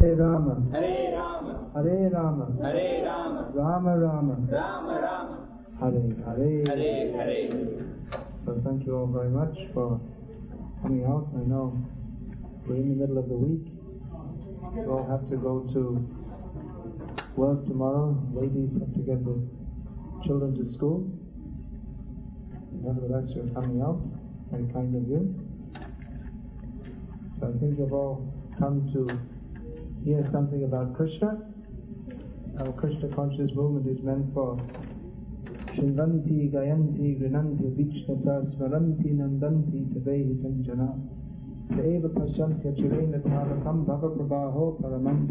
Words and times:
Hare 0.00 0.14
Rama, 0.14 0.54
Hare 0.70 1.12
Rama, 1.12 1.70
Hare 1.74 2.10
Rama, 2.10 2.46
Hare 2.62 3.04
Rama, 3.04 3.50
Rama 3.52 3.98
Rama, 3.98 4.36
Rama 4.48 5.00
Rama, 5.02 5.48
Hare 5.80 6.14
Hare. 6.24 6.64
Hare 6.66 7.12
Hare. 7.16 7.84
So 8.44 8.56
thank 8.62 8.86
you 8.86 8.96
all 8.96 9.08
very 9.08 9.28
much 9.28 9.58
for 9.74 10.00
coming 10.82 11.04
out. 11.04 11.26
I 11.34 11.42
know 11.48 11.76
we're 12.66 12.76
in 12.76 12.90
the 12.90 12.94
middle 12.94 13.18
of 13.18 13.28
the 13.28 13.34
week. 13.34 13.72
You 14.76 14.92
all 14.92 15.04
have 15.10 15.28
to 15.30 15.36
go 15.36 15.66
to 15.72 16.08
work 17.34 17.66
tomorrow. 17.66 18.16
Ladies 18.32 18.74
have 18.78 18.94
to 18.94 19.00
get 19.00 19.24
the 19.24 19.36
children 20.24 20.54
to 20.58 20.72
school. 20.74 21.10
Nevertheless, 22.84 23.32
you're 23.34 23.52
coming 23.52 23.82
out. 23.82 24.00
Very 24.52 24.72
kind 24.72 24.94
of 24.94 25.08
you. 25.08 25.34
So 27.40 27.48
I 27.48 27.58
think 27.58 27.78
you've 27.80 27.92
all 27.92 28.32
come 28.60 28.88
to 28.92 29.37
hear 30.04 30.26
something 30.30 30.64
about 30.64 30.96
Krishna. 30.96 31.38
Our 32.60 32.72
Krishna 32.72 33.08
conscious 33.14 33.50
movement 33.54 33.86
is 33.86 34.02
meant 34.02 34.32
for 34.34 34.56
Shrivanti, 35.74 36.52
Gayanti, 36.52 37.20
Grinanti, 37.20 37.70
Vichnasa, 37.76 38.42
Smaranti, 38.54 39.14
Nandanti, 39.14 39.86
Tabehi, 39.94 40.34
Kanjana. 40.42 40.98
Eva 41.70 42.08
Pashantya 42.08 42.74
Chirena 42.74 43.20
Tarakam 43.20 43.84
Bhava 43.84 44.16
Prabhaho 44.16 44.80
Paramam. 44.80 45.28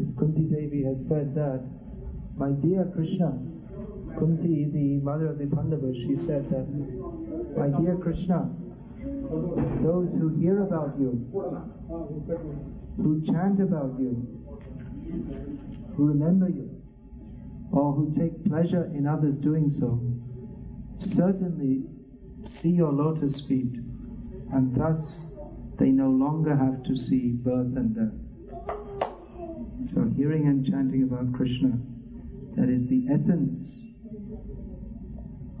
As 0.00 0.12
Kunti 0.18 0.42
Devi 0.42 0.84
has 0.84 0.98
said 1.06 1.34
that, 1.34 1.62
my 2.36 2.50
dear 2.50 2.90
Krishna, 2.94 3.38
Kunti, 4.18 4.70
the 4.72 5.04
mother 5.04 5.28
of 5.28 5.38
the 5.38 5.46
Pandavas, 5.46 5.94
she 5.96 6.16
said 6.26 6.48
that, 6.50 6.66
my 7.56 7.68
dear 7.78 7.96
Krishna, 7.96 8.50
those 9.02 10.08
who 10.18 10.28
hear 10.38 10.62
about 10.62 10.94
you, 10.98 11.26
who 12.96 13.22
chant 13.26 13.60
about 13.60 13.94
you, 13.98 14.26
who 15.96 16.06
remember 16.06 16.48
you, 16.48 16.70
or 17.72 17.92
who 17.92 18.14
take 18.18 18.44
pleasure 18.44 18.90
in 18.94 19.06
others 19.06 19.34
doing 19.42 19.70
so, 19.78 20.00
certainly 21.16 21.84
see 22.60 22.70
your 22.70 22.92
lotus 22.92 23.40
feet, 23.48 23.74
and 24.52 24.74
thus 24.74 25.02
they 25.78 25.88
no 25.88 26.10
longer 26.10 26.54
have 26.56 26.82
to 26.84 26.96
see 27.08 27.32
birth 27.42 27.76
and 27.76 27.94
death. 27.94 28.12
So, 29.94 30.04
hearing 30.14 30.46
and 30.46 30.66
chanting 30.66 31.04
about 31.04 31.32
Krishna, 31.32 31.72
that 32.56 32.68
is 32.68 32.86
the 32.88 33.06
essence 33.08 33.80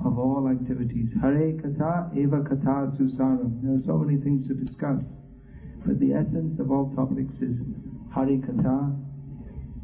of 0.04 0.18
all 0.18 0.48
activities. 0.48 1.10
Hari 1.20 1.54
Katha, 1.60 2.16
Eva 2.16 2.40
Katha 2.40 2.88
Susaram. 2.98 3.60
There 3.62 3.74
are 3.74 3.84
so 3.84 3.98
many 3.98 4.18
things 4.20 4.46
to 4.48 4.54
discuss, 4.54 5.00
but 5.84 5.98
the 6.00 6.12
essence 6.12 6.58
of 6.58 6.70
all 6.70 6.92
topics 6.94 7.34
is 7.40 7.60
Hari 8.12 8.38
Katha. 8.38 8.96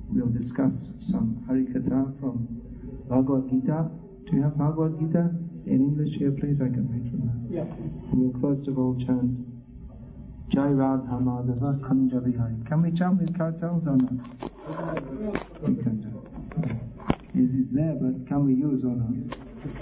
We'll 0.08 0.32
discuss 0.32 0.72
some 1.10 1.44
Hari 1.46 1.66
Katha 1.66 2.18
from 2.20 2.48
Bhagavad 3.08 3.50
Gita. 3.50 3.90
Do 4.30 4.36
you 4.36 4.42
have 4.42 4.56
Bhagavad 4.56 4.98
Gita 4.98 5.30
in 5.66 5.80
English 5.84 6.16
here, 6.18 6.32
please? 6.32 6.60
I 6.60 6.70
can 6.72 6.88
read 6.88 7.10
from 7.10 7.26
that. 7.28 7.38
Yeah. 7.52 7.66
We'll 8.12 8.32
first 8.40 8.68
of 8.68 8.78
all 8.78 8.96
chant 9.04 9.44
Jai 10.48 10.68
Radha 10.68 11.18
Madhava 11.20 11.78
Kanja 11.80 12.22
Vihari. 12.24 12.56
Can 12.66 12.82
we 12.82 12.92
chant 12.92 13.20
with 13.20 13.36
kartals 13.36 13.86
or 13.86 13.96
not? 13.96 14.26
We 15.62 15.74
can 15.82 16.00
do. 16.00 16.22
It 17.34 17.50
is 17.52 17.68
there, 17.72 17.94
but 18.00 18.26
can 18.26 18.46
we 18.46 18.54
use 18.54 18.82
or 18.82 18.96
not? 18.96 19.45
It's 19.66 19.74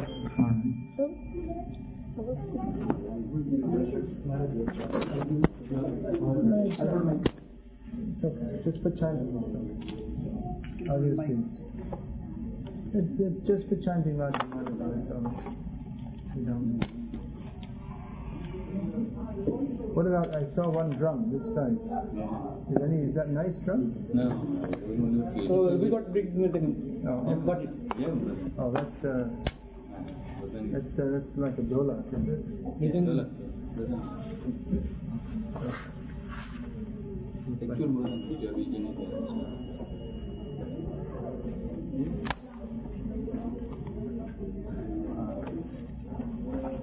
okay. 8.25 8.61
Just 8.65 8.81
for 8.83 8.91
chanting. 8.91 9.29
It's. 9.37 10.89
I'll 10.91 11.03
use 11.03 11.19
these. 11.29 11.61
It's, 12.95 13.21
it's 13.21 13.47
just 13.47 13.69
for 13.69 13.77
chanting 13.77 14.17
Radha 14.17 14.39
Madhava. 14.39 15.01
It's 15.01 15.11
all 15.11 15.21
right. 15.21 15.53
You 16.37 16.45
don't. 16.47 17.05
What 19.95 20.07
about, 20.07 20.35
I 20.35 20.45
saw 20.45 20.69
one 20.69 20.91
drum 20.97 21.31
this 21.31 21.45
size. 21.55 21.79
Is 22.71 22.83
any, 22.83 23.03
is 23.09 23.15
that 23.15 23.29
nice 23.29 23.59
drum? 23.65 23.95
No. 24.15 24.31
Oh, 25.51 25.77
we 25.77 25.91
got 25.91 26.13
big. 26.13 26.33
Oh. 27.07 27.31
I've 27.31 27.45
got 27.47 27.63
it. 27.63 27.69
Oh, 28.59 28.73
that's, 28.73 29.05
uh, 29.05 29.29
that's, 30.55 30.99
uh, 30.99 31.11
that's 31.11 31.27
like 31.37 31.59
a 31.59 31.63
dola, 31.63 31.99
is 32.15 32.29
it? 32.29 32.45
You 32.81 32.91
can. 32.91 33.05
Actual 37.63 37.89
version, 37.89 38.29
which 38.31 38.45
are 38.45 38.55
region 38.55 38.83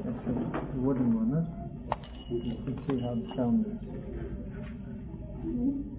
That's 0.04 0.22
the 0.26 0.80
wooden 0.80 1.10
one, 1.16 1.32
huh? 1.32 1.46
You 2.30 2.40
can 2.64 2.76
see 2.88 3.00
how 3.00 3.16
the 3.16 3.28
sound 3.36 3.66
is. 3.66 3.74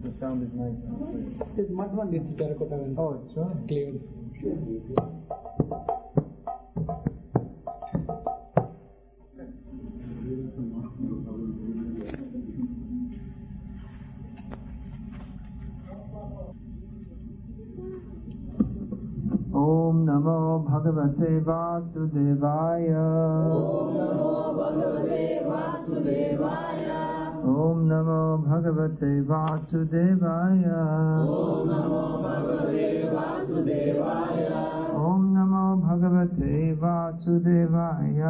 The 0.04 0.12
sound 0.18 0.42
is 0.46 0.52
nice 0.54 0.82
and 0.82 0.98
clear. 0.98 1.24
This 1.56 1.70
mud 1.70 1.94
one 1.94 2.14
is 2.14 2.22
terracotta 2.36 2.76
one. 2.76 2.96
Oh, 2.98 3.20
it's 3.24 3.36
right. 3.36 3.56
Clear. 3.68 3.92
भगवते 20.84 21.30
वासुदेवाय 21.46 22.86
ॐ 27.52 27.78
नमो 27.90 28.22
भगवते 28.46 29.10
वासुदेवाय 29.30 30.64
ॐ 35.02 35.22
नमो 35.30 35.62
भगवते 35.86 36.54
वासुदेवाय 36.82 38.20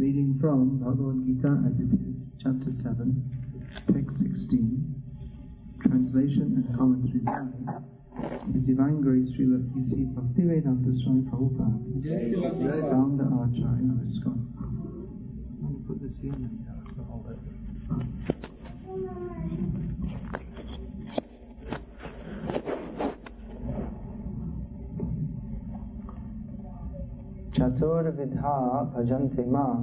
Reading 0.00 0.38
from 0.40 0.78
Bhagavad 0.78 1.26
Gita 1.26 1.62
as 1.68 1.78
it 1.78 1.92
is, 1.92 2.28
chapter 2.42 2.70
7, 2.70 3.22
text 3.92 4.16
16, 4.16 4.29
translation 5.90 6.54
and 6.54 6.78
commentary 6.78 7.18
by 7.20 7.42
His 8.52 8.62
Divine 8.62 9.00
Grace 9.00 9.28
Srila 9.34 9.58
A.C. 9.80 10.06
Bhaktivedanta 10.14 10.94
Swami 11.02 11.22
Prabhupada, 11.22 11.78
founder 12.90 13.26
Acharya 13.26 13.90
of 13.90 13.98
ISKCON. 14.06 14.38
I'm 15.62 15.84
put 15.86 16.00
this 16.00 16.18
in 16.22 16.30
and 16.30 17.06
hold 17.08 17.26
it. 17.26 17.38
Chatur 27.52 28.04
vidha 28.14 29.50
mang 29.50 29.82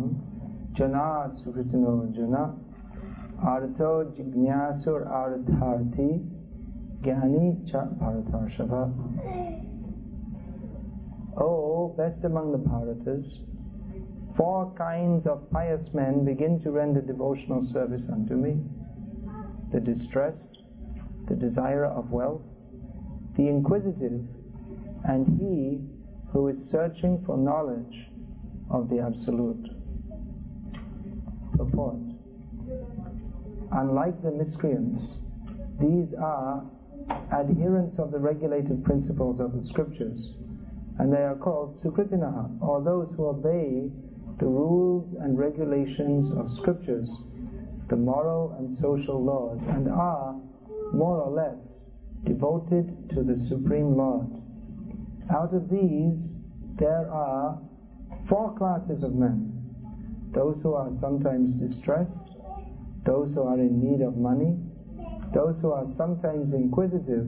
jana 0.74 1.30
sukritino 1.44 2.16
jana 2.16 2.56
Artho 3.44 4.12
Jignasur 4.16 5.08
Artharthi 5.08 6.28
Gyani 7.02 7.70
Cha 7.70 7.86
Paratarshava. 8.02 8.92
Oh, 11.40 11.94
best 11.96 12.24
among 12.24 12.52
the 12.52 12.58
Bharatas, 12.58 13.26
four 14.36 14.74
kinds 14.76 15.28
of 15.28 15.52
pious 15.52 15.94
men 15.94 16.26
begin 16.26 16.60
to 16.62 16.72
render 16.72 17.00
devotional 17.02 17.64
service 17.72 18.10
unto 18.12 18.34
me 18.34 18.58
the 19.72 19.80
distressed, 19.80 20.64
the 21.28 21.36
desirer 21.36 21.86
of 21.86 22.10
wealth, 22.12 22.42
the 23.36 23.48
inquisitive, 23.48 24.26
and 25.04 25.28
he 25.40 25.80
who 26.32 26.48
is 26.48 26.70
searching 26.72 27.22
for 27.26 27.38
knowledge 27.38 28.08
of 28.72 28.90
the 28.90 29.00
Absolute. 29.00 29.68
Purport. 31.56 32.07
Unlike 33.72 34.24
the 34.24 34.32
miscreants, 34.32 35.18
these 35.80 36.14
are 36.14 36.66
adherents 37.32 38.00
of 38.00 38.12
the 38.12 38.20
regulated 38.20 38.84
principles 38.84 39.40
of 39.40 39.54
the 39.54 39.62
scriptures, 39.62 40.34
and 41.00 41.12
they 41.12 41.24
are 41.24 41.36
called 41.36 41.80
Sukritinaha, 41.82 42.62
or 42.62 42.82
those 42.82 43.12
who 43.12 43.28
obey 43.28 43.92
the 44.40 44.46
rules 44.46 45.14
and 45.14 45.38
regulations 45.38 46.32
of 46.32 46.52
scriptures, 46.52 47.10
the 47.90 47.96
moral 47.96 48.56
and 48.58 48.74
social 48.76 49.24
laws, 49.24 49.62
and 49.68 49.88
are, 49.90 50.36
more 50.94 51.22
or 51.22 51.32
less, 51.32 51.78
devoted 52.24 53.10
to 53.10 53.24
the 53.24 53.36
Supreme 53.48 53.96
Lord. 53.98 54.28
Out 55.30 55.54
of 55.54 55.70
these, 55.70 56.34
there 56.80 57.10
are 57.12 57.60
four 58.30 58.54
classes 58.56 59.04
of 59.04 59.14
men. 59.14 59.54
those 60.34 60.62
who 60.62 60.74
are 60.74 60.92
sometimes 61.00 61.52
distressed, 61.54 62.27
those 63.08 63.34
who 63.34 63.42
are 63.42 63.58
in 63.58 63.80
need 63.82 64.02
of 64.02 64.18
money, 64.18 64.58
those 65.34 65.58
who 65.62 65.72
are 65.72 65.86
sometimes 65.96 66.54
inquisitive, 66.54 67.26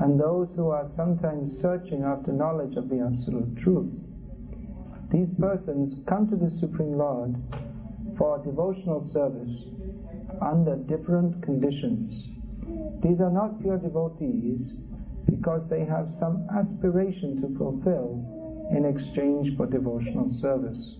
and 0.00 0.18
those 0.18 0.48
who 0.56 0.70
are 0.70 0.86
sometimes 0.96 1.60
searching 1.60 2.02
after 2.02 2.32
knowledge 2.32 2.76
of 2.76 2.88
the 2.88 3.00
absolute 3.00 3.56
truth. 3.58 3.92
These 5.12 5.30
persons 5.38 5.96
come 6.08 6.28
to 6.30 6.36
the 6.36 6.50
Supreme 6.50 6.96
Lord 6.96 7.36
for 8.16 8.42
devotional 8.42 9.06
service 9.12 9.64
under 10.40 10.76
different 10.76 11.42
conditions. 11.42 12.32
These 13.02 13.20
are 13.20 13.30
not 13.30 13.60
pure 13.60 13.78
devotees 13.78 14.72
because 15.26 15.68
they 15.68 15.84
have 15.84 16.10
some 16.18 16.48
aspiration 16.56 17.40
to 17.42 17.58
fulfill 17.58 18.24
in 18.72 18.86
exchange 18.86 19.56
for 19.58 19.66
devotional 19.66 20.30
service. 20.30 20.96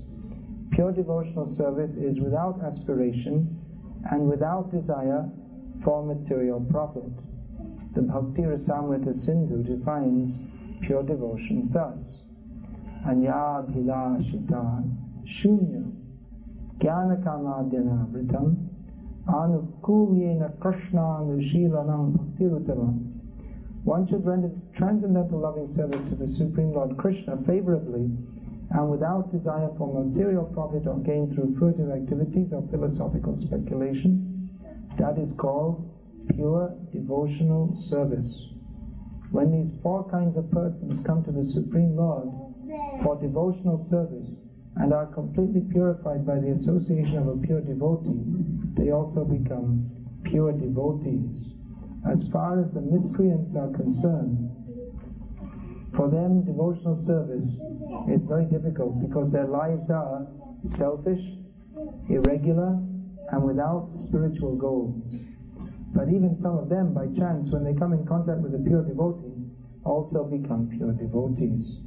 Pure 0.72 0.92
devotional 0.92 1.52
service 1.54 1.92
is 1.94 2.20
without 2.20 2.60
aspiration 2.62 3.62
and 4.10 4.28
without 4.28 4.70
desire 4.70 5.28
for 5.82 6.04
material 6.04 6.60
profit. 6.70 7.12
The 7.94 8.02
Bhakti 8.02 8.42
Rasamrita 8.42 9.14
Sindhu 9.24 9.62
defines 9.62 10.38
pure 10.82 11.02
devotion 11.02 11.68
thus 11.72 12.22
Anya 13.06 13.32
Anyabhilashita 13.32 14.92
Shunya 15.24 15.90
Jnana 16.78 17.22
Kamadhyana 17.24 18.06
Vritam 18.10 18.68
Anukulyena 19.26 20.60
Krishna 20.60 21.22
Nushilanam 21.24 22.12
Bhaktiruttamam 22.18 23.12
one 23.84 24.06
should 24.08 24.26
render 24.26 24.50
transcendental 24.74 25.38
loving 25.38 25.72
service 25.72 26.02
to 26.10 26.16
the 26.16 26.26
Supreme 26.34 26.72
Lord 26.72 26.96
Krishna 26.96 27.36
favorably 27.46 28.10
and 28.70 28.90
without 28.90 29.32
desire 29.32 29.68
for 29.78 30.04
material 30.04 30.44
profit 30.44 30.86
or 30.86 30.98
gain 31.00 31.32
through 31.34 31.56
fruitive 31.58 31.94
activities 31.94 32.52
or 32.52 32.66
philosophical 32.70 33.36
speculation. 33.36 34.50
That 34.98 35.18
is 35.18 35.32
called 35.36 35.92
pure 36.34 36.74
devotional 36.92 37.84
service. 37.88 38.32
When 39.30 39.52
these 39.52 39.80
four 39.82 40.08
kinds 40.10 40.36
of 40.36 40.50
persons 40.50 41.04
come 41.04 41.24
to 41.24 41.32
the 41.32 41.50
Supreme 41.52 41.96
Lord 41.96 42.28
for 43.02 43.20
devotional 43.20 43.86
service 43.90 44.36
and 44.76 44.92
are 44.92 45.06
completely 45.06 45.62
purified 45.70 46.26
by 46.26 46.38
the 46.38 46.50
association 46.50 47.18
of 47.18 47.28
a 47.28 47.36
pure 47.36 47.60
devotee, 47.60 48.24
they 48.76 48.90
also 48.90 49.24
become 49.24 49.90
pure 50.24 50.52
devotees 50.52 51.56
as 52.10 52.22
far 52.32 52.60
as 52.60 52.72
the 52.72 52.80
miscreants 52.80 53.54
are 53.56 53.70
concerned, 53.72 54.45
for 55.96 56.10
them 56.10 56.44
devotional 56.44 57.00
service 57.08 57.44
is 58.12 58.22
very 58.28 58.44
difficult 58.46 59.00
because 59.00 59.32
their 59.32 59.46
lives 59.46 59.90
are 59.90 60.28
selfish, 60.76 61.24
irregular, 62.08 62.78
and 63.32 63.42
without 63.42 63.88
spiritual 64.06 64.54
goals. 64.54 65.02
But 65.94 66.08
even 66.08 66.36
some 66.42 66.58
of 66.58 66.68
them, 66.68 66.92
by 66.92 67.06
chance, 67.16 67.48
when 67.50 67.64
they 67.64 67.72
come 67.72 67.92
in 67.92 68.06
contact 68.06 68.40
with 68.40 68.54
a 68.54 68.62
pure 68.68 68.84
devotee, 68.84 69.48
also 69.84 70.24
become 70.24 70.68
pure 70.76 70.92
devotees. 70.92 71.80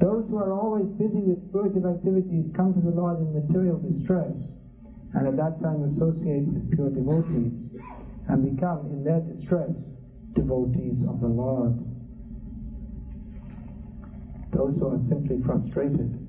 Those 0.00 0.24
who 0.30 0.38
are 0.38 0.52
always 0.52 0.88
busy 0.96 1.20
with 1.20 1.44
spiritual 1.50 1.90
activities 1.90 2.50
come 2.56 2.72
to 2.72 2.80
the 2.80 2.94
Lord 2.94 3.18
in 3.18 3.34
material 3.34 3.78
distress, 3.78 4.34
and 5.14 5.26
at 5.26 5.36
that 5.36 5.60
time 5.60 5.84
associate 5.84 6.46
with 6.46 6.72
pure 6.72 6.90
devotees 6.90 7.68
and 8.28 8.56
become, 8.56 8.86
in 8.92 9.04
their 9.04 9.20
distress, 9.20 9.76
devotees 10.34 11.02
of 11.08 11.20
the 11.20 11.28
Lord. 11.28 11.76
Those 14.52 14.78
who 14.78 14.88
are 14.88 14.98
simply 15.08 15.42
frustrated 15.44 16.28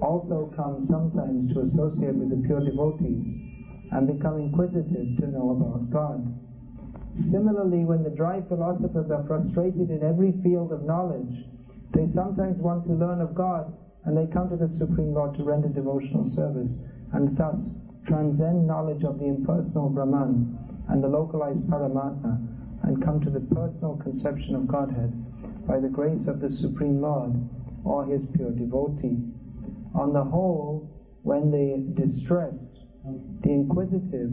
also 0.00 0.52
come 0.54 0.84
sometimes 0.86 1.52
to 1.54 1.60
associate 1.60 2.14
with 2.14 2.30
the 2.30 2.46
pure 2.46 2.60
devotees 2.60 3.24
and 3.92 4.06
become 4.06 4.36
inquisitive 4.38 5.16
to 5.16 5.26
know 5.26 5.50
about 5.50 5.90
God. 5.90 6.20
Similarly, 7.30 7.84
when 7.84 8.02
the 8.02 8.10
dry 8.10 8.42
philosophers 8.42 9.10
are 9.10 9.24
frustrated 9.26 9.90
in 9.90 10.02
every 10.02 10.32
field 10.42 10.72
of 10.72 10.82
knowledge, 10.82 11.48
they 11.94 12.06
sometimes 12.06 12.60
want 12.60 12.84
to 12.86 12.92
learn 12.92 13.20
of 13.20 13.34
God 13.34 13.72
and 14.04 14.16
they 14.16 14.26
come 14.26 14.48
to 14.50 14.56
the 14.56 14.68
Supreme 14.76 15.14
Lord 15.14 15.34
to 15.36 15.44
render 15.44 15.68
devotional 15.68 16.24
service 16.34 16.68
and 17.12 17.36
thus 17.36 17.56
transcend 18.06 18.66
knowledge 18.66 19.02
of 19.02 19.18
the 19.18 19.26
impersonal 19.26 19.88
Brahman 19.88 20.84
and 20.88 21.02
the 21.02 21.08
localized 21.08 21.62
Paramatma 21.62 22.38
and 22.82 23.02
come 23.02 23.20
to 23.20 23.30
the 23.30 23.40
personal 23.54 23.96
conception 23.96 24.54
of 24.54 24.68
Godhead 24.68 25.10
by 25.66 25.80
the 25.80 25.88
grace 25.88 26.26
of 26.26 26.40
the 26.40 26.50
Supreme 26.50 27.00
Lord 27.00 27.34
or 27.84 28.04
his 28.04 28.24
pure 28.34 28.50
devotee. 28.50 29.18
On 29.94 30.12
the 30.12 30.24
whole, 30.24 30.90
when 31.22 31.50
the 31.50 32.00
distressed, 32.00 32.80
the 33.42 33.50
inquisitive, 33.50 34.30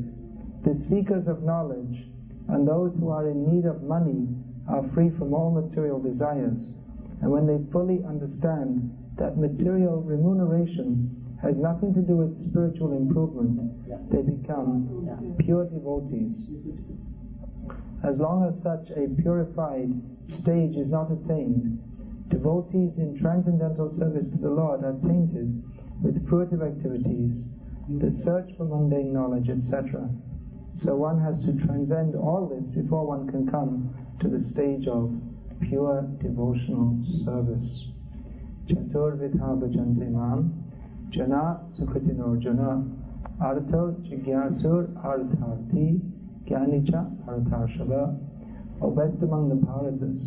the 0.63 0.75
seekers 0.75 1.27
of 1.27 1.43
knowledge, 1.43 2.05
and 2.49 2.67
those 2.67 2.93
who 2.99 3.09
are 3.09 3.29
in 3.29 3.49
need 3.51 3.65
of 3.65 3.83
money 3.83 4.27
are 4.67 4.87
free 4.93 5.09
from 5.17 5.33
all 5.33 5.51
material 5.51 5.99
desires, 5.99 6.67
and 7.21 7.31
when 7.31 7.47
they 7.47 7.71
fully 7.71 8.03
understand 8.07 8.91
that 9.17 9.37
material 9.37 10.01
remuneration 10.01 11.09
has 11.41 11.57
nothing 11.57 11.93
to 11.93 12.01
do 12.01 12.15
with 12.15 12.39
spiritual 12.49 12.93
improvement, 12.93 13.71
they 14.09 14.21
become 14.21 15.35
pure 15.39 15.65
devotees. 15.65 16.47
As 18.03 18.19
long 18.19 18.43
as 18.43 18.61
such 18.61 18.89
a 18.91 19.07
purified 19.21 19.89
stage 20.23 20.75
is 20.75 20.89
not 20.89 21.09
attained, 21.09 21.79
devotees 22.27 22.97
in 22.97 23.17
transcendental 23.17 23.87
service 23.87 24.27
to 24.27 24.37
the 24.37 24.49
Lord 24.49 24.83
are 24.83 24.99
tainted 25.01 25.63
with 26.01 26.27
fruitive 26.27 26.61
activities, 26.61 27.43
the 27.87 28.11
search 28.11 28.51
for 28.57 28.65
mundane 28.65 29.13
knowledge, 29.13 29.49
etc. 29.49 30.09
So 30.73 30.95
one 30.95 31.21
has 31.21 31.39
to 31.45 31.53
transcend 31.65 32.15
all 32.15 32.47
this 32.47 32.67
before 32.67 33.05
one 33.05 33.27
can 33.29 33.47
come 33.49 33.95
to 34.19 34.27
the 34.27 34.39
stage 34.39 34.87
of 34.87 35.13
pure 35.61 36.01
devotional 36.19 36.99
service. 37.23 37.85
Chaturvidha 38.67 39.55
bhajante 39.59 40.11
mam 40.11 40.63
Jana 41.09 41.61
Sukhatino 41.79 42.41
Jana 42.41 42.83
Artho 43.39 43.95
Jigyasur 44.07 44.91
Artharthi 45.05 46.12
Jnanicha 46.53 47.25
Artharshava 47.25 48.15
O 48.81 48.91
best 48.91 49.21
among 49.23 49.49
the 49.49 49.55
Bharatas, 49.55 50.19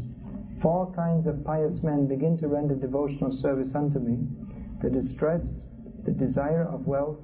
four 0.63 0.93
kinds 0.95 1.27
of 1.27 1.45
pious 1.45 1.83
men 1.83 2.07
begin 2.07 2.39
to 2.39 2.49
render 2.49 2.75
devotional 2.75 3.31
service 3.31 3.75
unto 3.75 3.99
me. 3.99 4.19
The 4.83 4.91
distressed, 4.91 5.45
the 6.05 6.13
desire 6.13 6.65
of 6.65 6.87
wealth, 6.87 7.19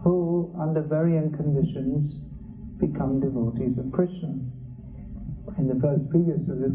who, 0.03 0.53
under 0.59 0.81
varying 0.81 1.31
conditions, 1.35 2.19
become 2.79 3.19
devotees 3.19 3.77
of 3.77 3.91
Krishna. 3.91 4.33
In 5.57 5.67
the 5.67 5.75
verse 5.75 6.01
previous 6.09 6.41
to 6.47 6.55
this, 6.55 6.73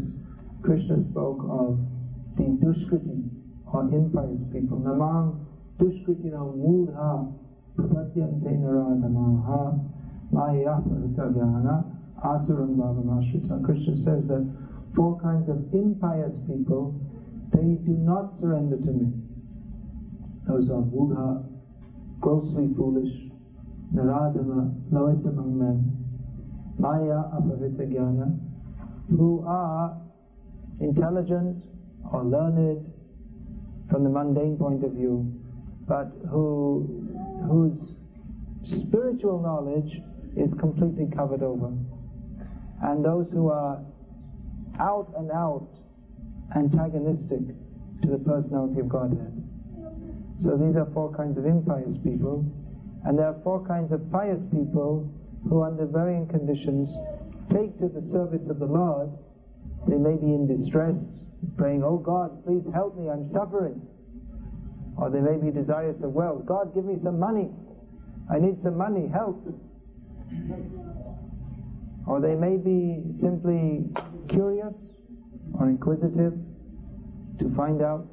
Krishna 0.63 1.01
spoke 1.09 1.43
of 1.49 1.79
the 2.37 2.43
Dushkriti, 2.63 3.29
or 3.73 3.83
impious 3.83 4.41
people. 4.53 4.79
Namam 4.79 5.45
Dushkritina 5.79 6.39
Mudha 6.55 7.33
Prapadyante 7.75 8.51
Naradamaha 8.61 9.90
Krishna 13.63 13.95
says 13.97 14.27
that 14.27 14.47
four 14.95 15.19
kinds 15.21 15.49
of 15.49 15.73
impious 15.73 16.39
people, 16.47 16.99
they 17.53 17.77
do 17.85 17.91
not 17.91 18.37
surrender 18.39 18.77
to 18.77 18.91
me. 18.91 19.11
Those 20.47 20.69
are 20.69 20.81
Mudha, 20.81 21.45
grossly 22.19 22.73
foolish, 22.75 23.31
Naradama, 23.93 24.73
lowest 24.91 25.25
among 25.25 25.57
men, 25.57 26.01
Maya 26.79 27.23
Aparita 27.35 27.85
who 29.09 29.43
are 29.45 30.01
intelligent 30.79 31.65
or 32.11 32.23
learned 32.23 32.91
from 33.89 34.03
the 34.03 34.09
mundane 34.09 34.57
point 34.57 34.83
of 34.83 34.91
view, 34.93 35.31
but 35.87 36.11
who 36.29 37.05
whose 37.47 37.93
spiritual 38.63 39.41
knowledge 39.41 40.01
is 40.35 40.53
completely 40.55 41.07
covered 41.15 41.43
over. 41.43 41.73
And 42.83 43.03
those 43.03 43.29
who 43.31 43.49
are 43.49 43.83
out 44.79 45.13
and 45.17 45.31
out 45.31 45.67
antagonistic 46.55 47.39
to 48.01 48.07
the 48.07 48.17
personality 48.17 48.79
of 48.79 48.89
Godhead. 48.89 49.31
So 50.39 50.57
these 50.57 50.75
are 50.75 50.87
four 50.93 51.13
kinds 51.15 51.37
of 51.37 51.45
impious 51.45 51.97
people, 52.03 52.45
and 53.05 53.17
there 53.17 53.27
are 53.27 53.39
four 53.43 53.65
kinds 53.67 53.91
of 53.91 54.11
pious 54.11 54.41
people 54.51 55.11
who, 55.47 55.63
under 55.63 55.85
varying 55.85 56.27
conditions, 56.27 56.89
take 57.49 57.77
to 57.79 57.87
the 57.87 58.01
service 58.09 58.41
of 58.49 58.59
the 58.59 58.65
Lord. 58.65 59.09
They 59.87 59.97
may 59.97 60.15
be 60.15 60.33
in 60.33 60.47
distress, 60.47 60.97
praying, 61.57 61.83
Oh 61.83 61.97
God, 61.97 62.43
please 62.43 62.63
help 62.73 62.97
me, 62.97 63.09
I'm 63.09 63.29
suffering. 63.29 63.81
Or 64.97 65.09
they 65.09 65.21
may 65.21 65.37
be 65.37 65.51
desirous 65.51 66.01
of 66.01 66.11
wealth. 66.13 66.45
God, 66.45 66.73
give 66.73 66.85
me 66.85 66.97
some 67.01 67.19
money. 67.19 67.49
I 68.31 68.39
need 68.39 68.61
some 68.61 68.77
money, 68.77 69.07
help. 69.07 69.45
Or 72.07 72.19
they 72.19 72.35
may 72.35 72.57
be 72.57 73.03
simply 73.15 73.85
curious 74.27 74.73
or 75.57 75.69
inquisitive 75.69 76.33
to 77.39 77.49
find 77.55 77.81
out. 77.81 78.07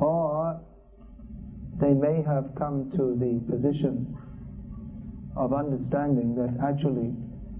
Or 0.00 0.60
they 1.80 1.94
may 1.94 2.22
have 2.22 2.54
come 2.56 2.90
to 2.92 3.16
the 3.16 3.40
position 3.50 4.16
of 5.36 5.52
understanding 5.52 6.34
that 6.34 6.56
actually 6.62 7.14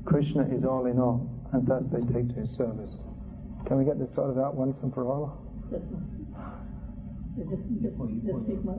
Krishna 0.04 0.42
is 0.54 0.64
all 0.64 0.86
in 0.86 0.98
all, 0.98 1.28
and 1.52 1.66
thus 1.66 1.84
they 1.88 2.00
take 2.12 2.28
to 2.28 2.40
his 2.40 2.50
service. 2.50 2.98
Can 3.66 3.78
we 3.78 3.84
get 3.84 3.98
this 3.98 4.14
sorted 4.14 4.42
out 4.42 4.54
once 4.54 4.80
and 4.80 4.92
for 4.92 5.06
all? 5.06 5.47
Yes, 5.70 5.82
ma'am. 5.90 6.04
Just, 7.36 7.50
just, 7.50 7.96
just 8.26 8.44
speak 8.44 8.64
my. 8.64 8.74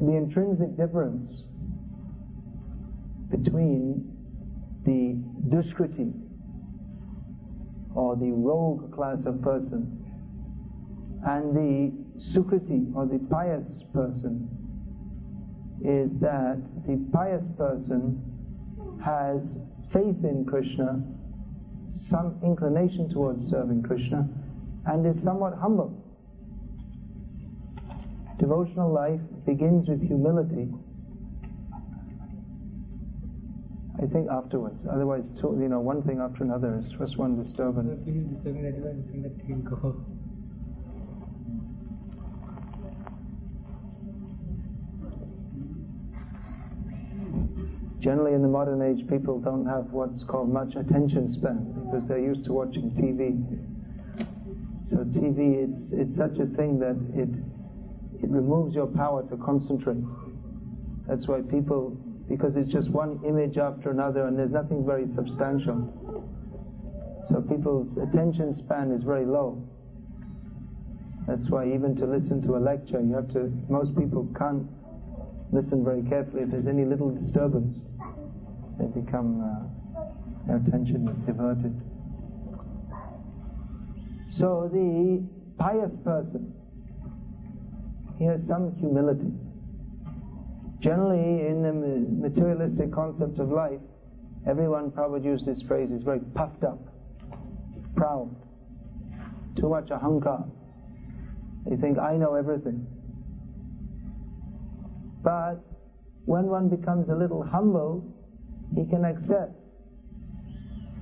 The 0.00 0.12
intrinsic 0.16 0.76
difference 0.76 1.44
between 3.30 4.12
the 4.84 5.16
Dushkriti 5.48 6.12
or 7.94 8.16
the 8.16 8.30
rogue 8.30 8.92
class 8.94 9.24
of 9.24 9.40
person 9.42 10.04
and 11.26 11.56
the 11.56 11.92
Sukriti 12.20 12.94
or 12.94 13.06
the 13.06 13.18
pious 13.30 13.82
person 13.92 14.48
is 15.82 16.10
that 16.20 16.60
the 16.86 16.96
pious 17.12 17.44
person 17.56 18.33
has 19.04 19.58
faith 19.92 20.24
in 20.24 20.46
Krishna, 20.48 21.02
some 22.08 22.40
inclination 22.42 23.10
towards 23.12 23.44
serving 23.50 23.82
Krishna, 23.82 24.28
and 24.86 25.06
is 25.06 25.22
somewhat 25.22 25.54
humble. 25.60 26.00
Devotional 28.38 28.92
life 28.92 29.20
begins 29.46 29.88
with 29.88 30.02
humility. 30.02 30.68
I 34.02 34.06
think 34.06 34.28
afterwards. 34.28 34.84
Otherwise, 34.90 35.30
you 35.36 35.68
know, 35.68 35.80
one 35.80 36.02
thing 36.02 36.20
after 36.20 36.42
another 36.42 36.82
is 36.84 36.92
first 36.98 37.16
one 37.16 37.40
disturbance. 37.40 38.00
Generally, 48.04 48.34
in 48.34 48.42
the 48.42 48.48
modern 48.48 48.82
age, 48.82 49.08
people 49.08 49.40
don't 49.40 49.64
have 49.64 49.90
what's 49.90 50.22
called 50.24 50.52
much 50.52 50.76
attention 50.76 51.26
span 51.26 51.72
because 51.86 52.06
they're 52.06 52.18
used 52.18 52.44
to 52.44 52.52
watching 52.52 52.90
TV. 52.90 53.40
So 54.84 54.98
TV, 54.98 55.64
it's 55.64 55.92
it's 55.92 56.14
such 56.14 56.36
a 56.36 56.44
thing 56.54 56.78
that 56.80 57.00
it 57.16 57.30
it 58.22 58.28
removes 58.28 58.74
your 58.74 58.88
power 58.88 59.26
to 59.30 59.38
concentrate. 59.38 60.04
That's 61.08 61.26
why 61.26 61.40
people, 61.40 61.96
because 62.28 62.56
it's 62.56 62.70
just 62.70 62.90
one 62.90 63.20
image 63.26 63.56
after 63.56 63.90
another, 63.90 64.26
and 64.26 64.38
there's 64.38 64.52
nothing 64.52 64.84
very 64.84 65.06
substantial. 65.06 65.88
So 67.30 67.40
people's 67.40 67.96
attention 67.96 68.54
span 68.54 68.92
is 68.92 69.02
very 69.02 69.24
low. 69.24 69.66
That's 71.26 71.48
why 71.48 71.72
even 71.72 71.96
to 71.96 72.04
listen 72.04 72.42
to 72.42 72.56
a 72.56 72.60
lecture, 72.60 73.00
you 73.00 73.14
have 73.14 73.32
to. 73.32 73.50
Most 73.70 73.96
people 73.96 74.28
can't 74.36 74.68
listen 75.54 75.84
very 75.84 76.02
carefully. 76.02 76.42
If 76.42 76.50
there's 76.50 76.66
any 76.66 76.84
little 76.84 77.10
disturbance, 77.10 77.78
they 78.78 78.86
become, 78.86 79.40
uh, 79.40 80.02
their 80.46 80.56
attention 80.56 81.08
is 81.08 81.16
diverted. 81.26 81.74
So 84.30 84.68
the 84.72 85.24
pious 85.58 85.92
person, 86.04 86.52
he 88.18 88.24
has 88.24 88.46
some 88.46 88.74
humility. 88.76 89.32
Generally, 90.80 91.46
in 91.46 91.62
the 91.62 91.72
materialistic 92.28 92.92
concept 92.92 93.38
of 93.38 93.50
life, 93.50 93.80
everyone 94.46 94.90
probably 94.90 95.22
use 95.24 95.42
this 95.44 95.62
phrase, 95.62 95.90
is 95.90 96.02
very 96.02 96.20
puffed 96.34 96.64
up, 96.64 96.78
proud, 97.96 98.34
too 99.56 99.68
much 99.68 99.90
a 99.90 99.98
ahankar. 99.98 100.50
They 101.66 101.76
think, 101.76 101.98
I 101.98 102.16
know 102.16 102.34
everything. 102.34 102.86
But 105.22 105.56
when 106.26 106.46
one 106.46 106.68
becomes 106.68 107.08
a 107.08 107.14
little 107.14 107.42
humble, 107.42 108.13
he 108.74 108.84
can 108.86 109.04
accept 109.04 109.52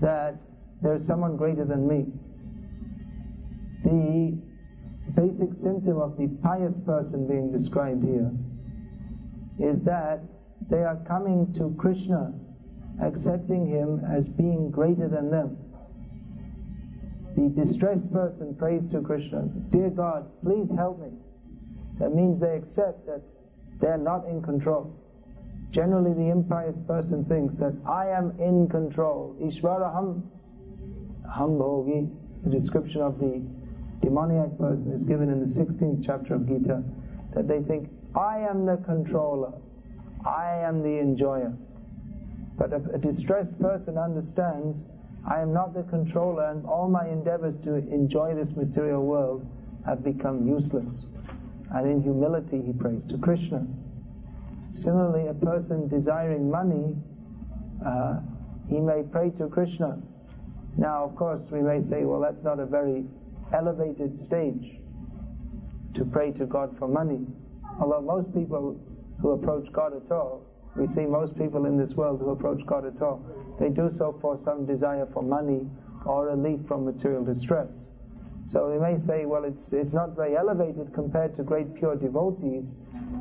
that 0.00 0.36
there 0.82 0.96
is 0.96 1.06
someone 1.06 1.36
greater 1.36 1.64
than 1.64 1.86
me. 1.86 2.06
The 3.84 4.38
basic 5.14 5.54
symptom 5.54 6.00
of 6.00 6.16
the 6.16 6.28
pious 6.42 6.74
person 6.84 7.26
being 7.26 7.52
described 7.52 8.04
here 8.04 8.30
is 9.58 9.82
that 9.84 10.20
they 10.70 10.78
are 10.78 10.98
coming 11.06 11.52
to 11.58 11.74
Krishna, 11.78 12.32
accepting 13.02 13.66
him 13.66 14.02
as 14.10 14.28
being 14.28 14.70
greater 14.70 15.08
than 15.08 15.30
them. 15.30 15.56
The 17.36 17.48
distressed 17.64 18.12
person 18.12 18.54
prays 18.54 18.84
to 18.92 19.00
Krishna, 19.00 19.48
Dear 19.70 19.90
God, 19.90 20.26
please 20.42 20.68
help 20.76 21.00
me. 21.00 21.08
That 21.98 22.14
means 22.14 22.40
they 22.40 22.56
accept 22.56 23.06
that 23.06 23.22
they're 23.80 23.98
not 23.98 24.26
in 24.26 24.42
control. 24.42 25.01
Generally, 25.72 26.12
the 26.14 26.30
impious 26.30 26.76
person 26.86 27.24
thinks 27.24 27.56
that 27.56 27.74
I 27.88 28.08
am 28.08 28.38
in 28.38 28.68
control. 28.68 29.34
Ishvaraham, 29.40 30.22
hambhogi, 31.26 32.14
the 32.44 32.50
description 32.50 33.00
of 33.00 33.18
the 33.18 33.42
demoniac 34.02 34.58
person 34.58 34.92
is 34.92 35.02
given 35.02 35.30
in 35.30 35.40
the 35.40 35.46
16th 35.46 36.04
chapter 36.04 36.34
of 36.34 36.46
Gita, 36.46 36.82
that 37.34 37.48
they 37.48 37.62
think, 37.62 37.88
I 38.14 38.40
am 38.40 38.66
the 38.66 38.76
controller, 38.84 39.54
I 40.26 40.58
am 40.58 40.82
the 40.82 41.00
enjoyer. 41.00 41.56
But 42.58 42.74
a, 42.74 42.82
a 42.92 42.98
distressed 42.98 43.58
person 43.58 43.96
understands, 43.96 44.84
I 45.26 45.40
am 45.40 45.54
not 45.54 45.72
the 45.72 45.84
controller, 45.84 46.50
and 46.50 46.66
all 46.66 46.90
my 46.90 47.08
endeavors 47.08 47.54
to 47.64 47.76
enjoy 47.76 48.34
this 48.34 48.54
material 48.54 49.06
world 49.06 49.46
have 49.86 50.04
become 50.04 50.46
useless. 50.46 51.06
And 51.70 51.88
in 51.88 52.02
humility 52.02 52.60
he 52.60 52.74
prays 52.74 53.06
to 53.06 53.16
Krishna. 53.16 53.66
Similarly, 54.72 55.28
a 55.28 55.34
person 55.34 55.88
desiring 55.88 56.50
money, 56.50 56.96
uh, 57.86 58.20
he 58.68 58.80
may 58.80 59.02
pray 59.10 59.30
to 59.38 59.48
Krishna. 59.48 60.00
Now, 60.78 61.04
of 61.04 61.14
course, 61.14 61.42
we 61.50 61.60
may 61.60 61.80
say, 61.80 62.04
well, 62.04 62.20
that's 62.20 62.42
not 62.42 62.58
a 62.58 62.66
very 62.66 63.04
elevated 63.52 64.18
stage 64.18 64.78
to 65.94 66.04
pray 66.06 66.32
to 66.32 66.46
God 66.46 66.74
for 66.78 66.88
money. 66.88 67.26
Although 67.78 68.00
most 68.00 68.32
people 68.34 68.80
who 69.20 69.30
approach 69.32 69.70
God 69.72 69.92
at 69.94 70.10
all, 70.10 70.46
we 70.74 70.86
see 70.86 71.02
most 71.02 71.36
people 71.36 71.66
in 71.66 71.76
this 71.76 71.92
world 71.92 72.20
who 72.20 72.30
approach 72.30 72.64
God 72.66 72.86
at 72.86 73.00
all, 73.02 73.22
they 73.60 73.68
do 73.68 73.90
so 73.96 74.18
for 74.22 74.38
some 74.38 74.64
desire 74.64 75.06
for 75.12 75.22
money 75.22 75.68
or 76.06 76.26
relief 76.28 76.60
from 76.66 76.86
material 76.86 77.22
distress. 77.24 77.68
So 78.46 78.72
we 78.72 78.78
may 78.78 78.98
say, 79.04 79.26
well, 79.26 79.44
it's, 79.44 79.72
it's 79.72 79.92
not 79.92 80.16
very 80.16 80.34
elevated 80.36 80.92
compared 80.94 81.36
to 81.36 81.42
great 81.42 81.74
pure 81.74 81.94
devotees, 81.94 82.72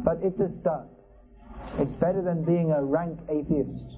but 0.04 0.18
it's 0.24 0.40
a 0.40 0.50
start. 0.58 0.88
It's 1.80 1.94
better 1.94 2.22
than 2.22 2.44
being 2.44 2.72
a 2.72 2.84
rank 2.84 3.20
atheist. 3.30 3.98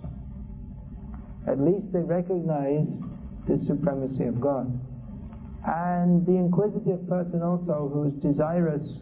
At 1.48 1.60
least 1.60 1.92
they 1.92 2.00
recognize 2.00 2.88
the 3.48 3.58
supremacy 3.58 4.26
of 4.26 4.40
God. 4.40 4.80
And 5.66 6.26
the 6.26 6.34
inquisitive 6.34 7.08
person 7.08 7.42
also 7.42 7.90
who's 7.94 8.14
desirous 8.22 9.00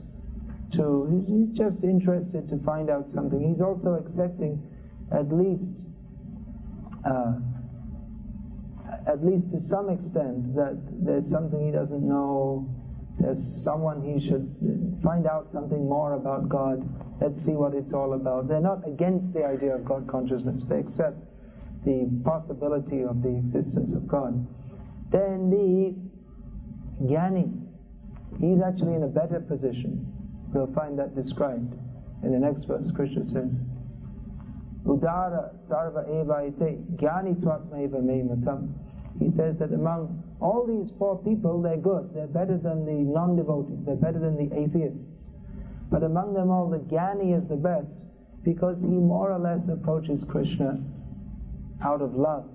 to, 0.74 1.25
he's 1.28 1.58
just 1.58 1.84
interested 1.84 2.48
to 2.50 2.58
find 2.63 2.90
out 2.90 3.10
something. 3.13 3.42
He's 3.42 3.62
also 3.62 3.96
accepting 3.96 4.62
at 5.12 5.32
least, 5.32 5.86
uh, 7.06 7.34
at 9.08 9.24
least 9.25 9.51
to 9.51 9.60
some 9.60 9.90
extent 9.90 10.56
that 10.56 10.80
there's 11.04 11.30
something 11.30 11.66
he 11.66 11.72
doesn't 11.72 12.08
know, 12.08 12.70
there's 13.22 13.63
someone 13.63 14.01
he 14.01 14.28
should 14.28 14.50
find 15.04 15.28
out 15.28 15.50
something 15.54 15.88
more 15.88 16.13
about 16.13 16.50
God. 16.50 16.82
Let's 17.22 17.44
see 17.46 17.51
what 17.51 17.74
it's 17.74 17.94
all 17.94 18.13
about. 18.13 18.48
They're 18.48 18.60
not 18.60 18.88
against 18.88 19.32
the 19.34 19.46
idea 19.46 19.75
of 19.75 19.86
God 19.86 20.08
consciousness. 20.08 20.63
They 20.68 20.80
accept 20.80 21.18
the 21.86 22.10
possibility 22.24 23.04
of 23.04 23.22
the 23.22 23.30
existence 23.30 23.94
of 23.94 24.08
God. 24.08 24.48
Then 25.12 25.50
the 25.50 25.96
Jnani, 27.06 27.51
he's 28.40 28.62
actually 28.62 28.96
in 28.96 29.04
a 29.04 29.08
better 29.08 29.40
position. 29.40 30.06
We'll 30.54 30.74
find 30.74 30.98
that 31.00 31.16
described 31.16 31.74
in 32.24 32.32
the 32.32 32.40
next 32.40 32.66
verse. 32.66 32.86
Krishna 32.96 33.24
says, 33.25 33.60
Udara 34.86 35.54
sarva 35.70 36.08
evaite 36.10 36.82
jnani 36.98 37.36
twatmeva 37.36 38.01
me 38.01 38.24
matam. 38.24 38.74
He 39.20 39.30
says 39.38 39.58
that 39.60 39.72
among 39.72 40.24
all 40.41 40.65
these 40.65 40.91
four 40.98 41.21
people, 41.24 41.62
they're 41.62 41.77
good. 41.77 42.10
They're 42.13 42.27
better 42.27 42.57
than 42.57 42.83
the 42.86 43.05
non-devotees. 43.05 43.86
They're 43.86 43.95
better 43.95 44.19
than 44.19 44.36
the 44.38 44.53
atheists. 44.57 45.05
But 45.91 46.03
among 46.03 46.33
them 46.33 46.50
all, 46.50 46.67
the 46.69 46.79
Jnani 46.79 47.38
is 47.38 47.48
the 47.48 47.55
best 47.55 47.93
because 48.43 48.77
he 48.81 48.88
more 48.88 49.31
or 49.31 49.38
less 49.38 49.62
approaches 49.69 50.25
Krishna 50.27 50.81
out 51.83 52.01
of 52.01 52.15
love. 52.15 52.50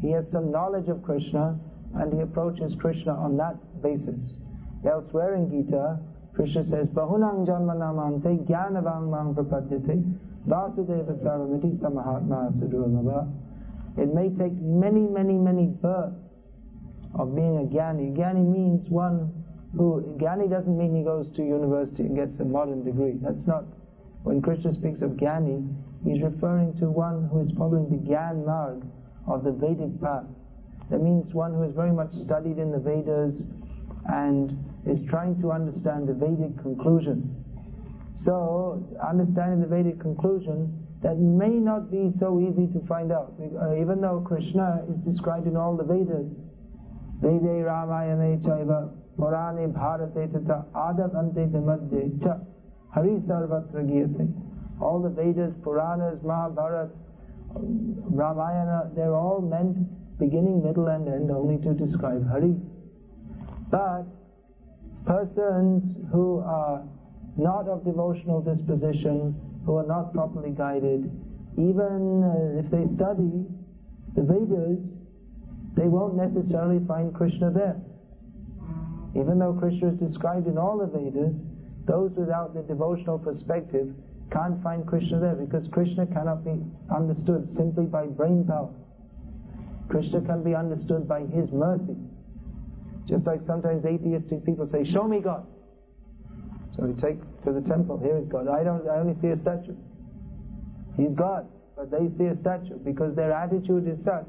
He 0.00 0.10
has 0.12 0.30
some 0.30 0.50
knowledge 0.50 0.88
of 0.88 1.02
Krishna 1.02 1.58
and 1.96 2.12
he 2.12 2.20
approaches 2.20 2.74
Krishna 2.80 3.12
on 3.12 3.36
that 3.36 3.56
basis. 3.82 4.20
Elsewhere 4.86 5.34
in 5.34 5.50
Gita, 5.50 5.98
Krishna 6.34 6.64
says, 6.64 6.88
Bahunang 6.88 7.46
janmanamante 7.46 8.46
jnanavang 8.46 9.34
prapadyate 9.34 10.18
vasudeva 10.48 11.12
saramiti 11.22 11.78
samahatma 11.78 12.52
sadurlava. 12.58 13.30
It 13.96 14.12
may 14.12 14.30
take 14.30 14.52
many, 14.60 15.02
many, 15.02 15.34
many 15.34 15.66
births 15.66 16.23
of 17.14 17.34
being 17.34 17.58
a 17.58 17.74
Jnani. 17.74 18.16
Jnani 18.16 18.44
means 18.44 18.88
one 18.88 19.32
who, 19.76 20.16
Jnani 20.20 20.50
doesn't 20.50 20.76
mean 20.76 20.94
he 20.94 21.02
goes 21.02 21.30
to 21.36 21.42
university 21.42 22.02
and 22.02 22.16
gets 22.16 22.38
a 22.40 22.44
modern 22.44 22.84
degree. 22.84 23.14
That's 23.22 23.46
not, 23.46 23.64
when 24.22 24.42
Krishna 24.42 24.72
speaks 24.72 25.02
of 25.02 25.10
Jnani, 25.12 25.66
he's 26.04 26.22
referring 26.22 26.76
to 26.78 26.90
one 26.90 27.28
who 27.30 27.40
is 27.40 27.50
following 27.56 27.90
the 27.90 27.98
Gyan 28.08 28.44
Marg 28.44 28.84
of 29.26 29.44
the 29.44 29.52
Vedic 29.52 30.00
path. 30.00 30.24
That 30.90 31.00
means 31.00 31.32
one 31.32 31.54
who 31.54 31.62
is 31.62 31.74
very 31.74 31.92
much 31.92 32.12
studied 32.24 32.58
in 32.58 32.70
the 32.70 32.78
Vedas 32.78 33.42
and 34.06 34.52
is 34.86 35.00
trying 35.08 35.40
to 35.40 35.50
understand 35.50 36.08
the 36.08 36.14
Vedic 36.14 36.58
conclusion. 36.60 37.44
So, 38.14 38.84
understanding 39.02 39.60
the 39.60 39.66
Vedic 39.66 39.98
conclusion, 39.98 40.84
that 41.02 41.18
may 41.18 41.50
not 41.50 41.90
be 41.90 42.12
so 42.18 42.40
easy 42.40 42.66
to 42.72 42.86
find 42.86 43.12
out. 43.12 43.34
Uh, 43.40 43.76
even 43.80 44.00
though 44.00 44.24
Krishna 44.26 44.84
is 44.88 44.96
described 45.04 45.46
in 45.46 45.56
all 45.56 45.76
the 45.76 45.84
Vedas, 45.84 46.30
Ramayane 47.22 48.42
Chaiva 48.42 48.90
Purane 49.18 49.72
Bharate 49.72 50.32
Tata 50.32 50.64
Adab 50.74 51.16
Ante 51.16 51.46
Madhye 51.58 52.22
Cha 52.22 52.38
Hari 52.90 53.20
Sarvatra 53.26 53.82
Giyate. 53.84 54.32
All 54.80 55.00
the 55.00 55.08
Vedas, 55.08 55.54
Puranas, 55.62 56.22
Mahabharata, 56.24 56.90
Ramayana, 57.54 58.90
they're 58.94 59.14
all 59.14 59.40
meant 59.40 60.18
beginning, 60.18 60.62
middle, 60.62 60.88
and 60.88 61.08
end 61.08 61.30
only 61.30 61.58
to 61.58 61.74
describe 61.74 62.28
Hari. 62.28 62.56
But 63.70 64.04
persons 65.06 65.96
who 66.10 66.40
are 66.40 66.82
not 67.36 67.68
of 67.68 67.84
devotional 67.84 68.40
disposition, 68.40 69.34
who 69.64 69.76
are 69.76 69.86
not 69.86 70.12
properly 70.12 70.50
guided, 70.50 71.10
even 71.56 72.24
uh, 72.24 72.60
if 72.60 72.70
they 72.70 72.86
study 72.94 73.46
the 74.14 74.22
Vedas, 74.22 75.03
they 75.76 75.88
won't 75.88 76.14
necessarily 76.14 76.84
find 76.86 77.14
Krishna 77.14 77.50
there. 77.50 77.76
Even 79.14 79.38
though 79.38 79.54
Krishna 79.54 79.92
is 79.92 79.98
described 79.98 80.46
in 80.46 80.58
all 80.58 80.78
the 80.78 80.86
Vedas, 80.86 81.40
those 81.86 82.12
without 82.16 82.54
the 82.54 82.62
devotional 82.62 83.18
perspective 83.18 83.94
can't 84.32 84.62
find 84.62 84.86
Krishna 84.86 85.20
there 85.20 85.34
because 85.34 85.68
Krishna 85.72 86.06
cannot 86.06 86.44
be 86.44 86.62
understood 86.94 87.48
simply 87.50 87.84
by 87.84 88.06
brain 88.06 88.44
power. 88.44 88.72
Krishna 89.88 90.20
can 90.22 90.42
be 90.42 90.54
understood 90.54 91.06
by 91.06 91.20
His 91.26 91.52
mercy. 91.52 91.96
Just 93.06 93.26
like 93.26 93.40
sometimes 93.46 93.84
atheistic 93.84 94.44
people 94.44 94.66
say, 94.66 94.84
show 94.84 95.06
me 95.06 95.20
God. 95.20 95.46
So 96.76 96.84
we 96.84 96.94
take 96.94 97.20
to 97.42 97.52
the 97.52 97.60
temple, 97.60 97.98
here 97.98 98.16
is 98.16 98.26
God. 98.26 98.48
I 98.48 98.64
don't, 98.64 98.88
I 98.88 98.98
only 98.98 99.14
see 99.20 99.28
a 99.28 99.36
statue. 99.36 99.76
He's 100.96 101.14
God, 101.14 101.46
but 101.76 101.90
they 101.90 102.08
see 102.16 102.24
a 102.24 102.36
statue 102.36 102.78
because 102.78 103.14
their 103.14 103.32
attitude 103.32 103.86
is 103.86 104.02
such. 104.02 104.26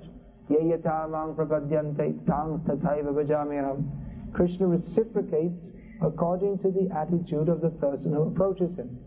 Krishna 4.34 4.68
reciprocates 4.68 5.72
according 6.02 6.60
to 6.60 6.72
the 6.72 6.90
attitude 6.94 7.48
of 7.48 7.62
the 7.62 7.70
person 7.70 8.14
who 8.14 8.24
approaches 8.24 8.76
him. 8.76 9.00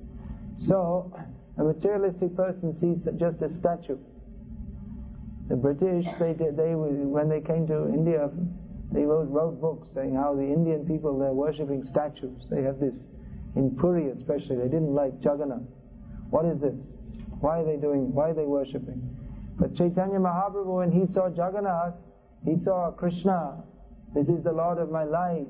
So, 0.57 1.13
a 1.59 1.63
materialistic 1.63 2.35
person 2.35 2.77
sees 2.79 3.07
just 3.19 3.43
a 3.43 3.49
statue. 3.49 3.99
The 5.49 5.57
British, 5.57 6.07
they, 6.19 6.33
they, 6.33 6.75
when 6.75 7.29
they 7.29 7.41
came 7.41 7.67
to 7.67 7.89
India, 7.89 8.31
they 8.91 9.03
wrote, 9.03 9.29
wrote 9.29 9.61
books 9.61 9.89
saying 9.95 10.15
how 10.15 10.35
the 10.35 10.43
Indian 10.43 10.87
people, 10.87 11.19
they're 11.19 11.33
worshipping 11.33 11.83
statues. 11.83 12.47
They 12.51 12.63
have 12.63 12.81
this, 12.81 12.97
in 13.55 13.77
Puri 13.77 14.11
especially, 14.11 14.57
they 14.57 14.69
didn't 14.69 14.95
like 14.95 15.13
Jagannath. 15.23 15.63
What 16.31 16.47
is 16.47 16.61
this? 16.61 16.93
Why 17.41 17.61
are 17.61 17.65
they 17.65 17.77
doing, 17.77 18.13
why 18.13 18.31
are 18.31 18.35
they 18.35 18.45
worshipping? 18.45 19.18
But 19.59 19.75
Chaitanya 19.75 20.19
Mahaprabhu, 20.19 20.79
when 20.79 20.93
he 20.93 21.13
saw 21.13 21.29
Jagannath, 21.29 21.95
he 22.45 22.57
saw 22.63 22.91
Krishna. 22.93 23.63
This 24.15 24.29
is 24.29 24.45
the 24.45 24.53
Lord 24.53 24.79
of 24.79 24.91
my 24.91 25.05
life. 25.05 25.47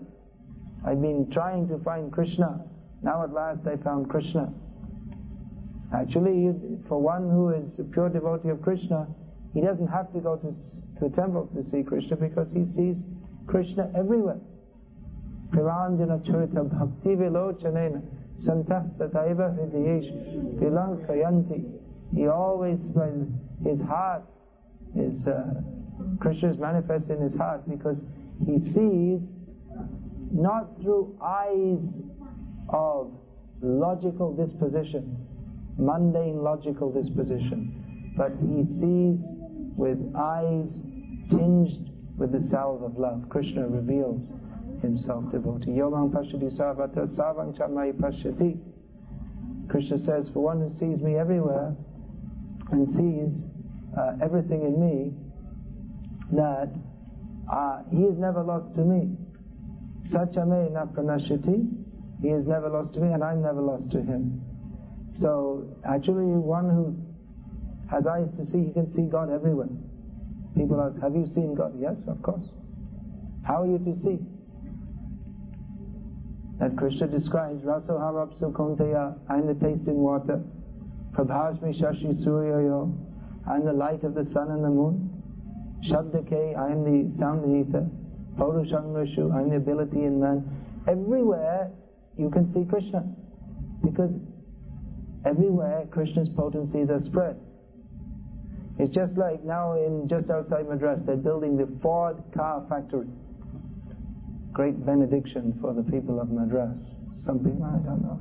I've 0.85 1.01
been 1.03 1.31
trying 1.31 1.69
to 1.69 1.79
find 1.81 2.11
Krishna. 2.11 2.65
Now 3.03 3.23
at 3.23 3.33
last 3.33 3.67
I 3.67 3.77
found 3.77 4.09
Krishna. 4.09 4.53
Actually, 5.93 6.53
for 6.89 7.01
one 7.01 7.31
who 7.31 7.51
is 7.51 7.79
a 7.79 7.85
pure 7.85 8.09
devotee 8.09 8.49
of 8.49 8.63
Krishna, 8.63 9.07
he 9.55 9.61
doesn't 9.61 9.89
have 9.89 10.13
to 10.13 10.21
go 10.21 10.37
to, 10.37 10.53
to 10.53 11.09
the 11.09 11.15
temple 11.15 11.49
to 11.55 11.69
see 11.71 11.83
Krishna 11.83 12.17
because 12.17 12.53
he 12.53 12.65
sees 12.65 13.03
Krishna 13.47 13.91
everywhere. 13.97 14.41
Piranjana 15.51 16.21
Charita 16.27 16.69
Bhakti 16.69 17.17
Vilochanena 17.17 18.03
Sataiva 18.39 19.57
Vilankayanti. 20.61 21.65
He 22.15 22.27
always, 22.27 22.81
his 23.65 23.81
heart 23.81 24.23
is, 24.97 25.27
uh, 25.27 25.63
Krishna 26.21 26.53
is 26.53 26.59
manifest 26.59 27.11
in 27.11 27.21
his 27.21 27.35
heart 27.35 27.69
because 27.69 28.03
he 28.47 28.61
sees 28.61 29.31
not 30.31 30.81
through 30.81 31.19
eyes 31.23 31.85
of 32.69 33.13
logical 33.61 34.35
disposition, 34.35 35.27
mundane 35.79 36.43
logical 36.43 36.93
disposition, 36.93 38.15
but 38.17 38.33
he 38.41 38.65
sees 38.67 39.21
with 39.77 39.99
eyes 40.17 40.83
tinged 41.31 41.91
with 42.17 42.33
the 42.33 42.41
salve 42.49 42.83
of 42.83 42.99
love. 42.99 43.25
Krishna 43.29 43.67
reveals 43.67 44.31
himself 44.83 45.31
devotee. 45.31 45.71
Yomam 45.71 46.11
pashyati 46.11 46.51
sarvatra 46.57 47.07
sarvang 47.17 47.57
chamai 47.57 47.93
pashyati. 47.93 48.59
Krishna 49.69 49.99
says, 49.99 50.31
for 50.33 50.43
one 50.43 50.61
who 50.61 50.71
sees 50.75 51.03
me 51.03 51.17
everywhere 51.17 51.77
and 52.71 52.89
sees 52.89 53.45
uh, 53.97 54.13
everything 54.23 54.63
in 54.63 54.81
me, 54.81 55.13
that 56.33 56.71
uh, 57.51 57.83
he 57.91 58.03
is 58.03 58.19
never 58.19 58.43
lost 58.43 58.75
to 58.75 58.81
me. 58.81 59.17
Sachame 60.11 60.71
na 60.73 60.85
pranashati, 60.87 61.69
he 62.21 62.29
is 62.29 62.47
never 62.47 62.69
lost 62.69 62.95
to 62.95 63.01
me 63.01 63.13
and 63.13 63.25
I'm 63.25 63.43
never 63.43 63.61
lost 63.61 63.91
to 63.93 64.03
him. 64.03 64.43
So 65.11 65.75
actually 65.89 66.27
one 66.27 66.69
who 66.69 66.97
has 67.91 68.07
eyes 68.07 68.29
to 68.37 68.45
see, 68.45 68.67
he 68.67 68.73
can 68.73 68.91
see 68.93 69.03
God 69.03 69.31
everywhere. 69.33 69.69
People 70.57 70.81
ask, 70.81 71.01
have 71.01 71.15
you 71.15 71.27
seen 71.35 71.55
God? 71.55 71.73
Yes, 71.79 71.97
of 72.09 72.21
course. 72.23 72.45
How 73.47 73.63
are 73.63 73.67
you 73.67 73.79
to 73.79 73.95
see? 73.95 74.19
That 76.61 76.77
Krishna 76.77 77.07
describes, 77.07 77.63
Raso 77.63 77.99
harapsu 77.99 78.53
konteya, 78.53 79.17
I'm 79.31 79.47
the 79.47 79.55
tasting 79.55 79.97
water. 79.97 80.43
Prabhashmi 81.19 81.77
shashi 81.77 82.15
suryayo, 82.25 82.97
I'm 83.51 83.65
the 83.65 83.73
light 83.73 84.05
of 84.05 84.15
the 84.15 84.25
sun 84.25 84.53
and 84.53 84.63
the 84.63 84.69
moon. 84.69 85.11
Shabdake, 85.91 86.57
I 86.57 86.71
am 86.71 86.85
the 86.85 87.11
sound 87.17 87.67
ether. 87.67 87.89
Paurushangrashu, 88.37 89.35
I'm 89.35 89.51
the 89.51 89.57
ability 89.57 90.05
in 90.05 90.21
man. 90.21 90.49
Everywhere 90.87 91.73
you 92.17 92.31
can 92.31 92.53
see 92.53 92.65
Krishna. 92.65 93.03
Because 93.85 94.13
everywhere 95.25 95.87
Krishna's 95.91 96.29
potencies 96.37 96.89
are 96.89 97.01
spread. 97.01 97.37
It's 98.79 98.95
just 98.95 99.17
like 99.17 99.43
now 99.43 99.73
in 99.73 100.07
just 100.09 100.31
outside 100.31 100.69
Madras, 100.69 101.01
they're 101.05 101.17
building 101.17 101.57
the 101.57 101.67
Ford 101.83 102.23
car 102.33 102.65
factory. 102.69 103.09
Great 104.53 104.87
benediction 104.87 105.59
for 105.61 105.75
the 105.75 105.83
people 105.83 106.21
of 106.21 106.31
Madras. 106.31 106.79
Some 107.25 107.41
people, 107.41 107.65
I 107.65 107.85
don't 107.85 108.03
know, 108.03 108.21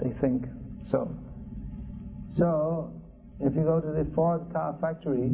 they 0.00 0.10
think 0.20 0.46
so. 0.80 1.10
So, 2.36 2.92
if 3.40 3.54
you 3.54 3.62
go 3.62 3.80
to 3.80 3.86
the 3.86 4.06
Ford 4.14 4.42
car 4.52 4.76
factory, 4.80 5.30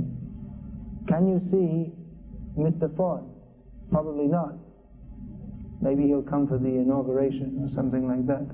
can 1.09 1.27
you 1.27 1.41
see 1.51 1.93
Mr. 2.57 2.95
Ford? 2.97 3.25
Probably 3.91 4.27
not. 4.27 4.55
Maybe 5.81 6.07
he'll 6.07 6.23
come 6.23 6.47
for 6.47 6.59
the 6.59 6.69
inauguration 6.69 7.59
or 7.61 7.69
something 7.69 8.07
like 8.07 8.25
that. 8.29 8.47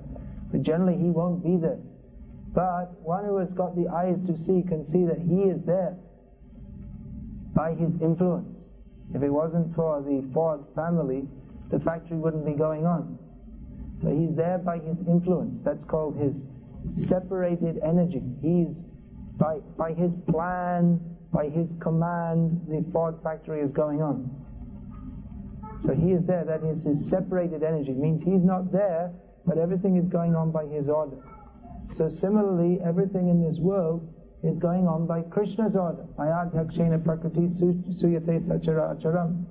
But 0.51 0.63
generally 0.63 0.97
he 0.97 1.11
won't 1.11 1.45
be 1.45 1.59
there. 1.59 1.79
But 2.55 2.99
one 3.03 3.27
who 3.27 3.37
has 3.37 3.53
got 3.53 3.77
the 3.77 3.87
eyes 3.89 4.17
to 4.27 4.37
see 4.39 4.65
can 4.67 4.83
see 4.87 5.05
that 5.05 5.19
he 5.19 5.43
is 5.43 5.61
there 5.67 5.95
by 7.55 7.75
his 7.75 7.93
influence. 8.01 8.59
If 9.15 9.23
it 9.23 9.31
wasn't 9.31 9.75
for 9.75 10.01
the 10.01 10.27
Ford 10.33 10.65
family, 10.75 11.29
the 11.71 11.81
factory 11.81 12.17
wouldn't 12.17 12.47
be 12.47 12.53
going 12.53 12.87
on. 12.87 13.19
So 14.01 14.09
he's 14.09 14.35
there 14.35 14.57
by 14.57 14.79
his 14.79 14.97
influence. 15.07 15.61
That's 15.63 15.85
called 15.85 16.17
his 16.17 16.47
separated 17.09 17.79
energy. 17.85 18.23
He's 18.41 18.77
by 19.39 19.59
by 19.77 19.93
his 19.93 20.13
plan, 20.29 21.01
by 21.33 21.49
his 21.49 21.69
command, 21.81 22.61
the 22.69 22.85
Ford 22.93 23.17
factory 23.23 23.61
is 23.61 23.73
going 23.73 24.03
on. 24.03 24.31
So 25.85 25.95
he 25.95 26.13
is 26.13 26.27
there, 26.27 26.45
that 26.45 26.65
is 26.65 26.83
his 26.85 27.09
separated 27.09 27.63
energy. 27.63 27.93
It 27.93 27.99
means 27.99 28.23
he's 28.23 28.43
not 28.43 28.73
there, 28.73 29.13
but 29.47 29.59
everything 29.59 29.97
is 29.97 30.09
going 30.09 30.35
on 30.35 30.51
by 30.51 30.67
his 30.67 30.89
order. 30.89 31.19
So 31.91 32.09
similarly, 32.09 32.81
everything 32.85 33.29
in 33.29 33.43
this 33.43 33.59
world 33.61 34.13
is 34.43 34.59
going 34.59 34.87
on 34.89 35.07
by 35.07 35.23
Krishna's 35.23 35.77
order. 35.77 36.05
Ayadhyakshena 36.19 37.05
prakriti 37.05 37.49
suyate 37.49 38.47
sachara 38.47 38.97
acharam. 38.97 39.45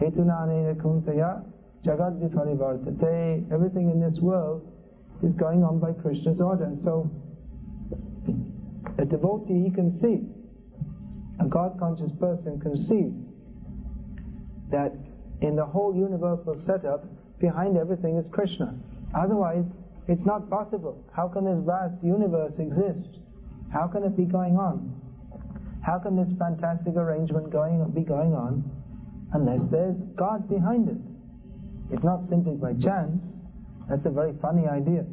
Kuntaya 0.00 1.44
jagad 1.84 2.20
viparivartate. 2.20 3.52
Everything 3.52 3.90
in 3.90 4.00
this 4.00 4.18
world 4.20 4.73
is 5.22 5.32
going 5.34 5.62
on 5.62 5.78
by 5.78 5.92
Krishna's 5.92 6.40
order. 6.40 6.64
And 6.64 6.82
so, 6.82 7.10
a 8.98 9.04
devotee 9.04 9.64
he 9.64 9.70
can 9.70 9.90
see, 10.00 10.26
a 11.40 11.48
God 11.48 11.78
conscious 11.78 12.12
person 12.18 12.60
can 12.60 12.76
see 12.76 13.12
that 14.70 14.92
in 15.40 15.56
the 15.56 15.64
whole 15.64 15.94
universal 15.94 16.56
setup, 16.66 17.04
behind 17.38 17.76
everything 17.76 18.16
is 18.16 18.28
Krishna. 18.32 18.74
Otherwise, 19.14 19.66
it's 20.08 20.24
not 20.24 20.50
possible. 20.50 21.02
How 21.12 21.28
can 21.28 21.44
this 21.44 21.64
vast 21.64 22.02
universe 22.02 22.58
exist? 22.58 23.18
How 23.72 23.86
can 23.86 24.04
it 24.04 24.16
be 24.16 24.24
going 24.24 24.56
on? 24.56 25.00
How 25.82 25.98
can 25.98 26.16
this 26.16 26.32
fantastic 26.38 26.96
arrangement 26.96 27.50
going 27.50 27.84
be 27.90 28.02
going 28.02 28.34
on 28.34 28.64
unless 29.32 29.60
there's 29.70 29.98
God 30.16 30.48
behind 30.48 30.88
it? 30.88 30.96
It's 31.92 32.04
not 32.04 32.24
simply 32.24 32.54
by 32.54 32.72
chance. 32.74 33.34
That's 33.88 34.06
a 34.06 34.10
very 34.10 34.32
funny 34.40 34.66
idea. 34.66 35.04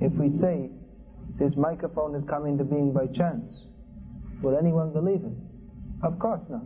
If 0.00 0.12
we 0.12 0.30
say 0.30 0.70
this 1.38 1.56
microphone 1.56 2.14
has 2.14 2.24
come 2.24 2.46
into 2.46 2.64
being 2.64 2.92
by 2.92 3.06
chance, 3.06 3.52
will 4.42 4.56
anyone 4.56 4.92
believe 4.92 5.22
it? 5.24 5.32
Of 6.02 6.18
course 6.18 6.42
not. 6.48 6.64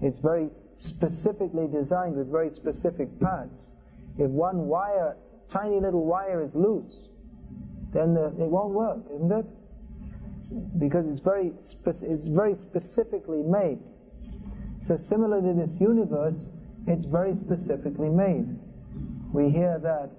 It's 0.00 0.18
very 0.18 0.48
specifically 0.76 1.66
designed 1.66 2.16
with 2.16 2.30
very 2.30 2.54
specific 2.54 3.08
parts. 3.20 3.72
If 4.18 4.30
one 4.30 4.66
wire, 4.66 5.16
tiny 5.50 5.80
little 5.80 6.04
wire 6.04 6.42
is 6.42 6.54
loose, 6.54 7.08
then 7.92 8.14
the, 8.14 8.26
it 8.26 8.50
won't 8.50 8.74
work, 8.74 8.98
isn't 9.14 9.32
it? 9.32 9.46
Because 10.78 11.06
it's 11.06 11.20
very, 11.20 11.52
it's 11.86 12.28
very 12.28 12.54
specifically 12.54 13.42
made. 13.42 13.78
So 14.86 14.96
similarly, 14.96 15.52
this 15.54 15.72
universe, 15.80 16.48
it's 16.86 17.04
very 17.04 17.36
specifically 17.36 18.08
made. 18.08 18.48
We 19.32 19.50
hear 19.50 19.78
that 19.82 20.10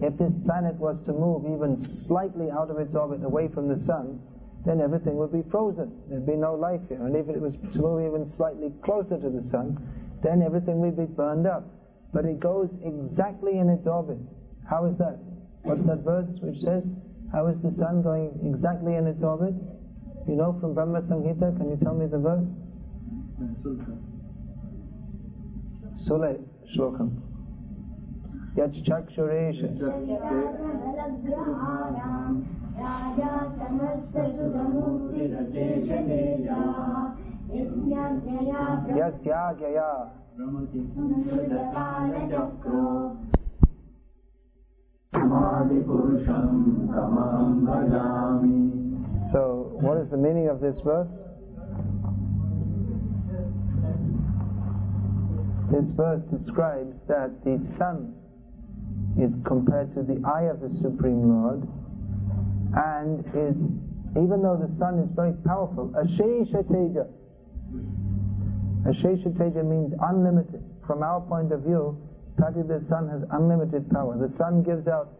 if 0.00 0.16
this 0.16 0.34
planet 0.46 0.76
was 0.76 0.98
to 1.04 1.12
move 1.12 1.44
even 1.44 1.76
slightly 1.76 2.50
out 2.50 2.70
of 2.70 2.78
its 2.78 2.94
orbit 2.94 3.22
away 3.22 3.48
from 3.48 3.68
the 3.68 3.78
sun, 3.78 4.20
then 4.64 4.80
everything 4.80 5.16
would 5.16 5.32
be 5.32 5.42
frozen. 5.50 5.92
There'd 6.08 6.26
be 6.26 6.36
no 6.36 6.54
life 6.54 6.80
here. 6.88 7.04
And 7.04 7.14
if 7.14 7.28
it 7.28 7.40
was 7.40 7.56
to 7.72 7.78
move 7.78 8.06
even 8.06 8.24
slightly 8.24 8.72
closer 8.82 9.18
to 9.18 9.28
the 9.28 9.42
sun, 9.42 9.76
then 10.22 10.42
everything 10.42 10.80
would 10.80 10.96
be 10.96 11.04
burned 11.04 11.46
up. 11.46 11.64
But 12.12 12.24
it 12.24 12.40
goes 12.40 12.70
exactly 12.82 13.58
in 13.58 13.68
its 13.68 13.86
orbit. 13.86 14.18
How 14.68 14.86
is 14.86 14.96
that? 14.98 15.18
What's 15.62 15.82
that 15.82 15.98
verse 15.98 16.28
which 16.40 16.60
says, 16.60 16.86
how 17.32 17.46
is 17.46 17.60
the 17.60 17.70
sun 17.70 18.02
going 18.02 18.32
exactly 18.42 18.96
in 18.96 19.06
its 19.06 19.22
orbit? 19.22 19.54
You 20.26 20.36
know 20.36 20.56
from 20.60 20.74
Brahma 20.74 21.00
Samhita, 21.02 21.56
can 21.56 21.70
you 21.70 21.78
tell 21.80 21.94
me 21.94 22.06
the 22.06 22.18
verse? 22.18 22.44
Sule 26.06 26.42
Shlokam. 26.74 27.29
Yachchakshuresha. 28.56 29.68
Yasyagya. 38.96 40.10
So, 49.32 49.70
what 49.80 49.98
is 49.98 50.10
the 50.10 50.16
meaning 50.16 50.48
of 50.48 50.60
this 50.60 50.80
verse? 50.80 51.12
This 55.70 55.90
verse 55.92 56.22
describes 56.24 56.96
that 57.06 57.44
the 57.44 57.58
sun 57.76 58.19
is 59.18 59.34
compared 59.44 59.94
to 59.94 60.02
the 60.02 60.20
eye 60.26 60.44
of 60.44 60.60
the 60.60 60.70
Supreme 60.80 61.28
Lord 61.28 61.66
and 62.74 63.24
is, 63.34 63.56
even 64.16 64.42
though 64.42 64.56
the 64.56 64.72
sun 64.78 64.98
is 65.00 65.10
very 65.14 65.32
powerful, 65.44 65.92
Ashesha 65.96 66.62
Teja. 66.68 67.06
Ashesha 68.86 69.64
means 69.64 69.94
unlimited. 70.00 70.62
From 70.86 71.02
our 71.02 71.20
point 71.20 71.52
of 71.52 71.62
view, 71.62 71.96
Prati 72.36 72.62
the 72.62 72.80
sun 72.88 73.08
has 73.08 73.22
unlimited 73.32 73.90
power. 73.90 74.16
The 74.16 74.34
sun 74.36 74.62
gives 74.62 74.88
out 74.88 75.12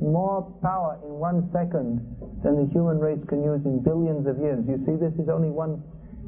more 0.00 0.42
power 0.62 0.98
in 1.02 1.10
one 1.14 1.48
second 1.50 2.04
than 2.42 2.56
the 2.56 2.70
human 2.72 2.98
race 2.98 3.24
can 3.26 3.42
use 3.42 3.64
in 3.64 3.80
billions 3.82 4.26
of 4.26 4.38
years. 4.38 4.64
You 4.68 4.78
see, 4.78 4.94
this 4.96 5.14
is 5.18 5.28
only 5.28 5.48
one, 5.48 5.82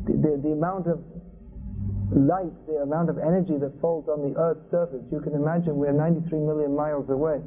the, 0.04 0.12
the, 0.14 0.40
the 0.42 0.52
amount 0.52 0.86
of 0.86 1.00
light, 2.12 2.52
the 2.66 2.82
amount 2.82 3.08
of 3.08 3.18
energy 3.18 3.56
that 3.58 3.72
falls 3.80 4.08
on 4.08 4.20
the 4.22 4.38
Earth's 4.38 4.68
surface. 4.70 5.02
You 5.12 5.20
can 5.20 5.34
imagine 5.34 5.76
we're 5.76 5.92
93 5.92 6.38
million 6.40 6.74
miles 6.74 7.10
away. 7.10 7.40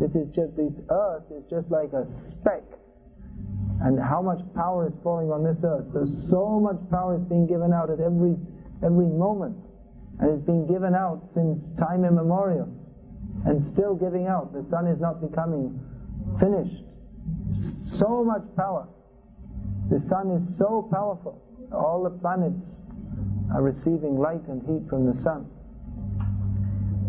This 0.00 0.14
is 0.14 0.28
just, 0.34 0.56
this 0.56 0.72
Earth 0.90 1.24
is 1.30 1.44
just 1.48 1.70
like 1.70 1.92
a 1.92 2.04
speck. 2.06 2.64
And 3.82 3.98
how 3.98 4.22
much 4.22 4.40
power 4.54 4.86
is 4.86 4.94
falling 5.02 5.32
on 5.32 5.42
this 5.42 5.64
Earth? 5.64 5.86
So, 5.92 6.06
so 6.30 6.60
much 6.60 6.78
power 6.90 7.16
is 7.16 7.24
being 7.24 7.46
given 7.46 7.72
out 7.72 7.90
at 7.90 8.00
every, 8.00 8.36
every 8.84 9.08
moment. 9.08 9.56
And 10.20 10.30
it's 10.30 10.44
been 10.44 10.66
given 10.66 10.94
out 10.94 11.24
since 11.34 11.58
time 11.78 12.04
immemorial. 12.04 12.68
And 13.46 13.64
still 13.64 13.94
giving 13.94 14.28
out. 14.28 14.52
The 14.52 14.64
sun 14.70 14.86
is 14.86 15.00
not 15.00 15.20
becoming 15.20 15.80
finished. 16.38 16.84
So 17.98 18.22
much 18.22 18.44
power. 18.56 18.86
The 19.90 19.98
sun 19.98 20.30
is 20.30 20.58
so 20.58 20.88
powerful. 20.92 21.42
All 21.72 22.04
the 22.04 22.10
planets 22.10 22.62
are 23.54 23.62
receiving 23.62 24.18
light 24.18 24.46
and 24.48 24.62
heat 24.62 24.88
from 24.88 25.06
the 25.06 25.16
sun. 25.22 25.46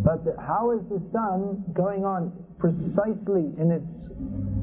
But 0.03 0.25
the, 0.25 0.35
how 0.41 0.71
is 0.71 0.83
the 0.89 0.99
sun 1.11 1.63
going 1.73 2.03
on 2.03 2.31
precisely 2.59 3.55
in 3.57 3.71
its 3.71 3.87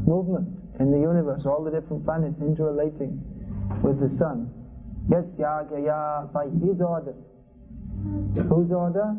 movement 0.07 0.49
in 0.79 0.90
the 0.90 0.99
universe, 0.99 1.43
all 1.47 1.64
the 1.64 1.71
different 1.71 2.05
planets 2.05 2.40
interrelating 2.40 3.21
with 3.83 4.01
the 4.01 4.09
sun? 4.19 4.53
Yes, 5.09 5.25
Yagaya, 5.38 6.31
by 6.33 6.45
his 6.45 6.81
order. 6.81 7.14
Whose 8.49 8.71
order? 8.71 9.16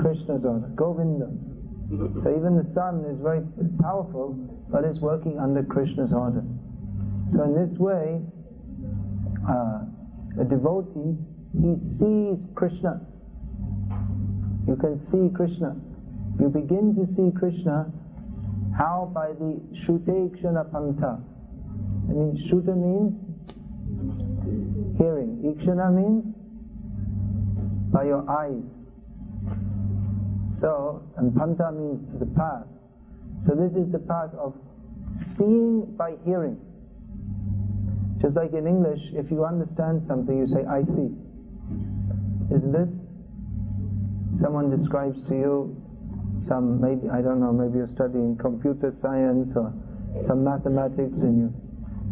Krishna's 0.00 0.44
order. 0.44 0.68
Govinda. 0.74 1.30
So 2.22 2.34
even 2.36 2.56
the 2.56 2.68
sun 2.74 3.04
is 3.04 3.20
very 3.20 3.42
powerful, 3.80 4.34
but 4.70 4.84
it's 4.84 4.98
working 5.00 5.38
under 5.38 5.62
Krishna's 5.62 6.12
order. 6.12 6.42
So 7.32 7.42
in 7.44 7.54
this 7.54 7.78
way, 7.78 8.20
uh, 9.48 9.84
a 10.40 10.44
devotee, 10.44 11.16
he 11.60 11.76
sees 11.98 12.38
Krishna. 12.54 13.00
You 14.66 14.76
can 14.76 15.00
see 15.00 15.28
Krishna. 15.34 15.76
You 16.40 16.48
begin 16.48 16.94
to 16.96 17.06
see 17.14 17.30
Krishna 17.38 17.92
how 18.76 19.10
by 19.14 19.28
the 19.32 19.60
Shutekshana 19.84 20.70
Panta. 20.72 21.20
I 22.08 22.12
mean, 22.12 22.36
Shuta 22.48 22.74
means 22.74 23.12
hearing. 24.98 25.42
Ikshana 25.44 25.92
means 25.92 26.34
by 27.92 28.04
your 28.04 28.28
eyes. 28.30 28.62
So, 30.58 31.02
and 31.16 31.36
Panta 31.36 31.70
means 31.72 32.18
the 32.18 32.26
path. 32.26 32.66
So 33.46 33.54
this 33.54 33.72
is 33.72 33.90
the 33.92 33.98
path 33.98 34.30
of 34.34 34.54
seeing 35.36 35.94
by 35.96 36.14
hearing. 36.24 36.58
Just 38.20 38.36
like 38.36 38.52
in 38.52 38.66
English, 38.66 39.00
if 39.12 39.30
you 39.30 39.44
understand 39.44 40.04
something, 40.06 40.38
you 40.38 40.46
say, 40.46 40.64
I 40.64 40.84
see. 40.84 41.10
Isn't 42.52 42.74
it? 42.74 42.88
Someone 44.40 44.68
describes 44.68 45.16
to 45.28 45.34
you 45.34 45.82
some, 46.46 46.80
maybe, 46.80 47.08
I 47.08 47.22
don't 47.22 47.40
know, 47.40 47.52
maybe 47.52 47.78
you're 47.78 47.94
studying 47.94 48.36
computer 48.36 48.92
science 49.00 49.48
or 49.56 49.72
some 50.26 50.44
mathematics 50.44 51.16
and 51.16 51.38
you, 51.38 51.54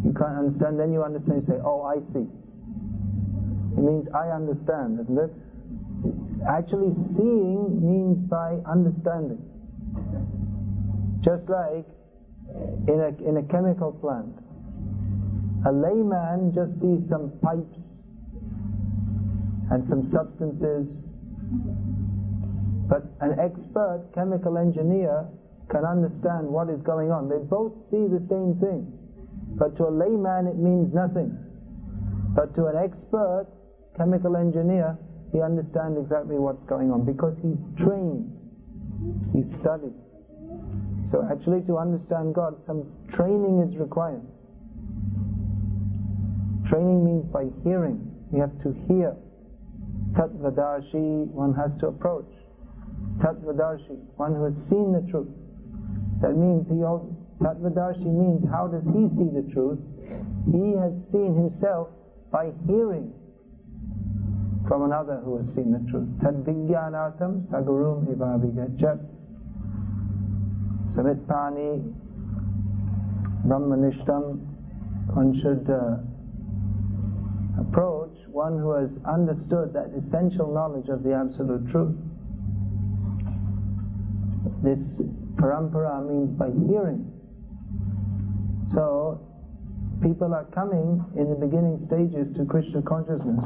you 0.03 0.13
can't 0.13 0.37
understand, 0.37 0.79
then 0.79 0.91
you 0.91 1.03
understand, 1.03 1.41
you 1.41 1.47
say, 1.47 1.59
oh, 1.63 1.83
I 1.83 2.01
see. 2.13 2.25
It 2.25 3.83
means 3.83 4.07
I 4.15 4.33
understand, 4.33 4.99
isn't 4.99 5.17
it? 5.17 5.31
Actually, 6.49 6.95
seeing 7.13 7.77
means 7.77 8.17
by 8.29 8.57
understanding. 8.65 9.37
Just 11.21 11.45
like 11.49 11.85
in 12.87 12.97
a, 12.97 13.29
in 13.29 13.37
a 13.37 13.43
chemical 13.43 13.91
plant. 13.91 14.33
A 15.67 15.71
layman 15.71 16.51
just 16.55 16.73
sees 16.81 17.07
some 17.07 17.31
pipes 17.43 17.77
and 19.71 19.87
some 19.87 20.03
substances, 20.11 21.03
but 22.91 23.03
an 23.21 23.39
expert 23.39 24.03
chemical 24.13 24.57
engineer 24.57 25.25
can 25.69 25.85
understand 25.85 26.45
what 26.45 26.69
is 26.69 26.81
going 26.81 27.09
on. 27.09 27.29
They 27.29 27.39
both 27.39 27.71
see 27.89 28.03
the 28.11 28.19
same 28.27 28.59
thing, 28.59 28.91
but 29.55 29.77
to 29.77 29.87
a 29.87 29.93
layman 29.93 30.47
it 30.47 30.57
means 30.57 30.93
nothing. 30.93 31.31
But 32.35 32.53
to 32.55 32.67
an 32.67 32.75
expert 32.75 33.47
chemical 33.95 34.35
engineer, 34.35 34.97
he 35.31 35.41
understands 35.41 35.97
exactly 35.97 36.35
what's 36.35 36.65
going 36.65 36.91
on 36.91 37.05
because 37.05 37.35
he's 37.41 37.59
trained, 37.79 38.27
he's 39.31 39.55
studied. 39.55 39.95
So 41.09 41.25
actually 41.31 41.61
to 41.67 41.77
understand 41.77 42.35
God, 42.35 42.59
some 42.67 42.91
training 43.13 43.67
is 43.67 43.77
required. 43.79 44.21
Training 46.67 47.03
means 47.03 47.25
by 47.31 47.47
hearing. 47.63 47.99
We 48.31 48.39
have 48.39 48.51
to 48.63 48.71
hear. 48.87 49.15
Tatvadarshi, 50.13 51.27
one 51.31 51.53
has 51.53 51.73
to 51.79 51.87
approach. 51.87 52.29
Tatvadarshi, 53.17 53.97
one 54.17 54.35
who 54.35 54.45
has 54.45 54.55
seen 54.69 54.91
the 54.91 55.01
truth. 55.09 55.29
That 56.21 56.35
means 56.35 56.67
he 56.69 56.83
also, 56.83 57.15
Tatvadarshi 57.39 58.05
means 58.05 58.45
how 58.49 58.67
does 58.67 58.83
he 58.83 59.09
see 59.15 59.29
the 59.29 59.47
truth? 59.53 59.79
He 60.51 60.75
has 60.77 60.93
seen 61.11 61.35
himself 61.35 61.89
by 62.31 62.51
hearing 62.67 63.13
from 64.67 64.83
another 64.83 65.21
who 65.23 65.37
has 65.37 65.47
seen 65.53 65.71
the 65.71 65.79
truth. 65.91 66.07
Tadvigyanatam 66.19 67.49
sagurum 67.49 68.05
ivavigachat 68.07 68.99
samitpani 70.95 71.93
brahmanishtam 73.45 74.47
one 75.13 75.33
should 75.41 75.69
uh, 75.69 75.97
approach 77.59 78.15
one 78.31 78.57
who 78.57 78.71
has 78.71 78.89
understood 79.05 79.73
that 79.73 79.91
essential 79.97 80.53
knowledge 80.53 80.87
of 80.87 81.03
the 81.03 81.13
absolute 81.13 81.69
truth. 81.69 81.95
This 84.63 84.79
parampara 85.35 86.07
means 86.07 86.31
by 86.31 86.49
hearing. 86.67 87.11
So, 88.73 89.19
people 90.01 90.33
are 90.33 90.45
coming 90.45 91.03
in 91.17 91.29
the 91.29 91.35
beginning 91.35 91.83
stages 91.87 92.33
to 92.37 92.45
Krishna 92.45 92.81
consciousness, 92.81 93.43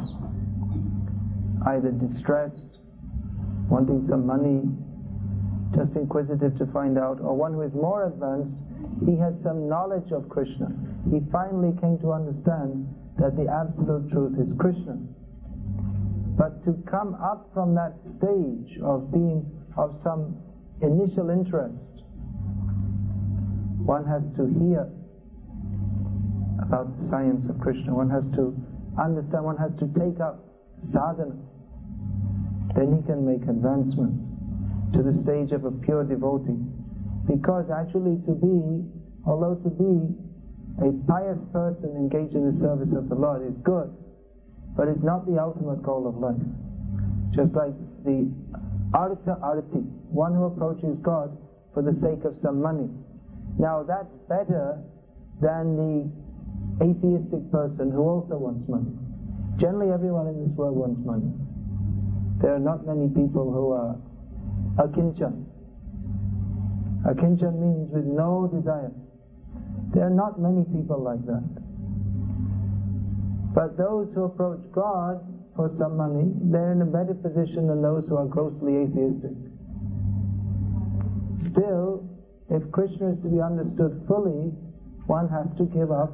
either 1.68 1.92
distressed, 1.92 2.80
wanting 3.70 4.06
some 4.08 4.26
money, 4.26 4.62
just 5.76 5.96
inquisitive 5.96 6.58
to 6.60 6.66
find 6.68 6.98
out, 6.98 7.20
or 7.20 7.34
one 7.34 7.54
who 7.54 7.62
is 7.62 7.74
more 7.74 8.06
advanced, 8.06 8.54
he 9.06 9.18
has 9.18 9.34
some 9.42 9.68
knowledge 9.68 10.12
of 10.12 10.30
Krishna. 10.30 10.70
He 11.10 11.20
finally 11.32 11.74
came 11.82 11.98
to 12.00 12.14
understand 12.14 12.88
that 13.18 13.36
the 13.36 13.48
absolute 13.48 14.12
truth 14.12 14.40
is 14.40 14.54
Krishna. 14.60 14.98
But 16.38 16.64
to 16.66 16.76
come 16.90 17.16
up 17.16 17.50
from 17.54 17.76
that 17.76 17.96
stage 18.04 18.80
of 18.84 19.12
being 19.12 19.46
of 19.78 20.00
some 20.04 20.36
initial 20.82 21.30
interest, 21.30 21.84
one 23.86 24.04
has 24.06 24.24
to 24.36 24.48
hear 24.60 24.90
about 26.62 26.92
the 27.00 27.08
science 27.08 27.48
of 27.50 27.60
Krishna. 27.62 27.94
One 27.94 28.10
has 28.10 28.26
to 28.36 28.56
understand, 29.00 29.46
one 29.46 29.58
has 29.58 29.72
to 29.80 29.88
take 29.94 30.20
up 30.20 30.44
sadhana. 30.92 31.38
Then 32.76 32.98
he 32.98 33.02
can 33.08 33.24
make 33.24 33.48
advancement 33.48 34.20
to 34.94 35.04
the 35.04 35.16
stage 35.24 35.52
of 35.52 35.64
a 35.64 35.72
pure 35.72 36.04
devotee. 36.04 36.60
Because 37.28 37.72
actually 37.72 38.20
to 38.28 38.34
be, 38.36 38.84
although 39.26 39.56
to 39.64 39.70
be 39.70 40.12
a 40.82 40.92
pious 41.08 41.40
person 41.54 41.96
engaged 41.96 42.36
in 42.36 42.52
the 42.52 42.60
service 42.60 42.92
of 42.96 43.08
the 43.08 43.16
Lord 43.16 43.48
is 43.48 43.56
good, 43.64 43.96
but 44.76 44.88
it's 44.88 45.04
not 45.04 45.26
the 45.26 45.40
ultimate 45.40 45.82
goal 45.84 46.08
of 46.08 46.18
life. 46.18 46.42
Just 47.32 47.54
like 47.56 47.76
the 48.04 48.28
arta 48.94 49.38
arti, 49.42 49.88
one 50.12 50.36
who 50.36 50.46
approaches 50.46 50.98
God 51.02 51.36
for 51.74 51.82
the 51.82 51.96
sake 51.96 52.24
of 52.26 52.36
some 52.42 52.62
money. 52.62 52.90
Now 53.58 53.84
that's 53.88 54.12
better 54.28 54.84
than 55.40 55.76
the 55.80 56.12
atheistic 56.84 57.52
person 57.52 57.92
who 57.92 58.04
also 58.04 58.36
wants 58.36 58.68
money. 58.68 58.92
Generally 59.60 59.94
everyone 59.94 60.28
in 60.28 60.44
this 60.44 60.58
world 60.58 60.76
wants 60.76 61.00
money. 61.06 61.32
There 62.42 62.54
are 62.54 62.60
not 62.60 62.86
many 62.86 63.08
people 63.08 63.48
who 63.48 63.72
are 63.72 63.96
akinchan. 64.76 65.46
Akinchan 67.08 67.56
means 67.64 67.92
with 67.92 68.04
no 68.04 68.52
desire. 68.52 68.92
There 69.96 70.04
are 70.04 70.12
not 70.12 70.38
many 70.38 70.66
people 70.76 71.00
like 71.00 71.26
that. 71.26 71.48
But 73.56 73.78
those 73.78 74.12
who 74.14 74.26
approach 74.26 74.60
God 74.74 75.24
for 75.56 75.72
some 75.78 75.96
money, 75.96 76.36
they're 76.52 76.74
in 76.74 76.82
a 76.82 76.86
better 76.86 77.16
position 77.16 77.68
than 77.68 77.82
those 77.82 78.04
who 78.12 78.18
are 78.18 78.26
grossly 78.28 78.76
atheistic. 78.84 79.32
Still, 81.48 82.04
if 82.52 82.70
Krishna 82.74 83.16
is 83.16 83.24
to 83.24 83.30
be 83.32 83.40
understood 83.40 84.04
fully, 84.06 84.52
one 85.08 85.30
has 85.30 85.48
to 85.58 85.64
give 85.72 85.96
up 85.96 86.12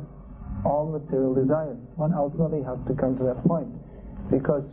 all 0.64 0.94
material 0.94 1.34
desires. 1.34 1.82
One 1.96 2.14
ultimately 2.14 2.62
has 2.62 2.78
to 2.86 2.94
come 2.94 3.18
to 3.18 3.24
that 3.34 3.42
point. 3.50 3.74
Because 4.30 4.70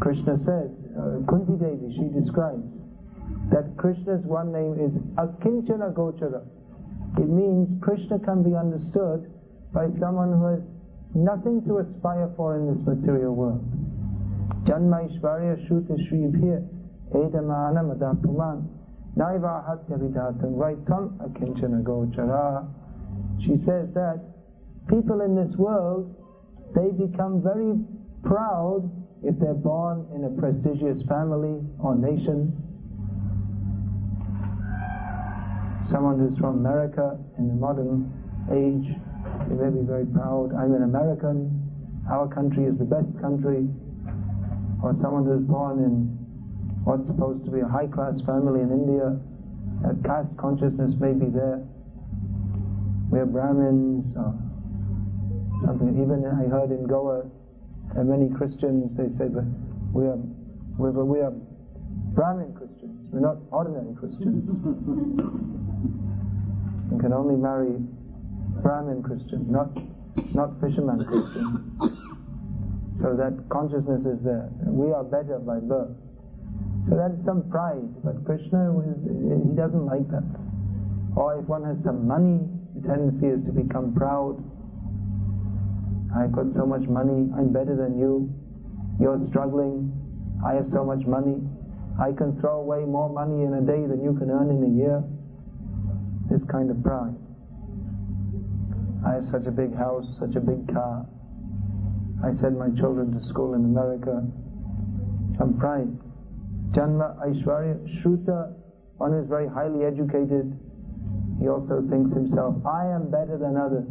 Krishna 0.00 0.38
says, 0.38 0.72
uh, 0.96 1.20
Kunti 1.28 1.60
Devi, 1.60 1.92
she 2.00 2.08
describes, 2.18 2.80
that 3.52 3.76
Krishna's 3.76 4.24
one 4.24 4.52
name 4.56 4.80
is 4.80 4.96
Akinchana 5.20 5.92
Gochara. 5.92 6.48
It 7.18 7.28
means 7.28 7.68
Krishna 7.82 8.18
can 8.18 8.42
be 8.42 8.56
understood 8.56 9.30
by 9.72 9.88
someone 10.00 10.32
who 10.32 10.46
has 10.46 10.60
nothing 11.14 11.62
to 11.66 11.78
aspire 11.78 12.30
for 12.36 12.56
in 12.56 12.72
this 12.72 12.80
material 12.86 13.34
world. 13.34 13.64
Janma 14.64 15.08
Ishvarya 15.10 15.68
Shuta 15.68 15.96
Shribhir 16.08 16.66
Edamana 17.12 17.84
Madapuman 17.84 18.66
Naiva 19.16 19.66
Gochara. 21.84 22.68
She 23.40 23.58
says 23.64 23.92
that 23.92 24.22
people 24.88 25.20
in 25.20 25.36
this 25.36 25.54
world, 25.56 26.14
they 26.74 26.90
become 26.92 27.42
very 27.42 27.74
proud 28.24 28.90
if 29.22 29.38
they're 29.38 29.52
born 29.52 30.06
in 30.14 30.24
a 30.24 30.30
prestigious 30.40 31.02
family 31.06 31.60
or 31.78 31.94
nation 31.94 32.56
someone 35.92 36.18
who's 36.18 36.36
from 36.40 36.64
America 36.64 37.20
in 37.38 37.46
the 37.48 37.54
modern 37.54 38.08
age, 38.48 38.88
they 39.46 39.54
may 39.54 39.68
be 39.68 39.84
very 39.84 40.06
proud. 40.08 40.56
I'm 40.56 40.72
an 40.72 40.82
American. 40.82 41.52
Our 42.10 42.26
country 42.26 42.64
is 42.64 42.76
the 42.78 42.88
best 42.88 43.12
country. 43.20 43.68
Or 44.82 44.96
someone 44.98 45.28
who's 45.28 45.44
born 45.44 45.78
in 45.84 46.08
what's 46.82 47.06
supposed 47.06 47.44
to 47.44 47.50
be 47.52 47.60
a 47.60 47.68
high 47.68 47.86
class 47.86 48.18
family 48.26 48.64
in 48.64 48.72
India. 48.72 49.20
That 49.84 50.00
caste 50.02 50.32
consciousness 50.40 50.96
may 50.98 51.12
be 51.12 51.28
there. 51.28 51.62
We're 53.12 53.28
Brahmins 53.28 54.08
or 54.16 54.32
something. 55.60 55.92
Even 56.00 56.24
I 56.24 56.48
heard 56.48 56.72
in 56.72 56.88
Goa, 56.88 57.28
many 57.94 58.32
Christians, 58.32 58.96
they 58.96 59.12
say 59.20 59.28
that 59.28 59.46
we 59.92 60.08
are, 60.08 60.18
we 60.80 60.88
are, 60.88 61.04
we 61.04 61.20
are 61.20 61.34
Brahmin 62.16 62.54
Christians. 62.54 62.96
We're 63.12 63.20
not 63.20 63.36
ordinary 63.52 63.94
Christians. 63.94 65.68
you 66.92 66.98
can 67.00 67.12
only 67.12 67.36
marry 67.36 67.80
Brahmin 68.60 69.02
Christian, 69.02 69.50
not 69.50 69.72
not 70.34 70.60
fisherman 70.60 71.04
Christian. 71.08 71.72
So 73.00 73.16
that 73.16 73.32
consciousness 73.48 74.04
is 74.04 74.20
there. 74.22 74.52
We 74.66 74.92
are 74.92 75.02
better 75.02 75.38
by 75.40 75.58
birth. 75.58 75.96
So 76.88 76.96
that 76.96 77.16
is 77.16 77.24
some 77.24 77.48
pride. 77.48 77.88
But 78.04 78.24
Krishna, 78.24 78.76
is, 78.84 79.00
he 79.48 79.56
doesn't 79.56 79.86
like 79.86 80.04
that. 80.12 80.28
Or 81.16 81.40
if 81.40 81.48
one 81.48 81.64
has 81.64 81.82
some 81.82 82.06
money, 82.06 82.44
the 82.76 82.86
tendency 82.86 83.26
is 83.26 83.40
to 83.46 83.52
become 83.52 83.94
proud. 83.94 84.36
I've 86.12 86.32
got 86.32 86.52
so 86.52 86.66
much 86.66 86.84
money, 86.88 87.32
I'm 87.32 87.52
better 87.52 87.74
than 87.74 87.98
you. 87.98 88.28
You're 89.00 89.20
struggling, 89.30 89.88
I 90.44 90.54
have 90.54 90.68
so 90.68 90.84
much 90.84 91.06
money. 91.06 91.40
I 92.00 92.12
can 92.12 92.38
throw 92.40 92.60
away 92.60 92.84
more 92.84 93.08
money 93.08 93.44
in 93.44 93.54
a 93.54 93.62
day 93.64 93.86
than 93.88 94.04
you 94.04 94.12
can 94.18 94.30
earn 94.30 94.50
in 94.50 94.60
a 94.60 94.72
year. 94.76 95.02
This 96.30 96.40
kind 96.50 96.70
of 96.70 96.82
pride. 96.82 97.14
I 99.06 99.14
have 99.14 99.26
such 99.30 99.46
a 99.46 99.50
big 99.50 99.74
house, 99.76 100.06
such 100.18 100.36
a 100.36 100.40
big 100.40 100.72
car. 100.72 101.06
I 102.24 102.30
send 102.40 102.58
my 102.58 102.68
children 102.78 103.12
to 103.12 103.20
school 103.26 103.54
in 103.54 103.64
America. 103.64 104.22
Some 105.36 105.58
pride. 105.58 105.90
Janma 106.70 107.18
Aishwarya 107.18 107.76
Shruta, 108.00 108.54
one 108.96 109.12
is 109.14 109.28
very 109.28 109.48
highly 109.48 109.84
educated. 109.84 110.56
He 111.40 111.48
also 111.48 111.82
thinks 111.90 112.12
himself, 112.12 112.54
I 112.64 112.86
am 112.86 113.10
better 113.10 113.36
than 113.36 113.56
others. 113.56 113.88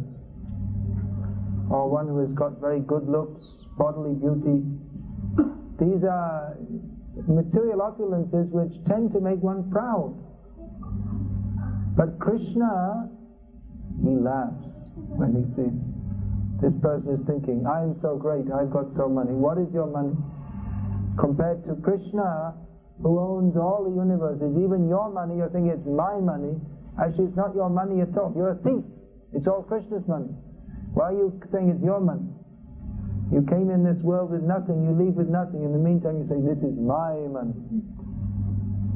Or 1.70 1.88
one 1.90 2.08
who 2.08 2.18
has 2.20 2.32
got 2.32 2.60
very 2.60 2.80
good 2.80 3.08
looks, 3.08 3.42
bodily 3.76 4.14
beauty. 4.14 4.64
These 5.78 6.04
are 6.04 6.56
material 7.28 7.80
opulences 7.80 8.48
which 8.50 8.72
tend 8.86 9.12
to 9.12 9.20
make 9.20 9.40
one 9.42 9.70
proud. 9.70 10.16
But 11.96 12.18
Krishna, 12.18 13.10
he 14.02 14.10
laughs 14.10 14.64
when 14.94 15.34
he 15.36 15.44
sees 15.54 15.92
this 16.62 16.72
person 16.78 17.18
is 17.18 17.26
thinking, 17.26 17.66
I 17.66 17.82
am 17.82 17.98
so 17.98 18.14
great, 18.14 18.46
I've 18.54 18.70
got 18.70 18.94
so 18.94 19.10
money. 19.10 19.34
What 19.34 19.58
is 19.58 19.66
your 19.74 19.90
money? 19.90 20.14
Compared 21.18 21.66
to 21.66 21.74
Krishna, 21.82 22.54
who 23.02 23.18
owns 23.18 23.58
all 23.58 23.82
the 23.82 23.90
universes, 23.90 24.54
even 24.54 24.86
your 24.86 25.10
money, 25.10 25.42
you're 25.42 25.50
thinking 25.50 25.74
it's 25.74 25.84
my 25.84 26.22
money. 26.22 26.54
Actually, 27.02 27.34
it's 27.34 27.36
not 27.36 27.50
your 27.58 27.68
money 27.68 28.00
at 28.00 28.14
all. 28.14 28.30
You're 28.38 28.54
a 28.54 28.60
thief. 28.62 28.86
It's 29.34 29.50
all 29.50 29.66
Krishna's 29.66 30.06
money. 30.06 30.30
Why 30.94 31.10
are 31.10 31.18
you 31.18 31.34
saying 31.50 31.68
it's 31.74 31.82
your 31.82 31.98
money? 31.98 32.30
You 33.34 33.42
came 33.50 33.74
in 33.74 33.82
this 33.82 33.98
world 34.06 34.30
with 34.30 34.46
nothing, 34.46 34.86
you 34.86 34.94
leave 34.94 35.18
with 35.18 35.28
nothing. 35.28 35.66
In 35.66 35.72
the 35.72 35.82
meantime, 35.82 36.22
you 36.22 36.30
say, 36.30 36.38
This 36.46 36.62
is 36.62 36.78
my 36.78 37.18
money. 37.26 37.58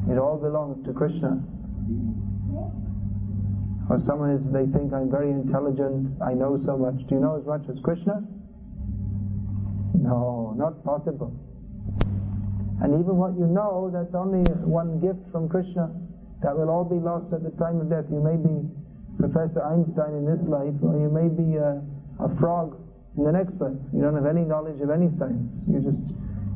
It 0.06 0.22
all 0.22 0.38
belongs 0.38 0.87
to 0.87 0.94
Krishna. 0.94 1.42
Or 3.88 4.03
someone 4.05 4.31
is, 4.35 4.42
they 4.51 4.66
think 4.66 4.92
I'm 4.92 5.11
very 5.11 5.31
intelligent, 5.31 6.20
I 6.20 6.35
know 6.35 6.59
so 6.66 6.77
much. 6.77 6.99
Do 7.07 7.14
you 7.14 7.20
know 7.20 7.38
as 7.38 7.46
much 7.46 7.62
as 7.70 7.79
Krishna? 7.83 8.18
No, 9.94 10.55
not 10.59 10.83
possible. 10.83 11.31
And 12.83 12.92
even 12.99 13.16
what 13.16 13.38
you 13.38 13.46
know, 13.46 13.88
that's 13.94 14.14
only 14.14 14.42
one 14.66 14.99
gift 15.01 15.22
from 15.31 15.49
Krishna. 15.49 15.88
That 16.42 16.59
will 16.59 16.68
all 16.68 16.85
be 16.85 17.01
lost 17.01 17.33
at 17.33 17.42
the 17.42 17.55
time 17.57 17.81
of 17.81 17.88
death. 17.88 18.05
You 18.11 18.20
may 18.20 18.37
be 18.37 18.68
Professor 19.16 19.64
Einstein 19.64 20.18
in 20.18 20.25
this 20.29 20.42
life, 20.44 20.77
or 20.83 20.99
you 21.01 21.09
may 21.09 21.31
be 21.33 21.57
a, 21.57 21.81
a 22.20 22.29
frog 22.37 22.77
in 23.16 23.25
the 23.25 23.33
next 23.33 23.57
life. 23.57 23.79
You 23.94 24.03
don't 24.03 24.14
have 24.14 24.27
any 24.27 24.44
knowledge 24.44 24.81
of 24.83 24.90
any 24.90 25.09
science. 25.16 25.49
You 25.64 25.81
just, 25.81 26.03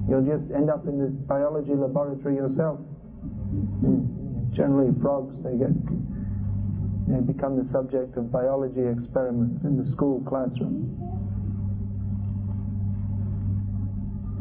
you'll 0.04 0.26
just 0.26 0.50
end 0.52 0.68
up 0.68 0.84
in 0.84 0.98
the 1.00 1.08
biology 1.24 1.72
laboratory 1.72 2.36
yourself. 2.36 2.78
Hmm. 3.80 4.04
Generally, 4.52 5.00
frogs, 5.00 5.40
they 5.40 5.56
get 5.56 5.72
they 7.14 7.32
become 7.32 7.56
the 7.56 7.68
subject 7.70 8.16
of 8.16 8.30
biology 8.30 8.86
experiments 8.86 9.64
in 9.64 9.76
the 9.76 9.84
school 9.92 10.22
classroom. 10.28 10.94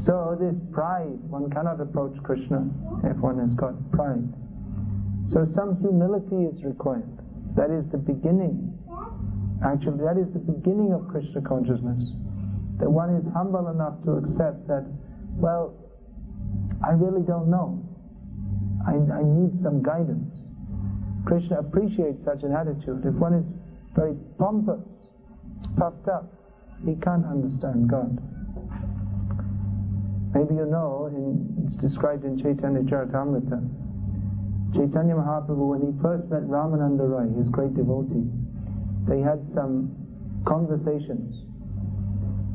So 0.05 0.38
this 0.39 0.55
pride, 0.71 1.19
one 1.29 1.49
cannot 1.51 1.82
approach 1.82 2.15
Krishna 2.23 2.65
if 3.03 3.17
one 3.17 3.38
has 3.39 3.53
got 3.55 3.75
pride. 3.91 4.23
So 5.27 5.45
some 5.53 5.77
humility 5.82 6.49
is 6.49 6.63
required. 6.63 7.10
That 7.55 7.69
is 7.69 7.86
the 7.91 7.97
beginning. 7.97 8.73
Actually, 9.65 9.99
that 10.08 10.17
is 10.17 10.32
the 10.34 10.39
beginning 10.39 10.93
of 10.93 11.08
Krishna 11.12 11.41
consciousness. 11.41 12.01
That 12.79 12.89
one 12.89 13.13
is 13.17 13.25
humble 13.34 13.67
enough 13.67 13.99
to 14.05 14.23
accept 14.23 14.65
that, 14.67 14.88
well, 15.36 15.75
I 16.82 16.91
really 16.95 17.21
don't 17.27 17.49
know. 17.51 17.84
I, 18.88 18.95
I 18.95 19.21
need 19.21 19.62
some 19.62 19.84
guidance. 19.84 20.32
Krishna 21.30 21.60
appreciates 21.60 22.26
such 22.26 22.42
an 22.42 22.54
attitude. 22.58 23.06
If 23.06 23.13
one 23.13 23.36
is 23.36 23.46
very 23.94 24.18
pompous, 24.39 24.82
puffed 25.78 26.08
up, 26.10 26.26
he 26.84 26.96
can't 27.06 27.24
understand 27.24 27.88
God. 27.88 28.18
Maybe 30.34 30.56
you 30.56 30.65
know, 30.65 31.06
in, 31.13 31.70
it's 31.70 31.78
described 31.78 32.26
in 32.26 32.42
Chaitanya 32.42 32.82
Charitamrita. 32.82 33.62
Chaitanya 34.74 35.13
Mahaprabhu, 35.13 35.78
when 35.78 35.82
he 35.86 35.94
first 36.02 36.26
met 36.34 36.42
Ramananda 36.50 37.06
Rai, 37.06 37.30
his 37.38 37.48
great 37.50 37.76
devotee, 37.78 38.26
they 39.08 39.22
had 39.22 39.46
some 39.54 39.94
conversations 40.48 41.46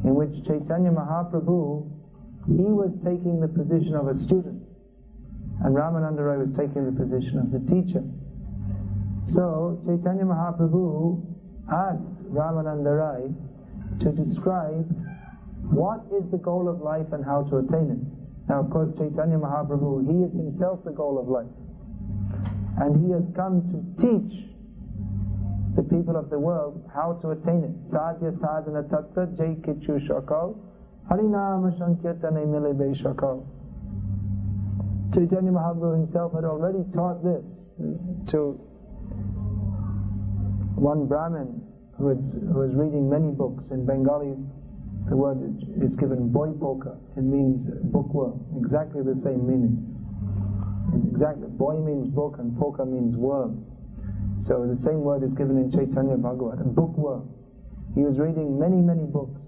in 0.02 0.16
which 0.18 0.34
Chaitanya 0.46 0.90
Mahaprabhu, 0.90 1.90
he 2.46 2.66
was 2.74 2.90
taking 3.04 3.38
the 3.38 3.48
position 3.48 3.94
of 3.94 4.08
a 4.08 4.18
student, 4.18 4.66
and 5.62 5.76
Ramananda 5.76 6.26
Rai 6.26 6.38
was 6.38 6.50
taking 6.58 6.84
the 6.84 6.92
position 6.98 7.38
of 7.38 7.54
the 7.54 7.62
teacher. 7.70 8.02
So 9.32 9.80
Chaitanya 9.86 10.24
Mahaprabhu 10.24 11.24
asked 11.72 12.32
Ramananda 12.32 12.92
Rai 12.98 13.32
to 14.00 14.12
describe 14.12 14.84
what 15.70 16.04
is 16.12 16.30
the 16.30 16.36
goal 16.38 16.68
of 16.68 16.80
life 16.80 17.06
and 17.12 17.24
how 17.24 17.42
to 17.44 17.58
attain 17.58 17.90
it. 17.90 18.48
Now, 18.48 18.60
of 18.60 18.70
course, 18.70 18.90
Chaitanya 18.98 19.38
Mahaprabhu, 19.38 20.04
he 20.04 20.24
is 20.24 20.32
himself 20.32 20.84
the 20.84 20.92
goal 20.92 21.18
of 21.18 21.28
life. 21.28 21.50
And 22.76 23.06
he 23.06 23.12
has 23.12 23.24
come 23.34 23.62
to 23.72 24.02
teach 24.02 24.44
the 25.76 25.82
people 25.82 26.16
of 26.16 26.28
the 26.28 26.38
world 26.38 26.84
how 26.94 27.18
to 27.22 27.30
attain 27.30 27.64
it. 27.64 27.90
Sadhya 27.90 28.38
sadhana 28.40 28.82
tattva 28.82 29.36
jai 29.38 29.56
kichu 29.64 30.06
shakal 30.06 30.56
harinama 31.10 31.72
sankirtane 31.78 32.46
milebe 32.46 32.94
shakal. 33.02 33.46
Chaitanya 35.14 35.50
Mahaprabhu 35.52 36.00
himself 36.00 36.34
had 36.34 36.44
already 36.44 36.84
taught 36.92 37.24
this 37.24 37.42
to 38.30 38.60
one 40.74 41.06
Brahmin 41.06 41.62
who, 41.98 42.08
had, 42.08 42.18
who 42.50 42.58
was 42.58 42.74
reading 42.74 43.08
many 43.08 43.30
books 43.30 43.64
in 43.70 43.86
Bengali. 43.86 44.34
The 45.08 45.16
word 45.16 45.38
is 45.82 45.94
given 45.96 46.32
boy 46.32 46.48
poka. 46.56 46.96
It 47.16 47.22
means 47.22 47.68
bookworm. 47.92 48.40
Exactly 48.58 49.02
the 49.02 49.14
same 49.20 49.46
meaning. 49.46 49.76
It's 50.96 51.12
Exactly. 51.12 51.48
Boy 51.48 51.78
means 51.78 52.08
book 52.08 52.36
and 52.38 52.56
poka 52.56 52.86
means 52.86 53.16
worm. 53.16 53.64
So 54.42 54.66
the 54.66 54.80
same 54.82 55.00
word 55.00 55.22
is 55.22 55.32
given 55.34 55.56
in 55.58 55.70
Chaitanya 55.70 56.16
Bhagavat. 56.16 56.74
Bookworm. 56.74 57.30
He 57.94 58.02
was 58.02 58.18
reading 58.18 58.58
many, 58.58 58.76
many 58.76 59.04
books. 59.04 59.40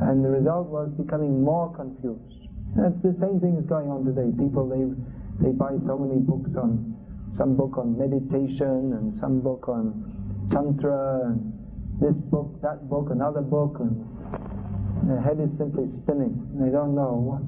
And 0.00 0.24
the 0.24 0.30
result 0.30 0.68
was 0.68 0.90
becoming 0.96 1.44
more 1.44 1.74
confused. 1.76 2.48
That's 2.74 2.96
the 3.02 3.14
same 3.20 3.38
thing 3.40 3.56
is 3.56 3.66
going 3.66 3.88
on 3.90 4.04
today. 4.04 4.32
People, 4.36 4.68
they, 4.68 4.88
they 5.44 5.52
buy 5.52 5.76
so 5.86 5.98
many 5.98 6.20
books 6.20 6.50
on 6.56 6.96
some 7.32 7.56
book 7.56 7.78
on 7.78 7.96
meditation 7.96 8.94
and 8.98 9.14
some 9.14 9.40
book 9.40 9.68
on 9.68 10.48
tantra 10.50 11.26
and 11.26 11.52
this 12.00 12.16
book, 12.16 12.60
that 12.62 12.88
book, 12.88 13.08
another 13.10 13.42
book, 13.42 13.76
and 13.80 13.92
their 15.04 15.20
head 15.20 15.38
is 15.38 15.56
simply 15.56 15.84
spinning. 15.92 16.32
They 16.56 16.70
don't 16.72 16.94
know 16.94 17.12
what, 17.20 17.42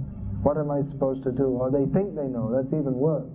what 0.44 0.56
am 0.60 0.70
I 0.70 0.82
supposed 0.92 1.24
to 1.24 1.32
do, 1.32 1.56
or 1.56 1.70
they 1.70 1.88
think 1.92 2.14
they 2.14 2.28
know. 2.28 2.52
That's 2.52 2.72
even 2.72 2.94
worse. 2.94 3.32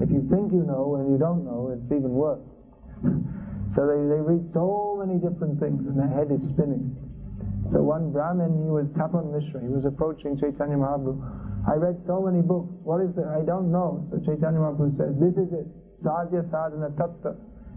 If 0.00 0.08
you 0.10 0.24
think 0.32 0.52
you 0.52 0.64
know 0.64 0.96
and 0.96 1.12
you 1.12 1.18
don't 1.18 1.44
know, 1.44 1.76
it's 1.76 1.92
even 1.92 2.16
worse. 2.16 2.40
so 3.76 3.84
they, 3.84 4.00
they 4.08 4.20
read 4.24 4.48
so 4.50 4.96
many 4.96 5.20
different 5.20 5.60
things 5.60 5.84
and 5.84 5.98
their 5.98 6.08
head 6.08 6.32
is 6.32 6.40
spinning. 6.48 6.96
So 7.70 7.84
one 7.84 8.10
Brahmin, 8.10 8.64
he 8.64 8.70
was 8.72 8.88
Tapan 8.96 9.28
Mishra, 9.28 9.60
he 9.60 9.68
was 9.68 9.84
approaching 9.84 10.40
Chaitanya 10.40 10.76
Mahaprabhu. 10.80 11.20
I 11.68 11.74
read 11.74 12.00
so 12.06 12.22
many 12.22 12.42
books. 12.42 12.72
What 12.82 13.00
is 13.00 13.16
it? 13.16 13.26
I 13.26 13.44
don't 13.44 13.70
know. 13.70 14.06
So 14.10 14.18
Chaitanya 14.18 14.60
Mahaprabhu 14.60 14.96
says, 14.96 15.14
this 15.20 15.36
is 15.36 15.52
it. 15.52 15.66
Sadhya 16.02 16.48
sadhana 16.50 16.90
tattva. 16.96 17.36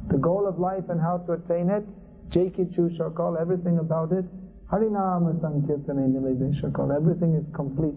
The 0.10 0.18
goal 0.18 0.48
of 0.48 0.60
life 0.60 0.84
and 0.90 1.00
how 1.02 1.18
to 1.28 1.34
attain 1.34 1.70
it. 1.70 1.84
Jaikichu 2.30 2.96
shall 2.98 3.12
call 3.12 3.38
everything 3.38 3.80
about 3.80 4.12
it. 4.12 4.26
Harinama 4.72 5.40
sankirtane 5.40 6.14
nilebe 6.14 6.60
shall 6.60 6.72
call 6.72 6.92
everything 6.92 7.36
is 7.36 7.46
complete. 7.54 7.96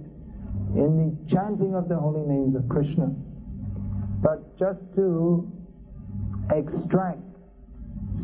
in 0.74 0.92
the 0.98 1.34
chanting 1.34 1.74
of 1.74 1.88
the 1.88 1.96
holy 1.96 2.26
names 2.26 2.54
of 2.54 2.68
Krishna. 2.68 3.08
But 4.22 4.58
just 4.58 4.80
to 4.96 5.50
extract 6.50 7.20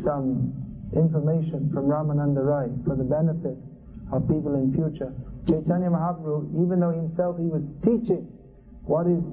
some 0.03 0.53
information 0.95 1.71
from 1.73 1.85
Ramananda 1.85 2.45
Rai 2.45 2.69
for 2.85 2.95
the 2.95 3.03
benefit 3.03 3.57
of 4.11 4.27
people 4.27 4.55
in 4.55 4.73
future. 4.73 5.13
Chaitanya 5.47 5.89
Mahaprabhu, 5.89 6.63
even 6.63 6.79
though 6.79 6.91
himself 6.91 7.37
he 7.37 7.47
was 7.47 7.63
teaching 7.83 8.27
what 8.83 9.07
is 9.07 9.23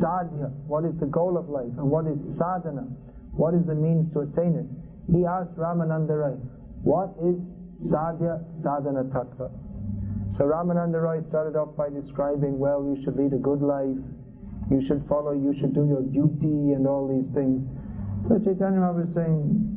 sadhya, 0.00 0.50
what 0.66 0.84
is 0.84 0.96
the 0.98 1.06
goal 1.06 1.36
of 1.36 1.48
life, 1.48 1.72
and 1.76 1.90
what 1.90 2.06
is 2.06 2.18
sadhana, 2.36 2.88
what 3.32 3.54
is 3.54 3.64
the 3.66 3.74
means 3.74 4.12
to 4.12 4.20
attain 4.20 4.56
it, 4.56 4.66
he 5.12 5.24
asked 5.26 5.56
Ramananda 5.56 6.16
Rai, 6.16 6.36
what 6.82 7.14
is 7.20 7.40
sadhya 7.92 8.40
sadhana 8.62 9.04
tattva? 9.04 9.50
So 10.36 10.44
Ramananda 10.44 11.00
Rai 11.02 11.22
started 11.22 11.56
off 11.56 11.76
by 11.76 11.90
describing, 11.90 12.58
well, 12.58 12.82
you 12.82 13.02
should 13.04 13.16
lead 13.16 13.32
a 13.32 13.38
good 13.38 13.60
life, 13.60 14.00
you 14.70 14.80
should 14.86 15.04
follow, 15.08 15.32
you 15.32 15.54
should 15.60 15.74
do 15.74 15.86
your 15.86 16.02
duty 16.02 16.72
and 16.72 16.86
all 16.86 17.06
these 17.06 17.30
things. 17.32 17.62
So 18.28 18.38
Chaitanya 18.38 18.80
Mahaprabhu 18.80 19.06
was 19.06 19.14
saying, 19.14 19.74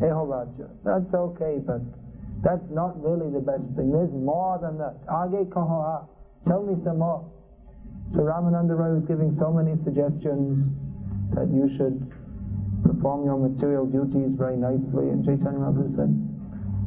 Eho 0.00 0.24
that's 0.84 1.12
okay, 1.12 1.58
but 1.66 1.82
that's 2.42 2.64
not 2.70 2.94
really 3.02 3.30
the 3.32 3.40
best 3.40 3.66
thing. 3.74 3.90
There's 3.90 4.12
more 4.12 4.58
than 4.62 4.78
that. 4.78 4.94
Age 5.34 5.50
kaho 5.50 6.06
Tell 6.46 6.62
me 6.62 6.80
some 6.82 6.98
more. 6.98 7.28
So 8.14 8.20
Ramananda 8.20 8.78
Rai 8.78 8.94
was 8.94 9.04
giving 9.04 9.34
so 9.34 9.52
many 9.52 9.76
suggestions 9.84 10.64
that 11.34 11.50
you 11.50 11.68
should 11.76 11.98
perform 12.84 13.26
your 13.26 13.36
material 13.36 13.84
duties 13.86 14.32
very 14.32 14.56
nicely. 14.56 15.10
And 15.10 15.24
Chaitanya 15.26 15.58
Mahaprabhu 15.58 15.96
said, 15.96 16.12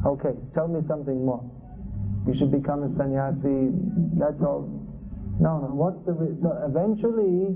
okay, 0.06 0.34
tell 0.54 0.66
me 0.66 0.80
something 0.88 1.24
more. 1.24 1.44
You 2.26 2.34
should 2.34 2.50
become 2.50 2.82
a 2.82 2.90
sannyasi. 2.96 3.70
That's 4.18 4.42
all. 4.42 4.66
No, 5.38 5.60
no. 5.60 5.68
What's 5.70 6.02
the 6.06 6.12
re- 6.12 6.34
so 6.40 6.58
eventually 6.66 7.54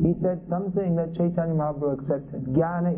he 0.00 0.14
said 0.20 0.40
something 0.48 0.96
that 0.96 1.12
Chaitanya 1.12 1.52
Mahaprabhu 1.52 2.00
accepted. 2.00 2.44
Jnana, 2.54 2.96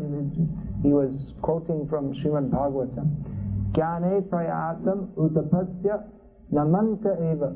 he 0.81 0.89
was 0.93 1.33
quoting 1.41 1.87
from 1.89 2.13
Srimad 2.15 2.49
Bhagavatam. 2.51 3.34
Prayasam 3.75 5.13
utapasya 5.15 6.03
namanta 6.51 7.15
eva. 7.31 7.55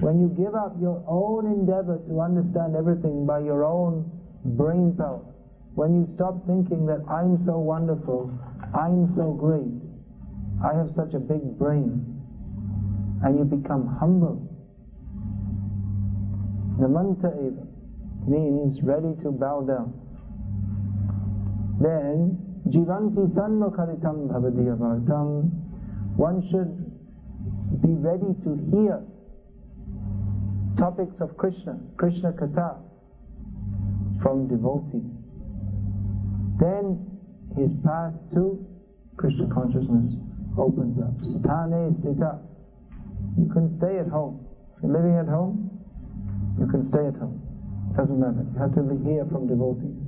When 0.00 0.20
you 0.20 0.28
give 0.28 0.54
up 0.54 0.76
your 0.80 1.02
own 1.08 1.46
endeavor 1.46 1.98
to 2.08 2.20
understand 2.20 2.76
everything 2.76 3.26
by 3.26 3.40
your 3.40 3.64
own 3.64 4.10
brain 4.44 4.94
power, 4.96 5.20
when 5.74 5.94
you 5.94 6.14
stop 6.14 6.46
thinking 6.46 6.86
that 6.86 7.00
I'm 7.08 7.42
so 7.44 7.58
wonderful, 7.58 8.30
I'm 8.74 9.08
so 9.14 9.32
great, 9.32 9.72
I 10.62 10.76
have 10.76 10.90
such 10.94 11.14
a 11.14 11.18
big 11.18 11.58
brain, 11.58 12.04
and 13.24 13.38
you 13.38 13.44
become 13.44 13.86
humble, 13.98 14.44
namanta 16.78 17.32
eva 17.46 17.66
means 18.28 18.82
ready 18.82 19.14
to 19.22 19.30
bow 19.32 19.62
down. 19.62 19.94
Then, 21.80 22.47
jivanti 22.70 23.32
sanmukharitam 23.34 24.28
bhavadiyavartam, 24.28 25.50
one 26.16 26.42
should 26.50 26.72
be 27.82 27.94
ready 27.94 28.34
to 28.44 28.56
hear 28.70 29.02
topics 30.78 31.14
of 31.20 31.36
Krishna, 31.36 31.78
Krishna 31.96 32.32
Katha, 32.32 32.78
from 34.22 34.48
devotees. 34.48 35.26
Then 36.58 37.06
his 37.56 37.70
path 37.84 38.14
to 38.34 38.64
Krishna 39.16 39.48
consciousness 39.52 40.14
opens 40.56 40.98
up. 40.98 41.14
Sthane 41.18 41.94
stita. 42.00 42.38
You 43.36 43.48
can 43.52 43.76
stay 43.78 43.98
at 43.98 44.08
home. 44.08 44.46
If 44.76 44.82
you're 44.82 44.92
living 44.92 45.16
at 45.16 45.26
home, 45.26 45.70
you 46.58 46.66
can 46.66 46.86
stay 46.86 47.06
at 47.06 47.14
home. 47.14 47.42
Doesn't 47.96 48.18
matter. 48.18 48.46
You 48.54 48.58
have 48.58 48.74
to 48.74 48.82
hear 49.04 49.24
from 49.26 49.46
devotees. 49.46 49.98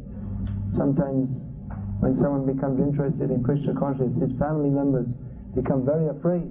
Sometimes 0.76 1.49
when 2.00 2.16
someone 2.16 2.48
becomes 2.48 2.80
interested 2.80 3.30
in 3.30 3.44
Krishna 3.44 3.76
consciousness, 3.76 4.30
his 4.30 4.38
family 4.40 4.70
members 4.70 5.12
become 5.54 5.84
very 5.84 6.08
afraid 6.08 6.48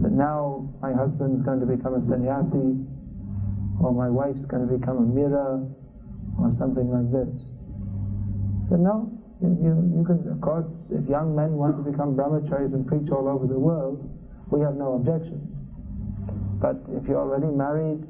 that 0.00 0.12
now 0.12 0.64
my 0.80 0.92
husband's 0.92 1.44
going 1.44 1.60
to 1.60 1.66
become 1.66 1.94
a 1.94 2.00
sannyasi 2.08 2.80
or 3.84 3.92
my 3.92 4.08
wife's 4.08 4.44
going 4.46 4.66
to 4.66 4.70
become 4.72 4.96
a 4.96 5.06
mira 5.06 5.60
or 6.40 6.50
something 6.56 6.88
like 6.88 7.12
this. 7.12 7.28
But 8.70 8.80
no, 8.80 9.12
you, 9.42 9.52
you, 9.60 10.00
you 10.00 10.04
can, 10.08 10.24
of 10.32 10.40
course, 10.40 10.70
if 10.90 11.08
young 11.08 11.36
men 11.36 11.52
want 11.52 11.76
to 11.76 11.84
become 11.84 12.16
brahmacharis 12.16 12.72
and 12.72 12.86
preach 12.86 13.10
all 13.10 13.28
over 13.28 13.46
the 13.46 13.58
world, 13.58 14.08
we 14.50 14.60
have 14.60 14.74
no 14.74 14.94
objection. 14.94 15.44
But 16.60 16.80
if 16.96 17.06
you're 17.06 17.20
already 17.20 17.52
married, 17.52 18.02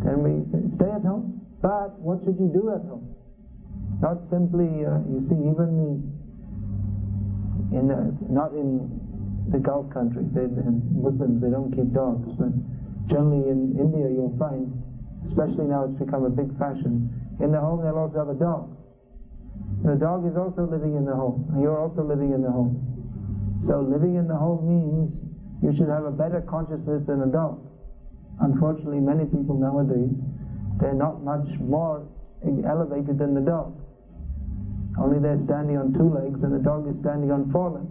then 0.00 0.24
we 0.24 0.48
stay 0.76 0.90
at 0.90 1.02
home. 1.02 1.44
But 1.60 1.98
what 2.00 2.24
should 2.24 2.38
you 2.40 2.48
do 2.48 2.72
at 2.72 2.82
home? 2.88 3.14
Not 4.04 4.20
simply, 4.28 4.84
uh, 4.84 5.00
you 5.08 5.24
see, 5.24 5.40
even 5.48 5.80
the, 5.80 5.96
in 7.72 7.88
the, 7.88 8.12
not 8.28 8.52
in 8.52 8.84
the 9.48 9.56
Gulf 9.56 9.88
countries, 9.96 10.28
they, 10.36 10.44
Muslims, 10.44 11.40
they 11.40 11.48
don't 11.48 11.72
keep 11.72 11.88
dogs, 11.96 12.28
but 12.36 12.52
generally 13.08 13.48
in 13.48 13.72
India 13.80 14.12
you'll 14.12 14.36
find, 14.36 14.68
especially 15.24 15.64
now 15.72 15.88
it's 15.88 15.96
become 15.96 16.28
a 16.28 16.28
big 16.28 16.52
fashion, 16.60 17.08
in 17.40 17.48
the 17.50 17.56
home 17.58 17.80
they'll 17.80 17.96
also 17.96 18.18
have 18.18 18.28
a 18.28 18.36
dog. 18.36 18.76
The 19.88 19.96
dog 19.96 20.28
is 20.28 20.36
also 20.36 20.68
living 20.68 21.00
in 21.00 21.08
the 21.08 21.16
home, 21.16 21.48
and 21.56 21.62
you're 21.64 21.80
also 21.80 22.04
living 22.04 22.36
in 22.36 22.42
the 22.42 22.52
home. 22.52 22.76
So 23.64 23.80
living 23.80 24.16
in 24.16 24.28
the 24.28 24.36
home 24.36 24.68
means 24.68 25.16
you 25.64 25.72
should 25.80 25.88
have 25.88 26.04
a 26.04 26.12
better 26.12 26.44
consciousness 26.44 27.08
than 27.08 27.22
a 27.22 27.32
dog. 27.32 27.56
Unfortunately, 28.40 29.00
many 29.00 29.24
people 29.24 29.56
nowadays, 29.56 30.12
they're 30.76 30.92
not 30.92 31.24
much 31.24 31.48
more 31.56 32.04
elevated 32.44 33.16
than 33.16 33.32
the 33.32 33.40
dog. 33.40 33.80
Only 34.98 35.18
they're 35.18 35.40
standing 35.44 35.76
on 35.76 35.92
two 35.92 36.08
legs 36.08 36.42
and 36.42 36.54
the 36.54 36.62
dog 36.62 36.86
is 36.88 36.94
standing 37.00 37.30
on 37.30 37.50
four 37.50 37.70
legs. 37.70 37.90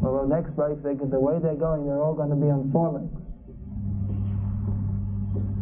Well, 0.00 0.26
the 0.26 0.34
next 0.34 0.56
life, 0.58 0.78
they, 0.82 0.94
the 0.94 1.18
way 1.18 1.38
they're 1.42 1.54
going, 1.54 1.86
they're 1.86 2.02
all 2.02 2.14
going 2.14 2.30
to 2.30 2.36
be 2.36 2.50
on 2.50 2.70
four 2.72 2.92
legs. 2.98 3.14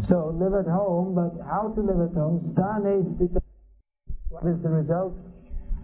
So 0.08 0.34
live 0.36 0.54
at 0.54 0.66
home, 0.66 1.14
but 1.14 1.36
how 1.44 1.72
to 1.74 1.80
live 1.80 2.00
at 2.00 2.16
home? 2.16 2.40
What 4.28 4.46
is 4.46 4.62
the 4.62 4.68
result? 4.68 5.14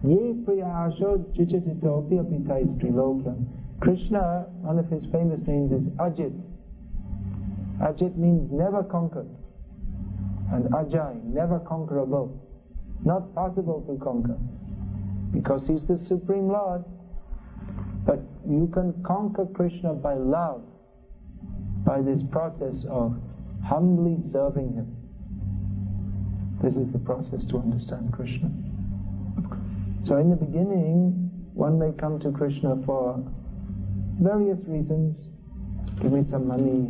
Ye 0.03 0.33
priyasho 0.45 1.23
jichititopi 1.33 2.17
apitai 2.21 2.65
striloka. 2.77 3.35
Krishna, 3.79 4.45
one 4.61 4.79
of 4.79 4.89
his 4.89 5.05
famous 5.11 5.41
names 5.47 5.71
is 5.71 5.89
Ajit. 5.97 6.33
Ajit 7.81 8.15
means 8.17 8.51
never 8.51 8.83
conquered. 8.83 9.29
And 10.51 10.65
Ajay, 10.65 11.23
never 11.25 11.59
conquerable. 11.59 12.46
Not 13.03 13.33
possible 13.33 13.81
to 13.87 14.03
conquer. 14.03 14.37
Because 15.31 15.67
he's 15.67 15.85
the 15.85 15.97
Supreme 15.97 16.47
Lord. 16.47 16.83
But 18.05 18.19
you 18.47 18.69
can 18.73 18.93
conquer 19.03 19.45
Krishna 19.45 19.93
by 19.93 20.13
love, 20.13 20.63
by 21.85 22.01
this 22.01 22.21
process 22.31 22.85
of 22.89 23.19
humbly 23.63 24.17
serving 24.31 24.73
him. 24.73 24.95
This 26.63 26.75
is 26.75 26.91
the 26.91 26.99
process 26.99 27.45
to 27.47 27.57
understand 27.57 28.13
Krishna. 28.13 28.49
So 30.05 30.15
in 30.17 30.29
the 30.29 30.35
beginning, 30.35 31.29
one 31.53 31.77
may 31.77 31.91
come 31.91 32.19
to 32.19 32.31
Krishna 32.31 32.77
for 32.85 33.21
various 34.21 34.59
reasons. 34.67 35.29
Give 36.01 36.11
me 36.11 36.23
some 36.29 36.47
money, 36.47 36.87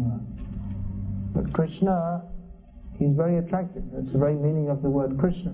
but 1.34 1.52
Krishna, 1.54 2.24
he's 3.00 3.14
very 3.16 3.38
attractive. 3.38 3.84
That's 3.94 4.12
the 4.12 4.18
very 4.18 4.36
meaning 4.36 4.70
of 4.70 4.82
the 4.82 4.90
word 4.90 5.18
Krishna. 5.18 5.54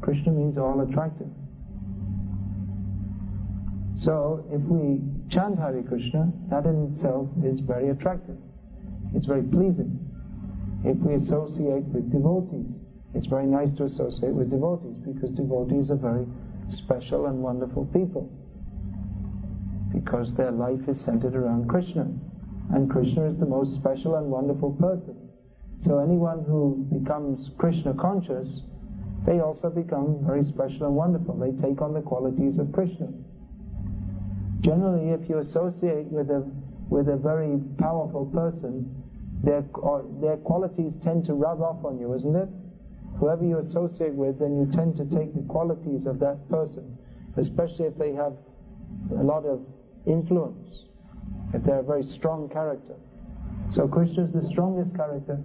Krishna 0.00 0.32
means 0.32 0.56
all 0.56 0.80
attractive. 0.80 1.28
So 3.96 4.44
if 4.52 4.62
we 4.62 5.00
chant 5.28 5.58
Hare 5.58 5.82
Krishna, 5.82 6.30
that 6.50 6.66
in 6.66 6.92
itself 6.92 7.28
is 7.44 7.60
very 7.60 7.90
attractive. 7.90 8.36
It's 9.14 9.26
very 9.26 9.42
pleasing. 9.42 9.98
If 10.84 10.96
we 10.98 11.14
associate 11.14 11.84
with 11.86 12.12
devotees, 12.12 12.78
it's 13.14 13.26
very 13.26 13.46
nice 13.46 13.74
to 13.74 13.84
associate 13.84 14.34
with 14.34 14.50
devotees 14.50 14.98
because 14.98 15.32
devotees 15.32 15.90
are 15.90 15.96
very 15.96 16.26
special 16.70 17.26
and 17.26 17.42
wonderful 17.42 17.86
people. 17.86 18.30
Because 19.92 20.32
their 20.34 20.52
life 20.52 20.88
is 20.88 21.00
centered 21.00 21.34
around 21.34 21.68
Krishna. 21.68 22.06
And 22.70 22.90
Krishna 22.90 23.24
is 23.24 23.38
the 23.38 23.46
most 23.46 23.74
special 23.74 24.16
and 24.16 24.30
wonderful 24.30 24.72
person. 24.74 25.16
So 25.80 25.98
anyone 25.98 26.44
who 26.46 26.86
becomes 26.92 27.50
Krishna 27.56 27.94
conscious, 27.94 28.60
they 29.26 29.40
also 29.40 29.68
become 29.70 30.24
very 30.24 30.44
special 30.44 30.86
and 30.86 30.94
wonderful. 30.94 31.34
They 31.36 31.52
take 31.60 31.80
on 31.82 31.92
the 31.94 32.00
qualities 32.00 32.58
of 32.58 32.72
Krishna. 32.72 33.08
Generally, 34.60 35.10
if 35.10 35.28
you 35.28 35.38
associate 35.38 36.06
with 36.06 36.30
a 36.30 36.48
with 36.88 37.08
a 37.08 37.16
very 37.16 37.60
powerful 37.78 38.26
person, 38.26 38.88
their 39.44 39.64
uh, 39.84 40.02
their 40.20 40.36
qualities 40.38 40.94
tend 41.02 41.24
to 41.26 41.34
rub 41.34 41.60
off 41.60 41.84
on 41.84 41.98
you, 41.98 42.14
isn't 42.14 42.34
it? 42.34 42.48
Whoever 43.20 43.44
you 43.44 43.58
associate 43.58 44.14
with, 44.14 44.38
then 44.38 44.56
you 44.56 44.70
tend 44.72 44.96
to 44.96 45.04
take 45.04 45.34
the 45.34 45.42
qualities 45.48 46.06
of 46.06 46.18
that 46.20 46.48
person, 46.48 46.96
especially 47.36 47.86
if 47.86 47.98
they 47.98 48.12
have 48.12 48.34
a 49.18 49.22
lot 49.22 49.44
of 49.44 49.60
influence. 50.06 50.84
if 51.54 51.62
they're 51.64 51.80
a 51.80 51.82
very 51.82 52.04
strong 52.04 52.48
character. 52.48 52.94
So 53.70 53.88
Krishna 53.88 54.24
is 54.24 54.32
the 54.32 54.48
strongest 54.50 54.94
character. 54.96 55.38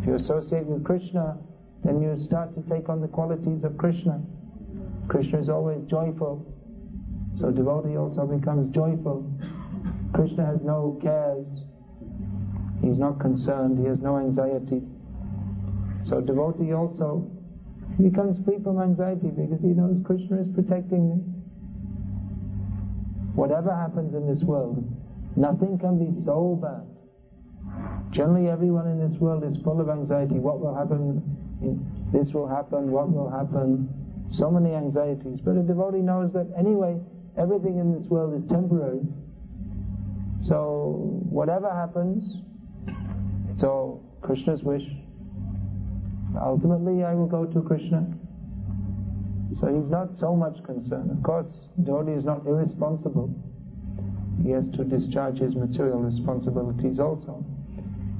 If 0.00 0.06
you 0.06 0.14
associate 0.14 0.66
with 0.66 0.84
Krishna, 0.84 1.38
then 1.84 2.02
you 2.02 2.22
start 2.24 2.54
to 2.54 2.62
take 2.68 2.88
on 2.88 3.00
the 3.00 3.08
qualities 3.08 3.64
of 3.64 3.76
Krishna. 3.78 4.20
Krishna 5.08 5.40
is 5.40 5.48
always 5.48 5.82
joyful. 5.88 6.46
So 7.38 7.50
devotee 7.50 7.96
also 7.96 8.26
becomes 8.26 8.74
joyful. 8.74 9.30
Krishna 10.14 10.44
has 10.46 10.60
no 10.62 10.98
cares. 11.02 11.46
He's 12.82 12.98
not 12.98 13.18
concerned. 13.18 13.78
He 13.78 13.86
has 13.86 13.98
no 14.00 14.18
anxiety. 14.18 14.82
So 16.04 16.20
devotee 16.20 16.74
also 16.74 17.30
becomes 18.02 18.42
free 18.44 18.58
from 18.62 18.80
anxiety 18.80 19.28
because 19.28 19.62
he 19.62 19.68
knows 19.68 19.96
Krishna 20.04 20.42
is 20.42 20.48
protecting 20.54 21.08
me. 21.08 21.16
Whatever 23.34 23.74
happens 23.74 24.14
in 24.14 24.26
this 24.26 24.42
world, 24.42 24.84
nothing 25.36 25.78
can 25.78 25.98
be 25.98 26.12
so 26.24 26.58
bad. 26.60 26.84
Generally, 28.10 28.48
everyone 28.48 28.88
in 28.88 28.98
this 28.98 29.18
world 29.20 29.44
is 29.44 29.56
full 29.62 29.80
of 29.80 29.88
anxiety. 29.88 30.34
What 30.34 30.60
will 30.60 30.74
happen? 30.74 31.39
This 32.12 32.32
will 32.32 32.48
happen. 32.48 32.90
What 32.90 33.12
will 33.12 33.30
happen? 33.30 33.88
So 34.30 34.50
many 34.50 34.74
anxieties. 34.74 35.40
But 35.40 35.56
a 35.56 35.62
devotee 35.62 35.98
knows 35.98 36.32
that 36.32 36.52
anyway, 36.58 36.98
everything 37.36 37.78
in 37.78 37.92
this 37.96 38.06
world 38.08 38.34
is 38.34 38.48
temporary. 38.48 39.00
So, 40.46 41.20
whatever 41.28 41.70
happens, 41.70 42.24
it's 43.52 43.62
all 43.62 44.02
Krishna's 44.22 44.62
wish. 44.62 44.84
Ultimately, 46.40 47.04
I 47.04 47.14
will 47.14 47.26
go 47.26 47.44
to 47.44 47.62
Krishna. 47.62 48.06
So 49.54 49.66
he's 49.74 49.90
not 49.90 50.16
so 50.16 50.34
much 50.36 50.62
concerned. 50.64 51.10
Of 51.10 51.22
course, 51.22 51.48
devotee 51.82 52.12
is 52.12 52.24
not 52.24 52.46
irresponsible. 52.46 53.34
He 54.42 54.50
has 54.50 54.64
to 54.76 54.84
discharge 54.84 55.38
his 55.38 55.54
material 55.54 55.98
responsibilities 55.98 56.98
also. 56.98 57.44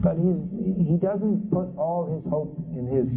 But 0.03 0.17
he's, 0.17 0.41
he 0.89 0.97
doesn't 0.97 1.51
put 1.51 1.77
all 1.77 2.09
his 2.15 2.25
hope 2.25 2.57
in 2.73 2.89
his 2.89 3.09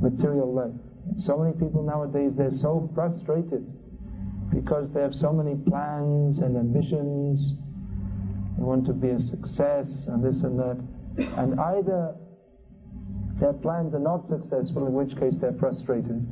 material 0.00 0.52
life. 0.52 0.74
So 1.18 1.36
many 1.36 1.52
people 1.52 1.82
nowadays, 1.82 2.32
they're 2.36 2.54
so 2.62 2.88
frustrated 2.94 3.66
because 4.54 4.90
they 4.92 5.00
have 5.00 5.14
so 5.14 5.32
many 5.32 5.56
plans 5.68 6.38
and 6.38 6.56
ambitions. 6.56 7.58
They 8.56 8.62
want 8.62 8.86
to 8.86 8.92
be 8.92 9.10
a 9.10 9.18
success 9.18 9.90
and 10.06 10.22
this 10.22 10.42
and 10.42 10.58
that. 10.58 10.78
And 11.36 11.58
either 11.58 12.14
their 13.40 13.52
plans 13.52 13.94
are 13.94 14.00
not 14.02 14.28
successful, 14.28 14.86
in 14.86 14.94
which 14.94 15.10
case 15.18 15.34
they're 15.40 15.58
frustrated, 15.58 16.22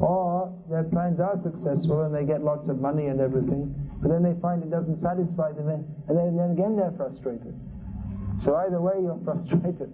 or 0.00 0.52
their 0.68 0.84
plans 0.84 1.20
are 1.20 1.38
successful 1.42 2.02
and 2.02 2.14
they 2.14 2.24
get 2.24 2.42
lots 2.42 2.68
of 2.68 2.80
money 2.80 3.06
and 3.06 3.20
everything, 3.20 3.70
but 4.02 4.10
then 4.10 4.22
they 4.22 4.34
find 4.40 4.62
it 4.62 4.70
doesn't 4.70 5.00
satisfy 5.00 5.52
them, 5.52 5.68
and 5.70 6.18
then, 6.18 6.36
then 6.36 6.50
again 6.50 6.74
they're 6.74 6.94
frustrated. 6.96 7.54
So 8.44 8.56
either 8.56 8.80
way, 8.80 8.94
you're 9.00 9.20
frustrated. 9.24 9.92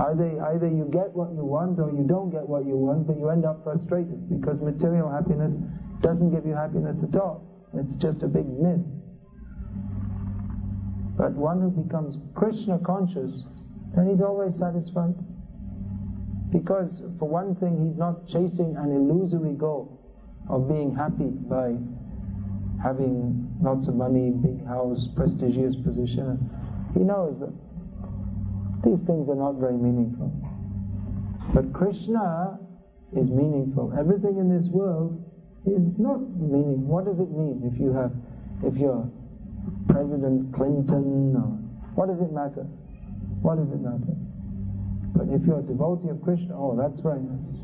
Either, 0.00 0.42
either 0.50 0.66
you 0.66 0.90
get 0.90 1.14
what 1.14 1.30
you 1.30 1.44
want 1.44 1.78
or 1.78 1.90
you 1.92 2.02
don't 2.02 2.30
get 2.30 2.42
what 2.42 2.66
you 2.66 2.76
want, 2.76 3.06
but 3.06 3.16
you 3.16 3.30
end 3.30 3.44
up 3.46 3.62
frustrated 3.62 4.28
because 4.28 4.60
material 4.60 5.08
happiness 5.08 5.54
doesn't 6.02 6.34
give 6.34 6.44
you 6.44 6.54
happiness 6.54 6.98
at 7.06 7.14
all. 7.14 7.46
It's 7.74 7.94
just 7.96 8.22
a 8.22 8.26
big 8.26 8.46
myth. 8.46 8.82
But 11.16 11.32
one 11.38 11.60
who 11.60 11.70
becomes 11.70 12.18
Krishna 12.34 12.80
conscious, 12.84 13.44
then 13.94 14.10
he's 14.10 14.20
always 14.20 14.58
satisfied. 14.58 15.14
Because, 16.50 17.02
for 17.18 17.28
one 17.28 17.54
thing, 17.56 17.86
he's 17.86 17.96
not 17.96 18.26
chasing 18.26 18.74
an 18.76 18.90
illusory 18.90 19.54
goal 19.54 20.02
of 20.50 20.68
being 20.68 20.94
happy 20.94 21.30
by 21.30 21.78
having 22.82 23.46
lots 23.62 23.86
of 23.86 23.94
money, 23.94 24.30
big 24.30 24.66
house, 24.66 25.08
prestigious 25.14 25.76
position. 25.76 26.50
He 26.94 27.00
knows 27.00 27.38
that 27.40 27.52
these 28.84 29.00
things 29.06 29.28
are 29.28 29.34
not 29.34 29.56
very 29.56 29.76
meaningful. 29.76 30.30
But 31.54 31.72
Krishna 31.72 32.58
is 33.16 33.30
meaningful. 33.30 33.94
Everything 33.98 34.38
in 34.38 34.54
this 34.54 34.68
world 34.68 35.22
is 35.66 35.90
not 35.98 36.20
meaning. 36.36 36.86
What 36.86 37.06
does 37.06 37.20
it 37.20 37.30
mean 37.30 37.62
if 37.64 37.80
you 37.80 37.92
have, 37.92 38.12
if 38.62 38.76
you're 38.76 39.08
President 39.88 40.52
Clinton 40.54 41.34
or 41.36 41.58
what 41.94 42.08
does 42.08 42.20
it 42.20 42.32
matter? 42.32 42.66
What 43.40 43.56
does 43.56 43.70
it 43.72 43.80
matter? 43.80 44.14
But 45.14 45.28
if 45.30 45.46
you're 45.46 45.60
a 45.60 45.62
devotee 45.62 46.10
of 46.10 46.20
Krishna, 46.22 46.58
oh, 46.58 46.76
that's 46.76 47.00
very 47.00 47.22
nice. 47.22 47.54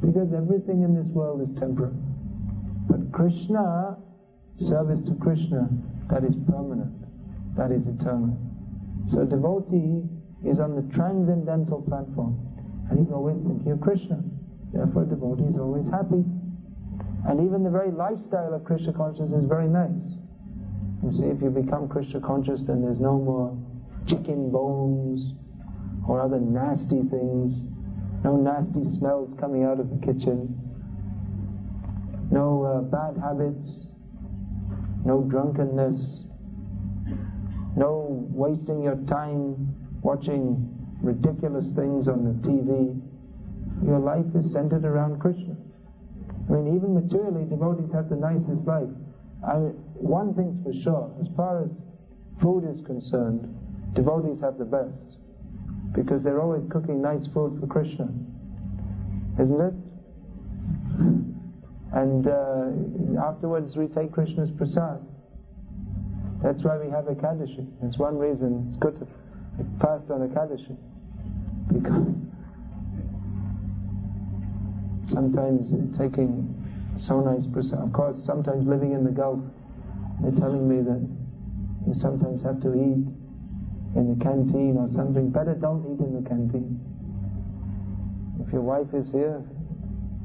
Because 0.00 0.32
everything 0.32 0.82
in 0.82 0.94
this 0.94 1.06
world 1.12 1.42
is 1.42 1.50
temporary. 1.58 1.96
But 2.88 3.12
Krishna, 3.12 3.98
service 4.56 5.00
to 5.06 5.14
Krishna, 5.20 5.68
that 6.08 6.24
is 6.24 6.36
permanent, 6.48 6.94
that 7.56 7.72
is 7.72 7.88
eternal. 7.88 8.38
So 9.10 9.24
devotee 9.24 10.04
is 10.44 10.60
on 10.60 10.76
the 10.76 10.82
transcendental 10.94 11.82
platform, 11.82 12.38
and 12.90 12.98
he's 12.98 13.12
always 13.12 13.38
thinking 13.38 13.72
of 13.72 13.80
Krishna. 13.80 14.22
Therefore, 14.72 15.04
devotee 15.04 15.44
is 15.44 15.58
always 15.58 15.88
happy. 15.88 16.24
And 17.26 17.40
even 17.44 17.62
the 17.64 17.70
very 17.70 17.90
lifestyle 17.90 18.54
of 18.54 18.64
Krishna 18.64 18.92
consciousness 18.92 19.42
is 19.42 19.48
very 19.48 19.68
nice. 19.68 20.04
You 21.02 21.12
see, 21.12 21.24
if 21.24 21.40
you 21.42 21.50
become 21.50 21.88
Krishna 21.88 22.20
conscious, 22.20 22.62
then 22.66 22.82
there's 22.82 23.00
no 23.00 23.18
more 23.18 23.56
chicken 24.06 24.50
bones 24.50 25.34
or 26.06 26.20
other 26.20 26.40
nasty 26.40 27.02
things, 27.10 27.66
no 28.24 28.36
nasty 28.36 28.84
smells 28.98 29.34
coming 29.38 29.64
out 29.64 29.78
of 29.78 29.90
the 29.90 30.06
kitchen, 30.06 30.56
no 32.30 32.64
uh, 32.64 32.80
bad 32.82 33.20
habits, 33.20 33.86
no 35.04 35.22
drunkenness, 35.22 36.24
no 37.76 38.26
wasting 38.30 38.82
your 38.82 38.96
time 39.06 39.74
watching 40.02 40.74
ridiculous 41.02 41.70
things 41.76 42.08
on 42.08 42.24
the 42.24 42.48
TV. 42.48 43.00
Your 43.84 43.98
life 43.98 44.26
is 44.34 44.52
centered 44.52 44.84
around 44.84 45.20
Krishna. 45.20 45.56
I 46.48 46.52
mean, 46.52 46.74
even 46.76 46.94
materially, 46.94 47.44
devotees 47.44 47.92
have 47.92 48.08
the 48.08 48.16
nicest 48.16 48.64
life. 48.64 48.88
I, 49.46 49.54
one 49.94 50.34
thing's 50.34 50.56
for 50.64 50.72
sure, 50.82 51.12
as 51.20 51.28
far 51.36 51.64
as 51.64 51.70
food 52.42 52.64
is 52.68 52.80
concerned, 52.86 53.54
devotees 53.94 54.40
have 54.40 54.58
the 54.58 54.64
best. 54.64 55.18
Because 55.94 56.22
they're 56.22 56.40
always 56.40 56.64
cooking 56.70 57.00
nice 57.00 57.26
food 57.32 57.58
for 57.60 57.66
Krishna. 57.66 58.08
Isn't 59.40 59.60
it? 59.60 59.74
And 61.92 62.26
uh, 62.26 63.22
afterwards 63.22 63.76
we 63.76 63.86
take 63.86 64.12
Krishna's 64.12 64.50
prasad. 64.50 65.00
That's 66.42 66.62
why 66.62 66.78
we 66.78 66.90
have 66.90 67.06
Ekadashi. 67.06 67.66
That's 67.82 67.98
one 67.98 68.16
reason 68.16 68.66
it's 68.68 68.76
good 68.76 68.98
to 69.00 69.06
fast 69.80 70.10
on 70.10 70.28
Ekadashi. 70.28 70.76
Because 71.72 72.14
sometimes 75.04 75.72
taking 75.98 76.54
so 76.96 77.20
nice 77.20 77.46
prasad, 77.46 77.80
of 77.80 77.92
course 77.92 78.16
sometimes 78.24 78.66
living 78.68 78.92
in 78.92 79.04
the 79.04 79.10
Gulf, 79.10 79.40
they're 80.22 80.32
telling 80.32 80.68
me 80.68 80.82
that 80.82 81.02
you 81.86 81.94
sometimes 81.94 82.42
have 82.42 82.60
to 82.62 82.74
eat 82.74 83.08
in 83.96 84.16
the 84.16 84.24
canteen 84.24 84.76
or 84.76 84.88
something. 84.88 85.30
Better 85.30 85.54
don't 85.54 85.82
eat 85.92 86.00
in 86.04 86.22
the 86.22 86.28
canteen. 86.28 86.80
If 88.46 88.52
your 88.52 88.62
wife 88.62 88.94
is 88.94 89.10
here, 89.10 89.42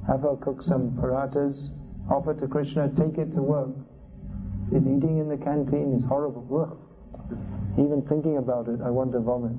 have 0.07 0.21
her 0.21 0.35
cook 0.35 0.61
some 0.61 0.91
parathas, 0.91 1.69
offer 2.09 2.33
to 2.33 2.47
Krishna, 2.47 2.89
take 2.95 3.17
it 3.17 3.31
to 3.33 3.41
work. 3.41 3.69
Is 4.73 4.87
eating 4.87 5.19
in 5.19 5.29
the 5.29 5.37
canteen 5.37 5.93
is 5.93 6.03
horrible. 6.03 6.47
Ugh. 6.49 6.77
Even 7.77 8.01
thinking 8.09 8.37
about 8.37 8.67
it, 8.67 8.79
I 8.83 8.89
want 8.89 9.11
to 9.11 9.19
vomit. 9.19 9.55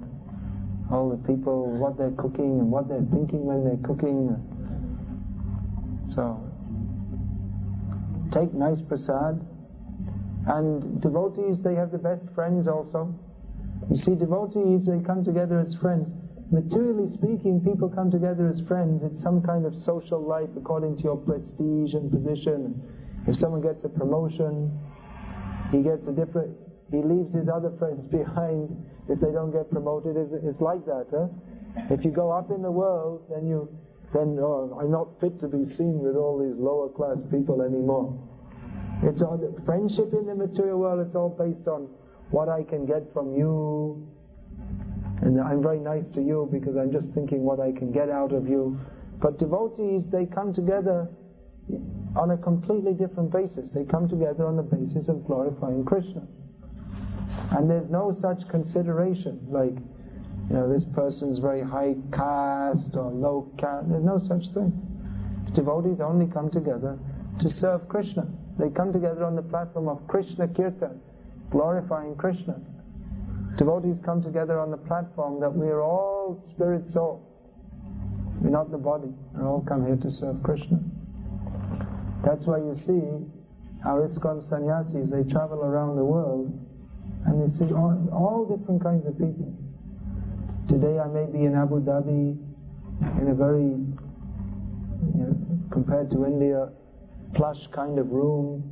All 0.91 1.09
the 1.09 1.17
people, 1.27 1.71
what 1.79 1.97
they're 1.97 2.15
cooking 2.19 2.59
and 2.59 2.71
what 2.71 2.89
they're 2.89 3.07
thinking 3.13 3.45
when 3.45 3.65
they're 3.65 3.87
cooking. 3.87 4.35
So, 6.15 6.43
take 8.33 8.53
nice 8.55 8.83
prasad. 8.83 9.41
And 10.47 11.01
devotees, 11.01 11.63
they 11.63 11.75
have 11.75 11.91
the 11.91 11.99
best 11.99 12.23
friends 12.35 12.67
also. 12.67 13.15
You 13.91 13.97
see, 13.97 14.15
devotees, 14.15 14.87
they 14.87 14.99
come 14.99 15.25
together 15.25 15.61
as 15.61 15.75
friends. 15.81 16.11
Materially 16.51 17.09
speaking, 17.09 17.61
people 17.65 17.89
come 17.89 18.11
together 18.11 18.49
as 18.49 18.61
friends. 18.67 19.03
It's 19.03 19.23
some 19.23 19.43
kind 19.43 19.65
of 19.65 19.77
social 19.77 20.21
life 20.21 20.51
according 20.57 20.99
to 20.99 21.03
your 21.05 21.17
prestige 21.17 21.95
and 21.95 22.11
position. 22.11 22.83
If 23.27 23.37
someone 23.37 23.63
gets 23.63 23.85
a 23.85 23.89
promotion, 23.89 24.71
he 25.71 25.83
gets 25.83 26.07
a 26.07 26.13
different, 26.13 26.57
he 26.91 26.99
leaves 26.99 27.33
his 27.33 27.49
other 27.49 27.73
friends 27.79 28.07
behind 28.19 28.71
if 29.09 29.21
they 29.21 29.33
don't 29.33 29.53
get 29.53 29.71
promoted. 29.71 30.17
It's, 30.17 30.33
it's 30.45 30.61
like 30.61 30.85
that, 30.87 31.07
huh? 31.11 31.29
If 31.91 32.05
you 32.05 32.11
go 32.11 32.31
up 32.31 32.51
in 32.51 32.63
the 32.63 32.71
world, 32.71 33.27
then 33.29 33.47
you, 33.47 33.69
then 34.13 34.39
oh, 34.41 34.79
I'm 34.81 34.91
not 34.91 35.09
fit 35.21 35.41
to 35.41 35.49
be 35.49 35.65
seen 35.65 35.99
with 35.99 36.17
all 36.17 36.39
these 36.39 36.57
lower 36.57 36.89
class 36.89 37.21
people 37.31 37.63
anymore. 37.63 38.17
It's 39.03 39.21
all 39.23 39.39
friendship 39.67 40.13
in 40.15 40.27
the 40.27 40.35
material 40.35 40.79
world. 40.79 41.05
It's 41.05 41.17
all 41.17 41.31
based 41.31 41.67
on 41.67 41.89
what 42.31 42.49
I 42.49 42.63
can 42.63 42.87
get 42.87 43.13
from 43.13 43.35
you, 43.35 44.07
and 45.23 45.41
I'm 45.41 45.63
very 45.63 45.81
nice 45.81 46.09
to 46.15 46.23
you 46.23 46.49
because 46.51 46.77
I'm 46.77 46.93
just 46.93 47.11
thinking 47.11 47.43
what 47.43 47.61
I 47.61 47.73
can 47.73 47.93
get 47.93 48.09
out 48.09 48.33
of 48.33 48.49
you. 48.49 48.79
But 49.21 49.39
devotees, 49.39 50.09
they 50.11 50.27
come 50.27 50.53
together 50.53 51.09
on 52.17 52.31
a 52.31 52.37
completely 52.37 52.95
different 52.95 53.33
basis. 53.33 53.69
They 53.75 53.85
come 53.85 54.09
together 54.09 54.47
on 54.47 54.57
the 54.57 54.63
basis 54.63 55.09
of 55.09 55.27
glorifying 55.27 55.85
Krishna. 55.85 56.23
And 57.51 57.69
there's 57.69 57.91
no 57.91 58.13
such 58.13 58.49
consideration 58.49 59.41
like, 59.49 59.75
you 60.49 60.55
know, 60.55 60.73
this 60.73 60.85
person's 60.95 61.39
very 61.39 61.63
high 61.63 61.95
caste 62.13 62.95
or 62.95 63.11
low 63.11 63.51
caste. 63.59 63.89
There's 63.89 64.05
no 64.05 64.19
such 64.19 64.53
thing. 64.55 64.73
Devotees 65.55 66.01
only 66.01 66.27
come 66.27 66.51
together 66.51 66.99
to 67.41 67.51
serve 67.51 67.89
Krishna. 67.89 68.27
They 68.59 68.71
come 68.71 68.93
together 68.93 69.25
on 69.25 69.35
the 69.35 69.43
platform 69.43 69.89
of 69.89 70.07
Krishna 70.07 70.49
Kirtan, 70.49 71.01
glorifying 71.51 72.15
Krishna. 72.17 72.61
Devotees 73.57 74.01
come 74.05 74.23
together 74.23 74.59
on 74.59 74.71
the 74.71 74.77
platform 74.77 75.41
that 75.41 75.51
we 75.51 75.69
are 75.69 75.83
all 75.83 76.43
spirit 76.51 76.87
soul. 76.87 77.23
We're 78.41 78.51
not 78.51 78.71
the 78.71 78.79
body. 78.79 79.13
We 79.35 79.45
all 79.45 79.65
come 79.67 79.87
here 79.87 79.97
to 79.97 80.11
serve 80.11 80.43
Krishna. 80.43 80.81
That's 82.25 82.47
why 82.47 82.59
you 82.59 82.75
see 82.75 83.03
our 83.85 84.09
ISKCON 84.09 84.49
sannyasis, 84.49 85.11
they 85.11 85.31
travel 85.31 85.61
around 85.61 85.97
the 85.97 86.05
world 86.05 86.59
and 87.27 87.43
they 87.43 87.53
see 87.53 87.73
all, 87.75 88.09
all 88.13 88.47
different 88.49 88.83
kinds 88.83 89.05
of 89.07 89.13
people. 89.19 89.53
Today 90.69 90.99
I 90.99 91.07
may 91.09 91.27
be 91.31 91.45
in 91.45 91.55
Abu 91.55 91.81
Dhabi 91.81 92.39
in 93.21 93.29
a 93.29 93.35
very, 93.35 93.77
you 95.13 95.21
know, 95.21 95.37
compared 95.71 96.11
to 96.11 96.25
India, 96.25 96.71
plush 97.35 97.61
kind 97.75 97.99
of 97.99 98.09
room, 98.09 98.63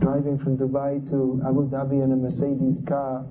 driving 0.00 0.38
from 0.38 0.56
Dubai 0.56 1.06
to 1.10 1.42
Abu 1.46 1.68
Dhabi 1.68 2.02
in 2.02 2.12
a 2.12 2.16
Mercedes 2.16 2.80
car. 2.88 3.26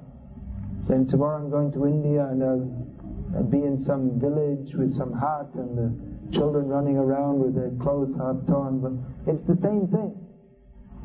Then 0.87 1.07
tomorrow 1.07 1.43
I'm 1.43 1.49
going 1.49 1.71
to 1.73 1.87
India 1.87 2.25
and 2.25 2.43
I'll, 2.43 3.37
I'll 3.37 3.43
be 3.43 3.63
in 3.63 3.79
some 3.79 4.19
village 4.19 4.75
with 4.75 4.93
some 4.93 5.13
hut 5.13 5.49
and 5.55 5.77
the 5.77 6.10
children 6.31 6.67
running 6.67 6.97
around 6.97 7.39
with 7.39 7.55
their 7.55 7.71
clothes 7.81 8.15
half 8.15 8.35
torn. 8.47 8.79
But 8.79 9.33
it's 9.33 9.43
the 9.43 9.55
same 9.55 9.87
thing. 9.87 10.17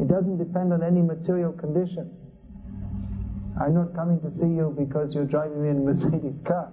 It 0.01 0.09
doesn't 0.09 0.39
depend 0.39 0.73
on 0.73 0.83
any 0.83 1.03
material 1.03 1.53
condition. 1.53 2.11
I'm 3.59 3.73
not 3.73 3.95
coming 3.95 4.21
to 4.21 4.31
see 4.31 4.47
you 4.47 4.75
because 4.77 5.15
you're 5.15 5.25
driving 5.25 5.63
me 5.63 5.71
in 5.71 5.79
a 5.79 5.81
Mercedes 5.81 6.41
car, 6.45 6.73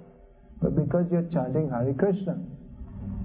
but 0.61 0.75
because 0.75 1.07
you're 1.11 1.27
chanting 1.31 1.69
Hare 1.69 1.93
Krishna. 1.93 2.33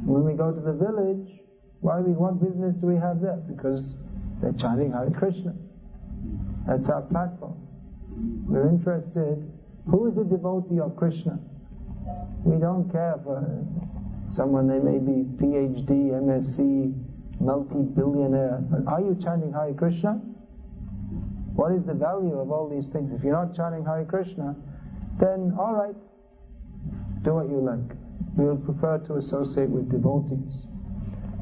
When 0.07 0.25
we 0.25 0.35
go 0.35 0.53
to 0.53 0.61
the 0.61 0.73
village, 0.73 1.41
why 1.81 1.99
we, 1.99 2.13
what 2.13 2.39
business 2.41 2.77
do 2.77 2.87
we 2.87 2.97
have 2.97 3.21
there? 3.21 3.43
Because 3.49 3.95
they're 4.41 4.53
chanting 4.53 4.93
Hare 4.93 5.11
Krishna. 5.11 5.55
That's 6.69 6.89
our 6.89 7.03
platform. 7.03 7.57
We're 8.47 8.69
interested, 8.69 9.51
who 9.91 10.07
is 10.07 10.19
a 10.19 10.25
devotee 10.25 10.79
of 10.79 10.95
Krishna? 10.97 11.39
We 12.45 12.61
don't 12.61 12.91
care 12.91 13.19
for 13.25 13.43
someone, 14.31 14.67
they 14.67 14.79
may 14.79 14.99
be 14.99 15.25
PhD, 15.37 16.11
MSc, 16.11 16.95
multi-billionaire, 17.41 18.59
but 18.71 18.91
are 18.91 19.01
you 19.01 19.17
chanting 19.23 19.53
Hare 19.53 19.73
Krishna? 19.75 20.21
What 21.55 21.73
is 21.73 21.85
the 21.85 21.95
value 21.95 22.39
of 22.39 22.51
all 22.51 22.69
these 22.69 22.89
things? 22.89 23.13
If 23.13 23.25
you're 23.25 23.33
not 23.33 23.55
chanting 23.55 23.85
Hare 23.85 24.05
Krishna, 24.05 24.55
then 25.19 25.55
alright, 25.59 25.97
do 27.23 27.35
what 27.35 27.49
you 27.49 27.61
like. 27.61 27.97
We 28.37 28.45
will 28.45 28.57
prefer 28.57 28.99
to 28.99 29.17
associate 29.17 29.69
with 29.69 29.91
devotees. 29.91 30.67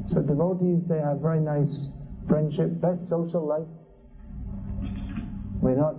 So 0.07 0.21
devotees, 0.21 0.85
they 0.85 0.99
have 0.99 1.19
very 1.19 1.39
nice 1.39 1.89
friendship, 2.27 2.81
best 2.81 3.07
social 3.09 3.45
life. 3.45 3.67
We're 5.61 5.75
not 5.75 5.95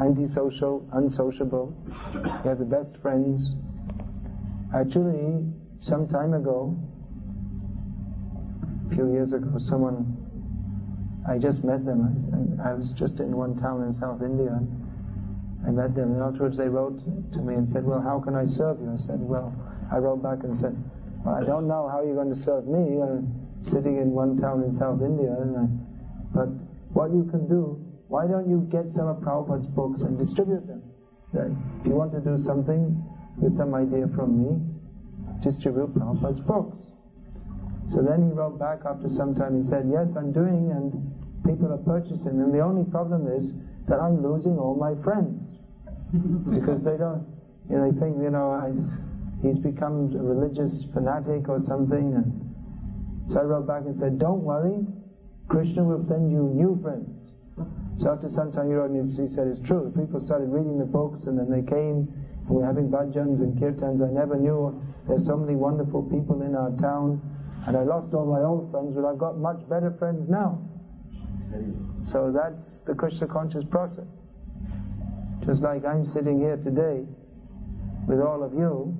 antisocial, 0.00 0.88
unsociable. 0.92 1.74
We 2.14 2.48
have 2.48 2.58
the 2.58 2.64
best 2.64 2.96
friends. 2.98 3.54
Actually, 4.74 5.44
some 5.84 6.08
time 6.08 6.32
ago, 6.32 6.76
a 8.90 8.94
few 8.94 9.12
years 9.12 9.32
ago, 9.32 9.52
someone, 9.58 10.16
I 11.28 11.36
just 11.36 11.62
met 11.64 11.84
them. 11.84 12.58
I, 12.64 12.70
I 12.70 12.74
was 12.74 12.90
just 12.96 13.20
in 13.20 13.36
one 13.36 13.56
town 13.56 13.82
in 13.82 13.92
South 13.92 14.22
India. 14.22 14.58
I 15.66 15.70
met 15.70 15.94
them, 15.94 16.12
and 16.12 16.22
afterwards 16.22 16.56
they 16.56 16.68
wrote 16.68 17.00
to 17.32 17.38
me 17.40 17.54
and 17.54 17.68
said, 17.68 17.84
Well, 17.84 18.00
how 18.00 18.20
can 18.20 18.34
I 18.34 18.44
serve 18.44 18.80
you? 18.80 18.92
I 18.92 18.96
said, 18.96 19.20
Well, 19.20 19.52
I 19.92 19.98
wrote 19.98 20.22
back 20.22 20.44
and 20.44 20.56
said, 20.56 20.76
well, 21.24 21.34
I 21.34 21.44
don't 21.44 21.66
know 21.68 21.88
how 21.88 22.02
you're 22.04 22.14
going 22.14 22.32
to 22.32 22.36
serve 22.36 22.66
me. 22.66 23.00
I'm 23.00 23.32
sitting 23.62 23.96
in 23.96 24.10
one 24.10 24.36
town 24.36 24.62
in 24.62 24.72
South 24.72 25.00
India, 25.00 25.32
I, 25.32 25.66
but 26.34 26.52
what 26.92 27.10
you 27.12 27.24
can 27.30 27.48
do, 27.48 27.80
why 28.08 28.26
don't 28.26 28.48
you 28.48 28.68
get 28.70 28.90
some 28.90 29.08
of 29.08 29.16
Prabhupada's 29.24 29.66
books 29.68 30.02
and 30.02 30.18
distribute 30.18 30.66
them? 30.66 30.82
Then, 31.32 31.56
if 31.80 31.86
you 31.86 31.94
want 31.94 32.12
to 32.12 32.20
do 32.20 32.36
something 32.38 33.02
with 33.40 33.56
some 33.56 33.74
idea 33.74 34.06
from 34.14 34.36
me, 34.36 34.60
distribute 35.40 35.94
Prabhupada's 35.94 36.40
books. 36.40 36.78
So 37.88 38.00
then 38.00 38.26
he 38.26 38.32
wrote 38.32 38.58
back 38.58 38.80
after 38.88 39.08
some 39.08 39.34
time, 39.34 39.60
he 39.60 39.62
said, 39.62 39.84
yes, 39.92 40.08
I'm 40.16 40.32
doing 40.32 40.72
and 40.72 40.92
people 41.44 41.72
are 41.72 41.84
purchasing 41.84 42.40
and 42.40 42.52
the 42.52 42.60
only 42.60 42.88
problem 42.90 43.28
is 43.28 43.52
that 43.88 44.00
I'm 44.00 44.22
losing 44.22 44.58
all 44.58 44.74
my 44.74 44.96
friends. 45.04 45.60
because 46.50 46.82
they 46.82 46.96
don't, 46.96 47.26
you 47.68 47.76
know, 47.76 47.90
they 47.90 47.98
think, 47.98 48.16
you 48.22 48.30
know, 48.30 48.52
I, 48.52 48.72
he's 49.42 49.58
become 49.58 50.14
a 50.16 50.22
religious 50.22 50.86
fanatic 50.94 51.48
or 51.48 51.58
something 51.60 52.14
and 52.14 52.44
so 53.28 53.40
I 53.40 53.42
wrote 53.42 53.66
back 53.66 53.82
and 53.84 53.96
said, 53.96 54.18
don't 54.18 54.42
worry, 54.42 54.86
Krishna 55.48 55.84
will 55.84 56.02
send 56.04 56.30
you 56.30 56.48
new 56.54 56.78
friends. 56.82 57.10
So 57.96 58.10
after 58.10 58.28
some 58.28 58.52
time 58.52 58.68
he 58.68 58.74
wrote 58.74 58.90
and 58.90 59.04
he 59.04 59.28
said, 59.28 59.46
it's 59.46 59.60
true, 59.60 59.92
people 59.96 60.20
started 60.20 60.48
reading 60.48 60.78
the 60.78 60.84
books 60.84 61.24
and 61.24 61.38
then 61.38 61.50
they 61.50 61.62
came 61.62 62.08
we're 62.48 62.64
having 62.64 62.90
bhajans 62.90 63.40
and 63.40 63.58
kirtans. 63.58 64.02
I 64.02 64.12
never 64.12 64.36
knew 64.36 64.80
there's 65.08 65.26
so 65.26 65.36
many 65.36 65.56
wonderful 65.56 66.02
people 66.02 66.42
in 66.42 66.54
our 66.54 66.70
town 66.76 67.20
and 67.66 67.76
I 67.76 67.82
lost 67.82 68.12
all 68.12 68.26
my 68.26 68.40
old 68.40 68.70
friends, 68.70 68.92
but 68.94 69.04
I've 69.04 69.18
got 69.18 69.38
much 69.38 69.66
better 69.68 69.94
friends 69.98 70.28
now. 70.28 70.60
So 72.02 72.30
that's 72.34 72.80
the 72.80 72.94
Krishna 72.94 73.26
conscious 73.26 73.64
process. 73.64 74.04
Just 75.46 75.62
like 75.62 75.84
I'm 75.84 76.04
sitting 76.04 76.38
here 76.38 76.56
today 76.56 77.04
with 78.06 78.20
all 78.20 78.42
of 78.42 78.52
you, 78.52 78.96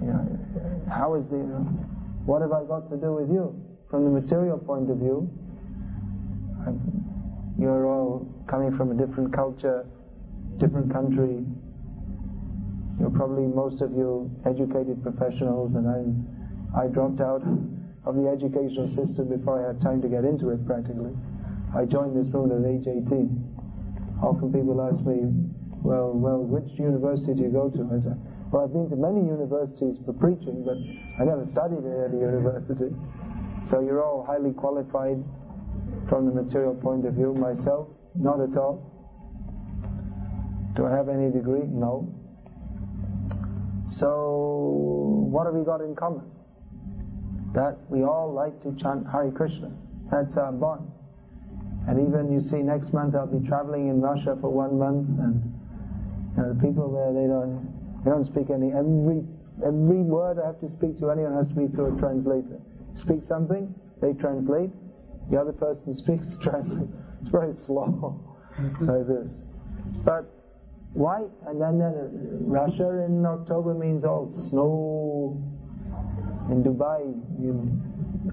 you 0.00 0.06
know, 0.06 0.82
how 0.90 1.14
is 1.14 1.28
the, 1.28 1.36
you 1.36 1.42
know, 1.42 1.60
what 2.24 2.40
have 2.40 2.52
I 2.52 2.64
got 2.64 2.88
to 2.90 2.96
do 2.96 3.14
with 3.14 3.28
you? 3.28 3.54
From 3.90 4.04
the 4.04 4.10
material 4.10 4.58
point 4.58 4.90
of 4.90 4.96
view, 4.96 5.28
I'm, 6.66 6.80
you're 7.58 7.86
all 7.86 8.26
coming 8.46 8.74
from 8.76 8.90
a 8.90 8.94
different 8.94 9.34
culture, 9.34 9.86
different 10.56 10.92
country. 10.92 11.44
Probably 13.10 13.46
most 13.46 13.82
of 13.82 13.92
you 13.92 14.30
educated 14.46 15.02
professionals, 15.02 15.74
and 15.74 15.86
I'm 15.88 16.26
I 16.76 16.86
dropped 16.86 17.20
out 17.20 17.42
of 18.04 18.16
the 18.16 18.28
educational 18.28 18.88
system 18.88 19.28
before 19.28 19.62
I 19.62 19.68
had 19.68 19.80
time 19.80 20.00
to 20.02 20.08
get 20.08 20.24
into 20.24 20.50
it 20.50 20.64
practically. 20.66 21.12
I 21.76 21.84
joined 21.84 22.16
this 22.16 22.32
movement 22.32 22.64
at 22.64 22.70
age 22.70 22.86
18. 22.88 23.28
Often 24.22 24.52
people 24.52 24.80
ask 24.80 25.04
me, 25.04 25.28
well, 25.84 26.12
well, 26.12 26.40
which 26.40 26.78
university 26.78 27.34
do 27.34 27.42
you 27.42 27.52
go 27.52 27.68
to? 27.68 27.90
I 27.92 27.98
say, 27.98 28.16
well, 28.50 28.64
I've 28.64 28.72
been 28.72 28.88
to 28.88 28.96
many 28.96 29.20
universities 29.20 29.98
for 30.04 30.12
preaching, 30.12 30.64
but 30.64 30.80
I 31.20 31.24
never 31.24 31.44
studied 31.44 31.84
at 31.84 32.08
any 32.08 32.20
university. 32.20 32.88
So 33.68 33.80
you're 33.80 34.02
all 34.02 34.24
highly 34.24 34.52
qualified 34.52 35.22
from 36.08 36.26
the 36.26 36.32
material 36.32 36.74
point 36.74 37.06
of 37.06 37.14
view. 37.14 37.34
Myself, 37.34 37.88
not 38.14 38.40
at 38.40 38.56
all. 38.56 38.88
Do 40.74 40.86
I 40.86 40.90
have 40.90 41.08
any 41.08 41.30
degree? 41.30 41.68
No. 41.68 42.08
So, 43.92 45.28
what 45.30 45.46
have 45.46 45.54
we 45.54 45.64
got 45.64 45.80
in 45.80 45.94
common? 45.94 46.30
that 47.54 47.76
we 47.90 48.02
all 48.02 48.32
like 48.32 48.60
to 48.62 48.72
chant 48.80 49.06
Hare 49.10 49.30
Krishna. 49.30 49.70
That's 50.10 50.36
our 50.36 50.52
bond. 50.52 50.90
And 51.88 52.08
even 52.08 52.32
you 52.32 52.40
see 52.40 52.62
next 52.62 52.92
month 52.92 53.14
I'll 53.14 53.26
be 53.26 53.46
traveling 53.46 53.88
in 53.88 54.00
Russia 54.00 54.36
for 54.40 54.50
one 54.50 54.78
month 54.78 55.08
and 55.18 55.42
you 56.36 56.42
know, 56.42 56.54
the 56.54 56.60
people 56.60 56.90
there 56.92 57.12
they 57.12 57.26
don't 57.26 57.60
they 58.04 58.10
don't 58.10 58.24
speak 58.24 58.50
any 58.50 58.72
every 58.72 59.24
every 59.66 60.02
word 60.02 60.38
I 60.38 60.46
have 60.46 60.60
to 60.60 60.68
speak 60.68 60.96
to 60.98 61.10
anyone 61.10 61.34
has 61.34 61.48
to 61.48 61.54
be 61.54 61.66
through 61.68 61.96
a 61.96 61.98
translator. 61.98 62.60
Speak 62.94 63.22
something, 63.22 63.74
they 64.00 64.12
translate, 64.14 64.70
the 65.30 65.38
other 65.38 65.52
person 65.52 65.92
speaks, 66.02 66.36
translate. 66.40 66.88
It's 67.20 67.30
very 67.30 67.54
slow 67.54 68.20
like 68.80 69.06
this. 69.06 69.44
But 70.04 70.30
why? 70.94 71.22
And 71.46 71.60
then, 71.60 71.78
then 71.78 72.10
Russia 72.40 73.04
in 73.06 73.24
October 73.24 73.74
means 73.74 74.04
all 74.04 74.28
snow, 74.28 75.40
in 76.50 76.62
Dubai, 76.62 77.00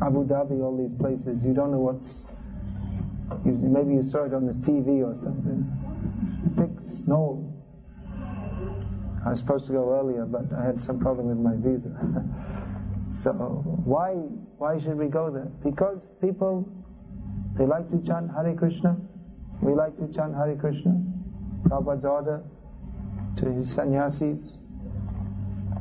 Abu 0.02 0.26
Dhabi, 0.26 0.62
all 0.62 0.78
these 0.78 0.94
places, 0.94 1.44
you 1.44 1.54
don't 1.54 1.72
know 1.72 1.80
what's. 1.80 2.24
You, 3.46 3.54
maybe 3.54 3.94
you 3.94 4.04
saw 4.04 4.26
it 4.26 4.34
on 4.34 4.46
the 4.46 4.54
TV 4.54 5.06
or 5.06 5.16
something. 5.16 5.64
Thick 6.58 6.72
snow. 6.80 7.46
I 9.26 9.32
was 9.32 9.40
supposed 9.40 9.68
to 9.68 9.74
go 9.74 9.94
earlier, 10.00 10.26
but 10.26 10.52
I 10.58 10.66
had 10.66 10.82
some 10.82 11.00
problem 11.00 11.28
with 11.28 11.38
my 11.38 11.56
visa. 11.58 11.92
so 13.12 13.32
why 13.86 14.12
why 14.58 14.80
should 14.80 14.98
we 14.98 15.08
go 15.08 15.30
there? 15.30 15.52
Because 15.64 16.08
people 16.22 16.68
they 17.56 17.66
like 17.66 17.90
to 17.92 18.02
chant 18.06 18.32
Hare 18.32 18.56
Krishna. 18.56 18.98
We 19.62 19.74
like 19.74 19.96
to 19.98 20.08
chant 20.14 20.36
Hare 20.36 20.56
Krishna. 20.56 21.02
Prabhupada's 21.70 22.06
order 22.06 22.44
to 23.38 23.52
his 23.52 23.72
sannyasis 23.72 24.58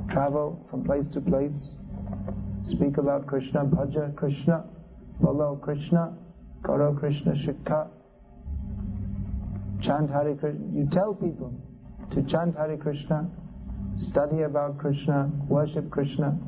travel 0.08 0.66
from 0.70 0.84
place 0.84 1.08
to 1.08 1.20
place 1.20 1.72
speak 2.62 2.98
about 2.98 3.26
Krishna, 3.26 3.64
bhaja 3.64 4.14
Krishna, 4.14 4.64
follow 5.22 5.56
Krishna, 5.56 6.14
karo 6.62 6.94
Krishna 6.94 7.32
shikha, 7.32 7.88
chant 9.80 10.10
Hare 10.10 10.34
Krishna. 10.34 10.60
You 10.74 10.86
tell 10.90 11.14
people 11.14 11.54
to 12.10 12.22
chant 12.22 12.56
Hare 12.56 12.76
Krishna, 12.76 13.30
study 13.96 14.42
about 14.42 14.76
Krishna, 14.76 15.30
worship 15.48 15.88
Krishna. 15.90 16.38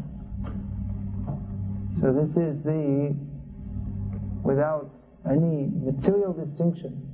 So 2.01 2.12
this 2.12 2.36
is 2.36 2.62
the, 2.62 3.16
without 4.43 4.91
any 5.28 5.68
material 5.72 6.32
distinction, 6.34 7.10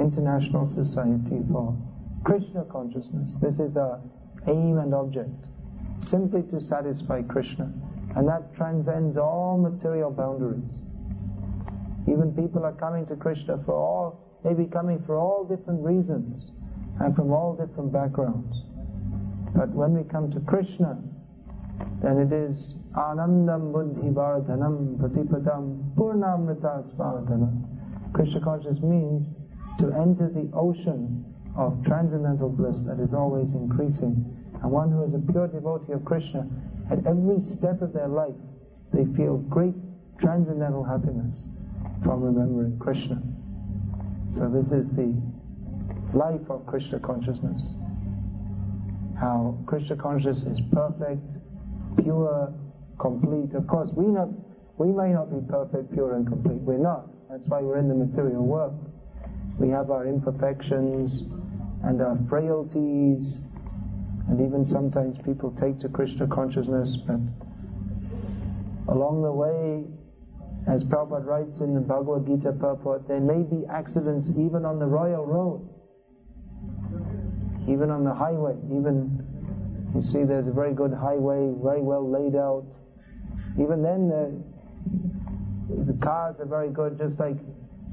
international 0.00 0.66
society 0.66 1.40
for 1.52 1.76
Krishna 2.24 2.64
consciousness. 2.64 3.36
This 3.40 3.58
is 3.58 3.76
our 3.76 4.00
aim 4.48 4.78
and 4.78 4.94
object, 4.94 5.46
simply 5.98 6.42
to 6.50 6.60
satisfy 6.60 7.22
Krishna. 7.22 7.70
And 8.16 8.26
that 8.28 8.54
transcends 8.56 9.16
all 9.16 9.58
material 9.58 10.10
boundaries. 10.10 10.80
Even 12.08 12.32
people 12.34 12.64
are 12.64 12.72
coming 12.72 13.06
to 13.06 13.16
Krishna 13.16 13.62
for 13.64 13.74
all, 13.74 14.20
maybe 14.44 14.66
coming 14.66 15.02
for 15.06 15.16
all 15.16 15.44
different 15.44 15.84
reasons 15.84 16.50
and 16.98 17.14
from 17.14 17.30
all 17.32 17.54
different 17.54 17.92
backgrounds. 17.92 18.56
But 19.54 19.68
when 19.70 19.94
we 19.94 20.04
come 20.04 20.30
to 20.32 20.40
Krishna, 20.40 20.98
then 22.02 22.18
it 22.18 22.32
is 22.32 22.74
Anandam 22.96 23.72
Buddhi 23.72 24.08
Vardhanam 24.08 24.96
Pratipadam 24.96 25.94
Purnamrita 25.94 26.94
Svardhanam. 26.94 27.64
Krishna 28.12 28.40
consciousness 28.40 28.82
means 28.82 29.28
to 29.78 29.92
enter 29.92 30.28
the 30.28 30.50
ocean 30.54 31.24
of 31.56 31.84
transcendental 31.84 32.48
bliss 32.48 32.80
that 32.86 33.00
is 33.00 33.14
always 33.14 33.54
increasing. 33.54 34.24
And 34.62 34.70
one 34.70 34.90
who 34.90 35.02
is 35.02 35.14
a 35.14 35.18
pure 35.18 35.48
devotee 35.48 35.92
of 35.92 36.04
Krishna, 36.04 36.46
at 36.90 37.06
every 37.06 37.40
step 37.40 37.82
of 37.82 37.92
their 37.92 38.08
life, 38.08 38.34
they 38.92 39.04
feel 39.16 39.38
great 39.38 39.74
transcendental 40.20 40.84
happiness 40.84 41.46
from 42.04 42.22
remembering 42.22 42.78
Krishna. 42.78 43.22
So 44.30 44.48
this 44.48 44.72
is 44.72 44.90
the 44.90 45.14
life 46.14 46.50
of 46.50 46.66
Krishna 46.66 46.98
consciousness. 47.00 47.60
How 49.18 49.58
Krishna 49.66 49.96
consciousness 49.96 50.58
is 50.58 50.64
perfect, 50.72 51.38
pure, 52.02 52.52
complete. 52.98 53.54
Of 53.54 53.66
course, 53.66 53.90
we 53.94 54.06
not 54.06 54.28
we 54.78 54.88
may 54.88 55.12
not 55.12 55.30
be 55.30 55.46
perfect, 55.46 55.92
pure, 55.92 56.14
and 56.14 56.26
complete. 56.26 56.60
We're 56.62 56.78
not. 56.78 57.06
That's 57.28 57.46
why 57.48 57.60
we're 57.60 57.78
in 57.78 57.88
the 57.88 57.94
material 57.94 58.46
world. 58.46 58.89
We 59.60 59.68
have 59.68 59.90
our 59.90 60.06
imperfections 60.06 61.24
and 61.84 62.00
our 62.00 62.18
frailties, 62.30 63.40
and 64.28 64.40
even 64.40 64.64
sometimes 64.64 65.18
people 65.18 65.50
take 65.50 65.78
to 65.80 65.88
Krishna 65.90 66.26
consciousness, 66.26 66.96
but 67.06 67.20
along 68.88 69.22
the 69.22 69.30
way, 69.30 69.84
as 70.66 70.82
Prabhupada 70.82 71.26
writes 71.26 71.60
in 71.60 71.74
the 71.74 71.80
Bhagavad 71.80 72.26
Gita 72.26 72.52
purport, 72.52 73.06
there 73.06 73.20
may 73.20 73.42
be 73.42 73.66
accidents 73.70 74.30
even 74.30 74.64
on 74.64 74.78
the 74.78 74.86
royal 74.86 75.26
road, 75.26 75.68
even 77.68 77.90
on 77.90 78.02
the 78.02 78.14
highway, 78.14 78.56
even 78.72 79.26
you 79.94 80.00
see 80.00 80.24
there's 80.24 80.46
a 80.46 80.52
very 80.52 80.72
good 80.72 80.94
highway, 80.94 81.52
very 81.62 81.82
well 81.82 82.08
laid 82.10 82.34
out. 82.34 82.64
Even 83.60 83.82
then, 83.82 84.08
the, 85.68 85.92
the 85.92 85.98
cars 85.98 86.40
are 86.40 86.46
very 86.46 86.70
good, 86.70 86.96
just 86.96 87.18
like 87.20 87.36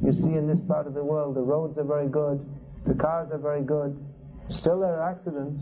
you 0.04 0.14
see 0.14 0.34
in 0.34 0.48
this 0.48 0.60
part 0.68 0.88
of 0.88 0.94
the 0.94 1.04
world. 1.04 1.36
The 1.36 1.42
roads 1.42 1.78
are 1.78 1.84
very 1.84 2.08
good, 2.08 2.46
the 2.86 2.94
cars 2.94 3.30
are 3.32 3.38
very 3.40 3.64
good. 3.64 3.98
Still, 4.50 4.80
there 4.80 5.00
are 5.02 5.10
accidents. 5.10 5.62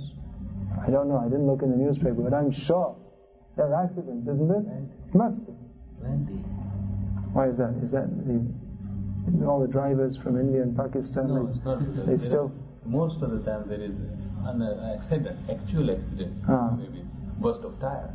I 0.86 0.90
don't 0.90 1.08
know, 1.10 1.18
I 1.18 1.26
didn't 1.26 1.48
look 1.48 1.62
in 1.64 1.72
the 1.72 1.78
newspaper, 1.78 2.22
but 2.22 2.34
I'm 2.34 2.52
sure 2.52 2.96
there 3.56 3.68
are 3.74 3.84
accidents, 3.84 4.28
isn't 4.28 4.52
it? 4.52 5.16
Must 5.16 5.38
be. 5.46 5.54
Plenty. 6.02 6.34
Why 7.34 7.48
is 7.48 7.58
that? 7.58 7.74
Is 7.82 7.92
that 7.92 8.08
the, 8.28 9.46
all 9.48 9.60
the 9.60 9.68
drivers 9.72 10.18
from 10.18 10.40
India 10.40 10.62
and 10.62 10.76
Pakistan? 10.76 11.28
No, 11.30 11.46
they, 11.46 11.52
it's 11.52 11.66
not. 11.66 11.80
they 11.80 12.06
There 12.06 12.18
still. 12.18 12.52
most 12.86 13.22
of 13.22 13.32
the 13.32 13.40
time 13.40 13.68
there 13.68 13.82
is 13.82 13.96
an 14.46 14.62
accident, 14.96 15.40
actual 15.50 15.90
accident, 15.92 16.34
Ah. 16.48 16.76
maybe 16.78 17.04
burst 17.40 17.62
of 17.64 17.80
tire. 17.80 18.14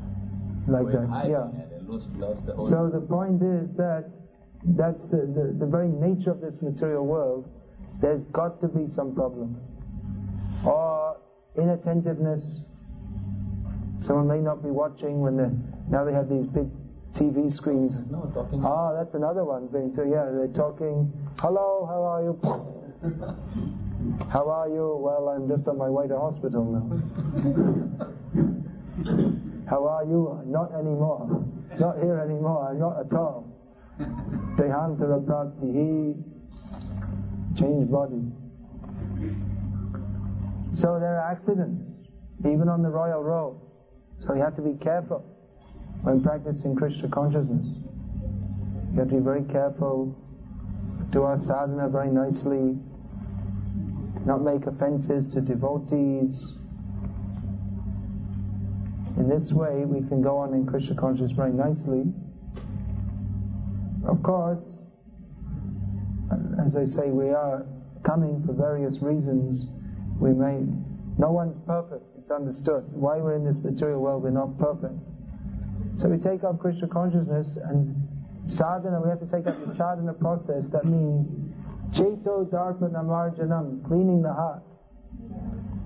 Like 0.69 0.93
Going 0.93 1.11
that, 1.11 1.29
yeah. 1.29 1.49
The. 1.89 2.69
So 2.69 2.89
the 2.93 3.01
point 3.01 3.43
is 3.43 3.69
that 3.77 4.05
that's 4.65 5.03
the, 5.07 5.27
the, 5.27 5.57
the 5.59 5.67
very 5.67 5.89
nature 5.89 6.31
of 6.31 6.41
this 6.41 6.61
material 6.61 7.07
world. 7.07 7.49
There's 8.01 8.25
got 8.27 8.61
to 8.61 8.69
be 8.69 8.87
some 8.87 9.15
problem. 9.15 9.57
Or 10.65 11.17
inattentiveness. 11.57 12.61
Someone 14.01 14.29
may 14.29 14.39
not 14.39 14.63
be 14.63 14.71
watching 14.71 15.21
when 15.21 15.37
they 15.37 15.51
now 15.91 16.05
they 16.05 16.13
have 16.13 16.29
these 16.29 16.47
big 16.47 16.69
TV 17.15 17.53
screens. 17.53 17.97
no 18.11 18.31
talking. 18.33 18.63
Ah, 18.65 18.95
that's 18.95 19.15
another 19.15 19.45
one 19.45 19.69
thing 19.69 19.93
too. 19.95 20.09
Yeah, 20.11 20.25
they're 20.31 20.49
talking. 20.55 21.13
Hello, 21.39 21.87
how 21.89 22.03
are 22.05 22.23
you? 22.23 22.39
How 24.31 24.49
are 24.49 24.69
you? 24.69 24.97
Well, 24.99 25.29
I'm 25.29 25.49
just 25.49 25.69
on 25.69 25.77
my 25.77 25.91
way 25.91 26.07
to 26.09 26.19
hospital 26.19 26.65
now. 26.65 26.87
How 29.69 29.87
are 29.87 30.05
you? 30.05 30.41
Not 30.47 30.73
anymore. 30.75 31.45
Not 31.79 31.99
here 32.03 32.19
anymore. 32.19 32.75
Not 32.75 33.01
at 33.01 33.13
all. 33.13 33.50
Dehantara. 34.57 35.53
He 35.61 36.15
changed 37.59 37.91
body. 37.91 38.23
So 40.73 40.99
there 41.01 41.21
are 41.21 41.31
accidents, 41.31 41.85
even 42.41 42.69
on 42.69 42.83
the 42.83 42.89
royal 42.89 43.23
road. 43.23 43.61
So 44.19 44.35
you 44.35 44.43
have 44.43 44.55
to 44.57 44.63
be 44.63 44.75
careful 44.75 45.25
when 46.03 46.23
practicing 46.23 46.77
Krishna 46.77 47.09
consciousness. 47.09 47.67
You 48.93 48.99
have 48.99 49.09
to 49.09 49.15
be 49.17 49.21
very 49.21 49.45
careful, 49.45 50.17
do 51.11 51.23
our 51.23 51.37
sadhana 51.37 51.89
very 51.89 52.11
nicely, 52.11 52.79
not 54.25 54.43
make 54.43 54.67
offenses 54.67 55.27
to 55.29 55.41
devotees. 55.41 56.55
In 59.17 59.29
this 59.29 59.53
way, 59.53 59.85
we 59.85 60.07
can 60.09 60.23
go 60.23 60.39
on 60.39 60.55
in 60.55 60.67
Krishna 60.67 60.97
consciousness 60.97 61.33
very 61.33 61.53
nicely. 61.53 62.05
Of 64.11 64.25
course, 64.25 64.65
as 66.67 66.75
I 66.75 66.85
say, 66.85 67.11
we 67.11 67.31
are 67.31 67.65
coming 68.05 68.43
for 68.45 68.53
various 68.53 68.99
reasons. 69.01 69.67
We 70.19 70.33
may, 70.33 70.67
no 71.17 71.31
one's 71.31 71.57
perfect, 71.65 72.03
it's 72.19 72.31
understood. 72.31 72.91
Why 72.93 73.19
we're 73.19 73.37
in 73.37 73.45
this 73.45 73.59
material 73.63 74.01
world, 74.01 74.25
we're 74.25 74.31
not 74.31 74.59
perfect. 74.59 74.99
So 75.95 76.09
we 76.09 76.19
take 76.19 76.43
up 76.43 76.59
Krishna 76.59 76.89
consciousness 76.89 77.57
and 77.63 77.95
sadhana, 78.45 79.01
we 79.01 79.11
have 79.11 79.21
to 79.21 79.31
take 79.31 79.47
up 79.47 79.65
the 79.65 79.73
sadhana 79.77 80.15
process. 80.15 80.67
That 80.73 80.87
means 80.87 81.31
Cheto 81.95 82.51
Darpana 82.51 83.05
Marjanam, 83.05 83.87
cleaning 83.87 84.23
the 84.23 84.33
heart. 84.33 84.63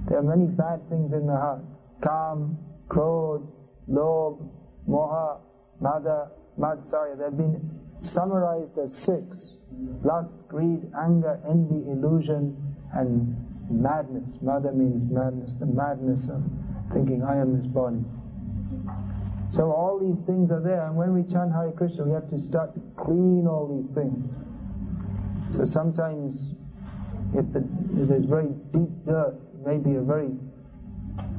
There 0.08 0.16
are 0.16 0.22
many 0.22 0.46
bad 0.46 0.80
things 0.88 1.12
in 1.12 1.26
the 1.26 1.36
heart. 1.36 1.60
Kam, 2.02 2.56
Krodh, 2.88 3.46
Lobh, 3.86 4.40
Moha, 4.88 5.40
Mada, 5.78 6.30
Matsarya. 6.58 7.18
They've 7.18 7.36
been 7.36 7.83
summarized 8.12 8.78
as 8.78 8.96
six. 8.96 9.56
Lust, 10.04 10.36
greed, 10.48 10.90
anger, 10.98 11.40
envy, 11.48 11.90
illusion, 11.90 12.56
and 12.92 13.36
madness. 13.70 14.38
Mada 14.40 14.72
means 14.72 15.04
madness, 15.04 15.54
the 15.54 15.66
madness 15.66 16.28
of 16.28 16.42
thinking 16.92 17.22
I 17.22 17.40
am 17.40 17.56
this 17.56 17.66
body. 17.66 18.04
So 19.50 19.70
all 19.70 19.98
these 19.98 20.24
things 20.26 20.50
are 20.50 20.60
there, 20.60 20.86
and 20.86 20.96
when 20.96 21.12
we 21.14 21.22
chant 21.22 21.52
Hare 21.52 21.72
Krishna, 21.72 22.04
we 22.04 22.12
have 22.12 22.28
to 22.30 22.38
start 22.38 22.74
to 22.74 22.80
clean 22.96 23.46
all 23.46 23.66
these 23.66 23.90
things. 23.90 24.26
So 25.56 25.64
sometimes, 25.64 26.50
if, 27.34 27.52
the, 27.52 27.60
if 28.00 28.08
there's 28.08 28.24
very 28.24 28.48
deep 28.72 28.90
dirt, 29.06 29.34
maybe 29.64 29.94
a 29.94 30.02
very 30.02 30.30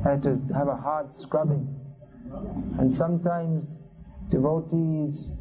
have 0.03 0.21
to 0.21 0.39
have 0.53 0.67
a 0.67 0.75
hard 0.75 1.15
scrubbing. 1.15 1.67
And 2.79 2.93
sometimes 2.93 3.65
devotees, 4.29 5.31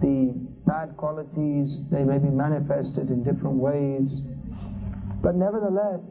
the 0.00 0.34
bad 0.66 0.96
qualities, 0.96 1.84
they 1.90 2.04
may 2.04 2.18
be 2.18 2.30
manifested 2.30 3.10
in 3.10 3.22
different 3.22 3.56
ways. 3.56 4.20
But 5.22 5.34
nevertheless, 5.36 6.02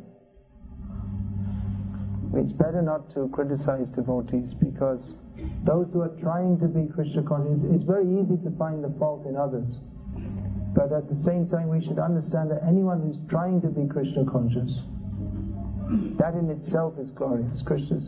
it's 2.36 2.52
better 2.52 2.82
not 2.82 3.14
to 3.14 3.30
criticize 3.30 3.90
devotees 3.90 4.54
because 4.54 5.14
those 5.64 5.88
who 5.94 6.02
are 6.02 6.16
trying 6.22 6.60
to 6.60 6.68
be 6.68 6.92
Krishna 6.94 7.24
conscious, 7.24 7.64
it's 7.64 7.84
very 7.84 8.08
easy 8.20 8.38
to 8.38 8.52
find 8.58 8.84
the 8.84 8.94
fault 8.98 9.26
in 9.26 9.36
others. 9.36 9.80
But 10.76 10.92
at 10.92 11.08
the 11.08 11.16
same 11.16 11.48
time, 11.48 11.70
we 11.70 11.84
should 11.86 12.00
understand 12.00 12.50
that 12.52 12.64
anyone 12.68 13.02
who's 13.02 13.20
trying 13.30 13.62
to 13.62 13.68
be 13.68 13.88
Krishna 13.88 14.26
conscious, 14.26 14.82
that 16.18 16.34
in 16.34 16.50
itself 16.50 16.98
is 16.98 17.12
glorious. 17.12 17.62
Krishna, 17.62 18.00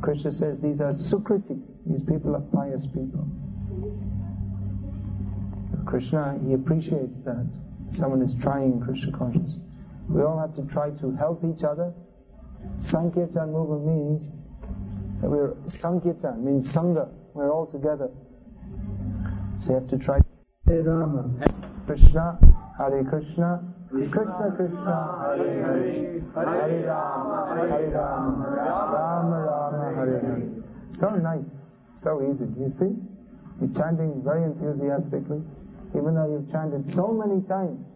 Krishna 0.00 0.32
says 0.32 0.58
these 0.60 0.80
are 0.80 0.92
sukriti, 0.92 1.60
these 1.86 2.02
people 2.02 2.34
are 2.34 2.40
pious 2.40 2.86
people. 2.86 3.28
Krishna, 5.86 6.38
he 6.46 6.54
appreciates 6.54 7.20
that. 7.20 7.46
Someone 7.90 8.22
is 8.22 8.34
trying 8.42 8.80
Krishna 8.80 9.16
conscious. 9.16 9.58
We 10.08 10.22
all 10.22 10.38
have 10.38 10.54
to 10.56 10.62
try 10.72 10.90
to 10.90 11.14
help 11.16 11.44
each 11.44 11.64
other. 11.64 11.92
Sankirtan 12.78 13.52
movement 13.52 13.86
means 13.86 14.32
that 15.20 15.30
we're 15.30 15.54
Sankirtan 15.68 16.44
means 16.44 16.72
Sangha, 16.72 17.08
we're 17.34 17.50
all 17.50 17.66
together. 17.66 18.10
So 19.58 19.70
you 19.70 19.74
have 19.74 19.88
to 19.88 19.98
try. 19.98 20.18
Hare 20.66 20.82
Rama, 20.82 21.30
Krishna, 21.86 22.38
Hare 22.78 23.04
Krishna, 23.04 23.62
Krishna 23.90 24.54
Krishna, 24.56 25.34
Hare 25.36 25.62
Hare, 25.62 26.20
Hare 26.34 26.86
Rama, 26.86 27.54
Hare 27.54 27.90
Rama, 27.90 28.46
Rama 28.56 29.38
Rama, 29.40 29.94
Hare 29.94 30.20
Hare. 30.20 30.42
So 30.88 31.10
nice, 31.10 31.50
so 31.96 32.28
easy. 32.30 32.46
You 32.58 32.70
see, 32.70 32.96
you're 33.60 33.74
chanting 33.74 34.22
very 34.24 34.44
enthusiastically, 34.44 35.42
even 35.96 36.14
though 36.14 36.30
you've 36.30 36.50
chanted 36.50 36.92
so 36.94 37.08
many 37.08 37.40
times. 37.42 37.86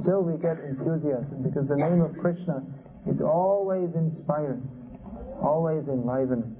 Still 0.00 0.22
we 0.22 0.40
get 0.40 0.58
enthusiasm 0.60 1.42
because 1.42 1.68
the 1.68 1.76
name 1.76 2.00
of 2.00 2.16
Krishna 2.18 2.62
is 3.06 3.20
always 3.20 3.94
inspiring, 3.94 4.62
always 5.42 5.88
enlivening. 5.88 6.54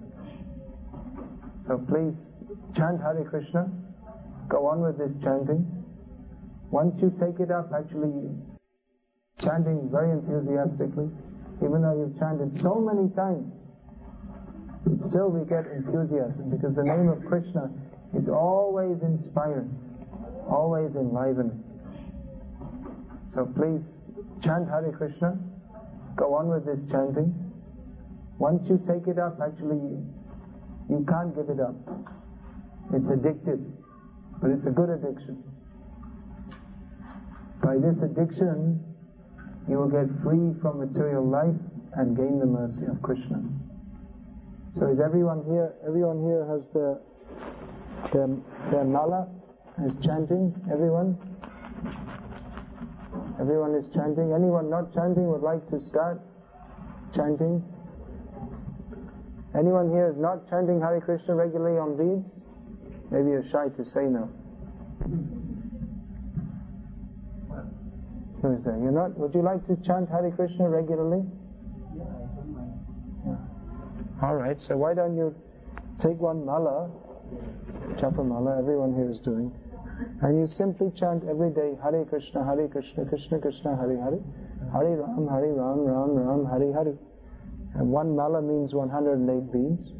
So 1.60 1.78
please 1.78 2.14
chant 2.76 3.00
Hare 3.00 3.24
Krishna, 3.24 3.70
go 4.48 4.66
on 4.66 4.80
with 4.80 4.98
this 4.98 5.14
chanting. 5.22 5.64
Once 6.70 7.00
you 7.00 7.10
take 7.10 7.38
it 7.38 7.50
up, 7.50 7.70
actually 7.72 8.34
chanting 9.40 9.88
very 9.90 10.10
enthusiastically, 10.10 11.08
even 11.62 11.82
though 11.82 11.96
you've 11.96 12.18
chanted 12.18 12.54
so 12.60 12.74
many 12.74 13.08
times, 13.14 13.52
still 15.06 15.30
we 15.30 15.46
get 15.46 15.66
enthusiasm 15.66 16.50
because 16.50 16.74
the 16.74 16.82
name 16.82 17.08
of 17.08 17.24
Krishna 17.24 17.70
is 18.16 18.28
always 18.28 19.02
inspiring, 19.02 19.74
always 20.48 20.94
enlivening. 20.94 21.62
So 23.26 23.46
please 23.46 23.82
chant 24.42 24.68
Hare 24.68 24.92
Krishna, 24.92 25.38
go 26.16 26.34
on 26.34 26.48
with 26.48 26.64
this 26.64 26.82
chanting. 26.90 27.34
Once 28.38 28.68
you 28.68 28.78
take 28.86 29.06
it 29.06 29.18
up, 29.18 29.38
actually 29.40 29.98
you 30.88 31.04
can't 31.08 31.34
give 31.34 31.48
it 31.48 31.60
up. 31.60 31.74
It's 32.92 33.08
addictive, 33.08 33.64
but 34.40 34.50
it's 34.50 34.66
a 34.66 34.70
good 34.70 34.90
addiction. 34.90 35.42
By 37.62 37.78
this 37.78 38.02
addiction, 38.02 38.84
you 39.68 39.78
will 39.78 39.88
get 39.88 40.06
free 40.22 40.52
from 40.60 40.78
material 40.78 41.26
life 41.26 41.56
and 41.96 42.16
gain 42.16 42.38
the 42.38 42.46
mercy 42.46 42.84
of 42.84 43.00
Krishna. 43.00 43.42
So 44.74 44.88
is 44.88 45.00
everyone 45.00 45.44
here, 45.44 45.72
everyone 45.86 46.20
here 46.22 46.44
has 46.44 46.68
their, 46.74 46.98
their, 48.14 48.28
their 48.70 48.84
mala, 48.84 49.28
is 49.84 49.92
chanting, 50.04 50.54
everyone? 50.72 51.18
Everyone 53.40 53.74
is 53.74 53.86
chanting. 53.92 54.32
Anyone 54.32 54.70
not 54.70 54.94
chanting 54.94 55.26
would 55.26 55.42
like 55.42 55.68
to 55.70 55.80
start 55.82 56.20
chanting? 57.12 57.62
Anyone 59.58 59.90
here 59.90 60.08
is 60.08 60.16
not 60.16 60.48
chanting 60.48 60.80
Hare 60.80 61.00
Krishna 61.00 61.34
regularly 61.34 61.76
on 61.76 61.96
beads? 61.96 62.38
Maybe 63.10 63.30
you're 63.30 63.44
shy 63.44 63.68
to 63.76 63.84
say 63.84 64.04
no. 64.04 64.30
Who 68.42 68.52
is 68.52 68.64
there? 68.64 68.78
You're 68.78 68.92
not? 68.92 69.18
Would 69.18 69.34
you 69.34 69.42
like 69.42 69.66
to 69.66 69.76
chant 69.84 70.08
Hare 70.08 70.30
Krishna 70.30 70.68
regularly? 70.68 71.24
Yeah. 71.96 73.36
All 74.22 74.36
right. 74.36 74.60
So 74.60 74.76
why 74.76 74.94
don't 74.94 75.16
you 75.16 75.34
take 75.98 76.18
one 76.18 76.44
mala, 76.44 76.90
japa 77.96 78.24
mala? 78.26 78.58
Everyone 78.58 78.94
here 78.94 79.10
is 79.10 79.18
doing, 79.20 79.52
and 80.22 80.38
you 80.38 80.46
simply 80.46 80.90
chant 80.94 81.24
every 81.28 81.50
day 81.50 81.76
Hare 81.82 82.04
Krishna, 82.04 82.44
Hare 82.44 82.68
Krishna, 82.68 83.04
Krishna 83.04 83.38
Krishna, 83.38 83.76
Hare 83.76 83.96
Hare, 83.96 84.20
Hare 84.72 84.96
Ram, 84.96 85.28
Hare 85.28 85.52
Ram, 85.52 85.84
Ram 85.84 86.10
Ram, 86.14 86.46
Hare 86.46 86.72
Hare. 86.72 86.94
And 87.74 87.90
one 87.90 88.14
mala 88.14 88.40
means 88.40 88.74
108 88.74 89.52
beads. 89.52 89.92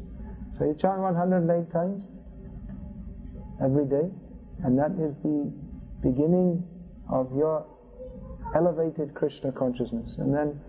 So 0.57 0.65
you 0.65 0.75
chant 0.79 0.99
108 0.99 1.69
times 1.69 2.05
every 3.61 3.85
day, 3.85 4.09
and 4.63 4.77
that 4.79 4.91
is 4.99 5.17
the 5.17 5.51
beginning 6.01 6.63
of 7.09 7.35
your 7.35 7.65
elevated 8.55 9.13
Krishna 9.13 9.51
consciousness. 9.51 10.15
And 10.17 10.33
then 10.33 10.59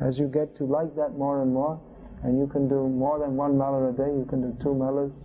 as 0.00 0.18
you 0.18 0.26
get 0.26 0.56
to 0.56 0.64
like 0.64 0.94
that 0.96 1.16
more 1.16 1.42
and 1.42 1.52
more, 1.52 1.80
and 2.22 2.38
you 2.38 2.46
can 2.46 2.68
do 2.68 2.88
more 2.88 3.18
than 3.18 3.36
one 3.36 3.58
mala 3.58 3.90
a 3.90 3.92
day, 3.92 4.08
you 4.08 4.26
can 4.28 4.40
do 4.40 4.56
two 4.62 4.70
malas, 4.70 5.20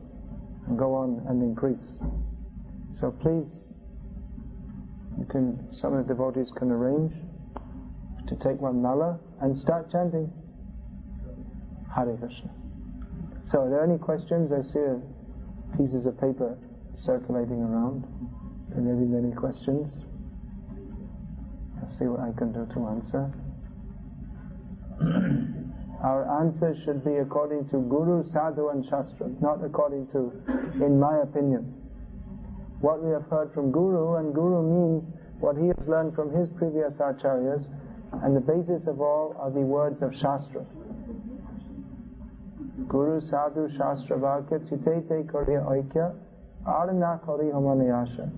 go 0.77 0.93
on 0.95 1.25
and 1.27 1.41
increase. 1.41 1.97
So 2.91 3.11
please, 3.11 3.73
you 5.17 5.25
can, 5.25 5.71
some 5.71 5.93
of 5.93 6.07
the 6.07 6.13
devotees 6.13 6.51
can 6.55 6.71
arrange 6.71 7.13
to 8.27 8.35
take 8.35 8.59
one 8.61 8.81
mala 8.81 9.19
and 9.41 9.57
start 9.57 9.91
chanting 9.91 10.31
Hare 11.93 12.15
Krishna. 12.17 12.49
So 13.45 13.61
are 13.61 13.69
there 13.69 13.83
any 13.83 13.97
questions? 13.97 14.51
I 14.51 14.61
see 14.61 14.79
pieces 15.77 16.05
of 16.05 16.19
paper 16.19 16.57
circulating 16.95 17.61
around. 17.61 18.05
There 18.69 18.81
may 18.81 18.99
be 18.99 19.05
many 19.05 19.33
questions. 19.33 20.03
I'll 21.81 21.87
see 21.87 22.05
what 22.05 22.19
I 22.19 22.31
can 22.37 22.51
do 22.51 22.67
to 22.73 22.87
answer. 22.87 23.31
Our 26.01 26.41
answer 26.41 26.73
should 26.75 27.03
be 27.03 27.17
according 27.17 27.67
to 27.69 27.77
Guru, 27.77 28.23
Sadhu 28.23 28.69
and 28.69 28.85
Shastra, 28.85 29.27
not 29.41 29.63
according 29.63 30.07
to, 30.07 30.31
in 30.75 30.97
my 30.97 31.19
opinion. 31.19 31.73
What 32.79 33.03
we 33.03 33.11
have 33.11 33.25
heard 33.25 33.51
from 33.53 33.71
Guru, 33.71 34.15
and 34.15 34.33
Guru 34.33 34.63
means 34.63 35.11
what 35.39 35.57
he 35.57 35.67
has 35.67 35.87
learned 35.87 36.15
from 36.15 36.31
his 36.33 36.49
previous 36.49 36.97
acharyas, 36.99 37.67
and 38.23 38.33
the 38.35 38.39
basis 38.39 38.87
of 38.87 39.01
all 39.01 39.35
are 39.37 39.51
the 39.51 39.59
words 39.59 40.01
of 40.01 40.15
Shastra. 40.15 40.65
Guru, 42.87 43.19
Sadhu, 43.19 43.67
Shastra, 43.69 44.17
Vakya, 44.17 44.59
Chitete, 44.69 45.25
Kariya, 45.25 45.65
Aikya, 45.67 46.15
Arana, 46.65 47.19
Kari, 47.25 47.51
Hamanayasha. 47.51 48.31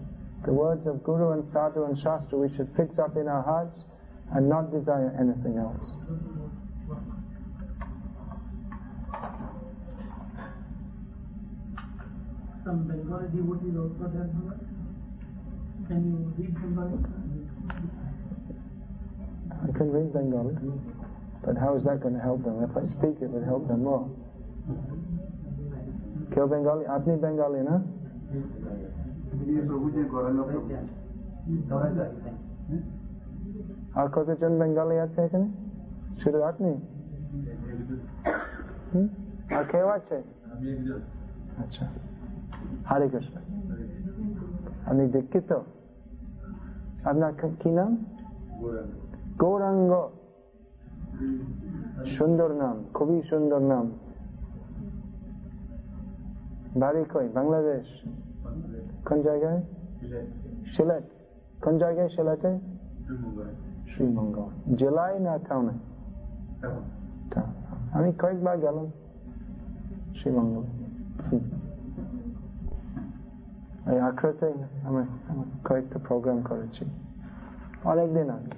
The 0.45 0.51
words 0.51 0.87
of 0.87 1.03
Guru 1.03 1.33
and 1.33 1.45
Sadhu 1.45 1.83
and 1.83 1.97
Shastra 1.97 2.39
we 2.39 2.49
should 2.55 2.69
fix 2.75 2.97
up 2.97 3.15
in 3.15 3.27
our 3.27 3.43
hearts 3.43 3.83
and 4.33 4.49
not 4.49 4.71
desire 4.71 5.15
anything 5.19 5.59
else. 5.59 5.95
Some 12.64 12.80
Bengali 12.88 13.26
devotees 13.34 13.76
also 13.82 14.04
there. 14.14 14.28
Bhava. 14.34 14.54
Can 15.88 16.00
you 16.08 16.16
read 16.36 16.54
Bengali? 16.54 16.98
I 19.64 19.68
can 19.78 19.88
read 19.92 20.12
Bengali, 20.12 20.54
but 21.44 21.56
how 21.56 21.76
is 21.76 21.82
that 21.84 22.00
going 22.00 22.14
to 22.14 22.20
help 22.20 22.42
them? 22.44 22.56
If 22.62 22.76
I 22.76 22.84
speak, 22.86 23.16
it 23.22 23.30
would 23.30 23.44
help 23.44 23.64
them 23.68 23.82
more. 23.84 24.04
কেউ 26.32 26.46
Bengali 26.52 26.84
আপনি 26.96 27.12
Bengali 27.24 27.60
না 27.68 27.74
আর 33.98 34.06
কতজন 34.16 34.52
Bengali 34.60 34.96
আছে 35.04 35.18
এখানে 35.26 35.46
শুধু 36.22 36.38
আপনি 36.50 36.70
হুম? 38.90 39.06
আর 39.56 39.64
কেউ 39.72 39.86
আছে 39.98 40.16
আচ্ছা 41.62 41.84
হরে 42.91 43.09
কৃষ্ণ। 43.09 43.39
আপনি 44.85 45.07
দীক্ষিত। 45.07 45.53
আপনার 47.03 47.33
কি- 47.33 47.71
নাম? 47.71 48.05
গৌরাঙ্গ। 49.37 50.09
সুন্দর 52.05 52.53
নাম 52.53 52.83
খুবই 52.93 53.21
সুন্দর 53.21 53.59
নাম। 53.59 53.91
বাড়ি 56.75 57.03
কই? 57.13 57.29
বাংলাদেশ। 57.29 58.09
কোন 59.05 59.21
জায়গায়? 59.21 59.63
সিলেট। 60.65 61.03
কোন 61.63 61.77
জায়গায় 61.77 62.09
সিলেটে? 62.09 62.59
শ্রীমঙ্গল। 63.93 64.75
জেলায় 64.75 65.19
না 65.19 65.37
টাউন। 65.37 65.69
আমি 67.91 68.13
কয়েকবার 68.13 68.57
গেলাম। 68.57 68.91
শ্রীমঙ্গল। 70.15 70.63
આખરે 73.99 74.51
અમે 74.87 75.03
કંઈક 75.63 75.89
તો 75.93 75.99
પ્રોગ્રામ 75.99 76.43
કરે 76.43 76.67
છે 76.77 76.85
और 77.83 77.99
एक 77.99 78.13
दिन 78.13 78.29
आगे 78.29 78.57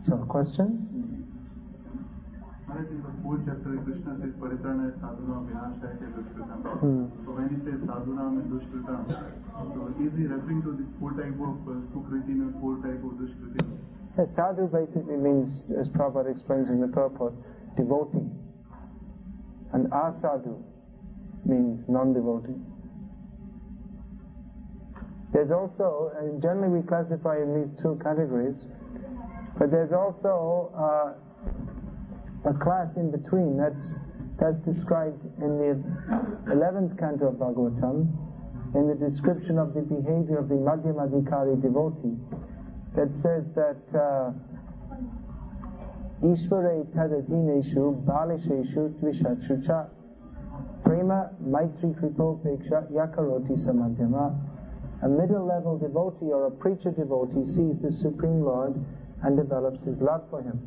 So 0.00 0.16
questions? 0.18 0.82
Maharaj, 2.68 2.90
in 2.90 3.02
the 3.02 3.10
fourth 3.22 3.40
chapter, 3.46 3.74
Krishna 3.84 4.12
says, 4.20 4.34
Paritranaya 4.38 4.92
sadhunam 5.00 5.48
vinashaya 5.48 6.08
dushkritam. 6.14 6.60
Hmm. 6.78 7.06
So 7.24 7.32
when 7.32 7.48
he 7.48 7.56
says 7.64 7.80
sadhunam 7.80 8.38
and 8.38 8.52
dushkritam, 8.52 9.02
so 9.74 9.94
is 9.98 10.12
he 10.16 10.26
referring 10.26 10.62
to 10.62 10.72
this 10.78 10.90
four 11.00 11.10
type 11.12 11.34
of 11.40 11.56
uh, 11.66 11.72
sukritin 11.90 12.42
and 12.46 12.54
four 12.60 12.76
type 12.76 13.02
of 13.02 13.18
dushkritin? 13.18 13.78
Yes, 14.18 14.34
sadhu 14.34 14.66
basically 14.68 15.16
means, 15.16 15.62
as 15.78 15.88
Prabhupada 15.88 16.30
explains 16.30 16.70
in 16.70 16.80
the 16.80 16.88
purport, 16.88 17.34
devotee. 17.76 18.26
And 19.72 19.90
asadhu 19.90 20.62
means 21.44 21.84
non-devotee. 21.88 22.56
There's 25.32 25.50
also, 25.50 26.12
and 26.18 26.40
generally 26.40 26.80
we 26.80 26.86
classify 26.86 27.36
in 27.36 27.60
these 27.60 27.70
two 27.82 28.00
categories, 28.02 28.64
but 29.58 29.70
there's 29.70 29.92
also 29.92 30.72
uh, 30.74 32.50
a 32.50 32.54
class 32.54 32.96
in 32.96 33.10
between. 33.10 33.56
That's 33.58 33.94
that's 34.38 34.58
described 34.60 35.24
in 35.40 35.56
the 35.56 36.52
11th 36.52 36.98
canto 36.98 37.28
of 37.28 37.36
Bhagavatam, 37.36 38.06
in 38.74 38.86
the 38.86 38.94
description 38.94 39.58
of 39.58 39.72
the 39.72 39.80
behavior 39.80 40.38
of 40.38 40.48
the 40.48 40.56
Madhyamadhikari 40.56 41.60
devotee, 41.62 42.16
that 42.96 43.14
says 43.14 43.44
that 43.54 43.76
uh, 43.94 44.32
Ishvare 46.22 46.84
tadadhineshu 46.94 48.04
balisheshu 48.04 48.94
tvishachucha 48.98 49.88
prema 50.82 51.30
maitri 51.46 51.94
kripopeksha 51.94 52.90
yakaroti 52.90 53.52
samadhyama. 53.52 54.34
A 55.02 55.08
middle 55.08 55.44
level 55.44 55.76
devotee 55.76 56.32
or 56.32 56.46
a 56.46 56.50
preacher 56.50 56.90
devotee 56.90 57.44
sees 57.44 57.78
the 57.82 57.92
Supreme 57.92 58.42
Lord 58.42 58.82
and 59.22 59.36
develops 59.36 59.82
his 59.82 60.00
love 60.00 60.22
for 60.30 60.40
him. 60.40 60.58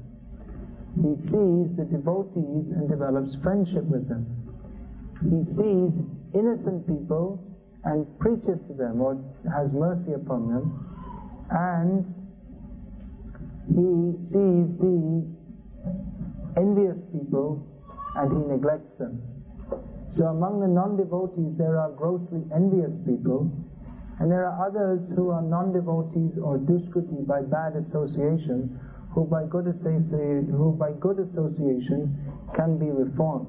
He 1.01 1.15
sees 1.15 1.75
the 1.75 1.85
devotees 1.85 2.69
and 2.69 2.87
develops 2.87 3.35
friendship 3.41 3.85
with 3.85 4.07
them. 4.07 4.27
He 5.29 5.43
sees 5.43 6.03
innocent 6.35 6.85
people 6.85 7.43
and 7.85 8.05
preaches 8.19 8.61
to 8.67 8.73
them 8.73 9.01
or 9.01 9.17
has 9.51 9.73
mercy 9.73 10.13
upon 10.13 10.47
them. 10.47 10.85
And 11.49 12.18
he 13.75 14.17
sees 14.17 14.75
the 14.77 15.25
envious 16.57 16.99
people 17.11 17.65
and 18.15 18.31
he 18.31 18.51
neglects 18.51 18.93
them. 18.93 19.21
So 20.07 20.25
among 20.25 20.59
the 20.59 20.67
non-devotees 20.67 21.55
there 21.55 21.77
are 21.79 21.91
grossly 21.91 22.43
envious 22.53 22.95
people 23.05 23.51
and 24.19 24.31
there 24.31 24.45
are 24.45 24.67
others 24.67 25.09
who 25.15 25.29
are 25.29 25.41
non-devotees 25.41 26.37
or 26.41 26.57
duskruti 26.57 27.25
by 27.25 27.41
bad 27.41 27.75
association 27.75 28.79
who 29.13 29.25
by 29.25 29.43
good 29.45 29.67
association, 29.67 30.47
who 30.51 30.71
by 30.73 30.91
good 30.99 31.19
association 31.19 32.15
can 32.53 32.77
be 32.77 32.85
reformed. 32.91 33.47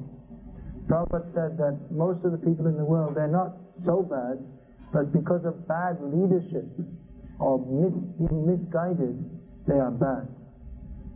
Prabhupada 0.87 1.25
said 1.33 1.59
that 1.59 1.79
most 1.91 2.25
of 2.25 2.33
the 2.33 2.39
people 2.39 2.67
in 2.67 2.77
the 2.77 2.85
world, 2.85 3.15
they're 3.15 3.29
not 3.29 3.57
so 3.75 4.03
bad, 4.03 4.39
but 4.93 5.13
because 5.13 5.45
of 5.45 5.69
bad 5.69 5.99
leadership 6.01 6.67
or 7.39 7.59
mis- 7.69 8.05
being 8.19 8.47
misguided, 8.47 9.15
they 9.67 9.75
are 9.75 9.91
bad. 9.91 10.29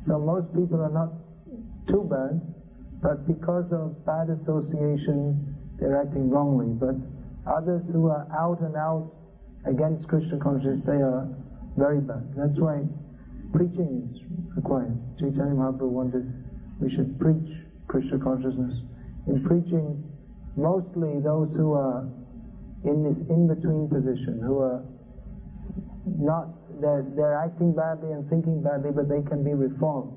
So 0.01 0.19
most 0.19 0.53
people 0.55 0.81
are 0.83 0.91
not 0.91 1.13
too 1.89 2.07
bad, 2.11 2.41
but 3.03 3.27
because 3.27 3.73
of 3.73 4.05
bad 4.05 4.31
association, 4.31 5.57
they're 5.79 6.01
acting 6.01 6.31
wrongly. 6.31 6.73
But 6.73 6.97
others 7.51 7.89
who 7.93 8.09
are 8.09 8.27
out 8.37 8.61
and 8.61 8.77
out 8.77 9.13
against 9.67 10.09
Krishna 10.09 10.39
consciousness, 10.39 10.83
they 10.83 11.01
are 11.01 11.29
very 11.77 12.01
bad. 12.01 12.35
That's 12.37 12.59
why 12.59 12.85
preaching 13.53 14.03
is 14.05 14.21
required. 14.57 14.99
Chaitanya 15.19 15.55
Mahaprabhu 15.55 15.89
wanted 15.89 16.45
we 16.81 16.91
should 16.91 17.19
preach 17.19 17.51
Krishna 17.87 18.19
consciousness. 18.19 18.75
In 19.27 19.43
preaching, 19.43 20.03
mostly 20.57 21.21
those 21.21 21.55
who 21.55 21.73
are 21.73 22.09
in 22.85 23.03
this 23.03 23.23
in-between 23.23 23.89
position, 23.89 24.41
who 24.43 24.59
are 24.59 24.85
not, 26.05 26.49
they're, 26.81 27.05
they're 27.17 27.35
acting 27.35 27.75
badly 27.75 28.13
and 28.13 28.29
thinking 28.29 28.63
badly, 28.63 28.91
but 28.91 29.09
they 29.09 29.23
can 29.23 29.43
be 29.43 29.55
reformed. 29.55 30.13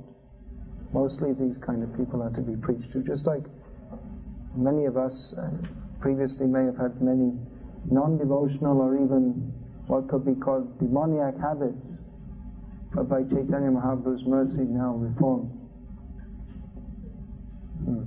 Mostly 0.94 1.34
these 1.34 1.58
kind 1.58 1.84
of 1.84 1.96
people 1.98 2.22
are 2.24 2.32
to 2.32 2.42
be 2.42 2.56
preached 2.56 2.92
to, 2.94 3.04
just 3.04 3.26
like 3.26 3.44
many 4.56 4.86
of 4.86 4.98
us 4.98 5.34
uh, 5.38 5.50
previously 6.00 6.48
may 6.48 6.64
have 6.66 6.78
had 6.78 7.02
many 7.02 7.34
non-devotional 7.90 8.82
or 8.82 8.96
even 8.96 9.54
what 9.88 10.08
could 10.10 10.26
be 10.26 10.36
called 10.36 10.78
demoniac 10.80 11.38
habits, 11.40 11.86
but 12.94 13.08
by 13.10 13.24
Chaitanya 13.24 13.70
Mahaprabhu's 13.70 14.26
mercy 14.26 14.64
now 14.64 14.94
reformed. 14.94 15.52
Hmm. 17.86 18.04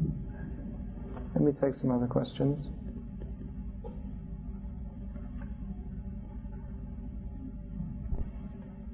Let 1.34 1.42
me 1.42 1.52
take 1.52 1.74
some 1.74 1.90
other 1.90 2.06
questions. 2.06 2.66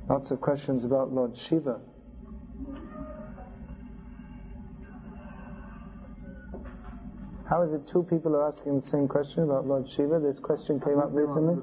Lots 0.09 0.31
of 0.31 0.41
questions 0.41 0.85
about 0.85 1.13
Lord 1.13 1.37
Shiva. 1.37 1.81
How 7.49 7.63
is 7.63 7.73
it 7.73 7.87
two 7.87 8.03
people 8.05 8.35
are 8.37 8.47
asking 8.47 8.75
the 8.77 8.81
same 8.81 9.07
question 9.09 9.43
about 9.45 9.67
Lord 9.67 9.89
Shiva? 9.89 10.21
This 10.21 10.39
question 10.39 10.81
came 10.81 10.99
up 10.99 11.11
recently. 11.13 11.55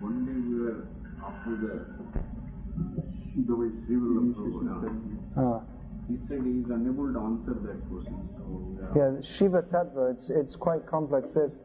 One 0.00 0.24
day 0.24 0.32
we 0.32 0.60
were 0.60 0.88
after 1.24 1.56
the 1.56 1.98
Ah. 5.36 5.62
he 6.08 6.16
said 6.16 6.42
he 6.42 6.60
is 6.60 6.70
unable 6.70 7.12
to 7.12 7.18
answer 7.18 7.54
that 7.54 7.88
question. 7.88 8.28
So 8.36 8.42
are 8.98 9.14
Yeah, 9.14 9.20
Shiva 9.20 9.62
Tattva, 9.62 10.12
it's, 10.12 10.30
it's 10.30 10.56
quite 10.56 10.86
complex. 10.86 11.34
There's, 11.34 11.56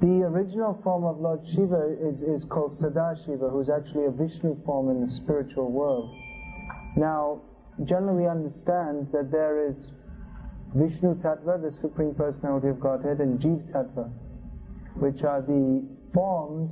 the 0.00 0.22
original 0.22 0.80
form 0.82 1.04
of 1.04 1.20
Lord 1.20 1.46
Shiva 1.46 1.96
is, 2.00 2.22
is 2.22 2.44
called 2.44 2.72
Sadashiva, 2.72 3.50
who's 3.50 3.68
actually 3.68 4.06
a 4.06 4.10
Vishnu 4.10 4.56
form 4.64 4.88
in 4.90 5.00
the 5.00 5.08
spiritual 5.08 5.70
world. 5.70 6.10
Now, 6.96 7.42
generally 7.84 8.24
we 8.24 8.28
understand 8.28 9.08
that 9.12 9.30
there 9.30 9.66
is 9.66 9.88
Vishnu 10.74 11.16
Tattva, 11.16 11.60
the 11.60 11.70
Supreme 11.70 12.14
Personality 12.14 12.68
of 12.68 12.80
Godhead, 12.80 13.20
and 13.20 13.38
Jeev 13.38 13.70
Tattva, 13.70 14.10
which 14.94 15.22
are 15.22 15.42
the 15.42 15.86
forms 16.14 16.70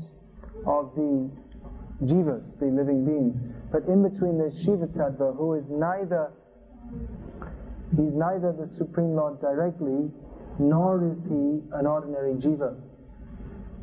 of 0.67 0.95
the 0.95 1.31
jivas, 2.05 2.59
the 2.59 2.67
living 2.67 3.05
beings. 3.05 3.37
But 3.71 3.85
in 3.85 4.03
between 4.03 4.39
there's 4.39 4.59
Shiva 4.63 4.87
Tattva, 4.87 5.37
who 5.37 5.55
is 5.55 5.69
neither 5.69 6.31
He's 7.97 8.13
neither 8.13 8.53
the 8.53 8.69
Supreme 8.69 9.15
Lord 9.15 9.41
directly, 9.41 10.11
nor 10.59 11.03
is 11.11 11.25
he 11.25 11.63
an 11.73 11.87
ordinary 11.87 12.35
jiva. 12.35 12.77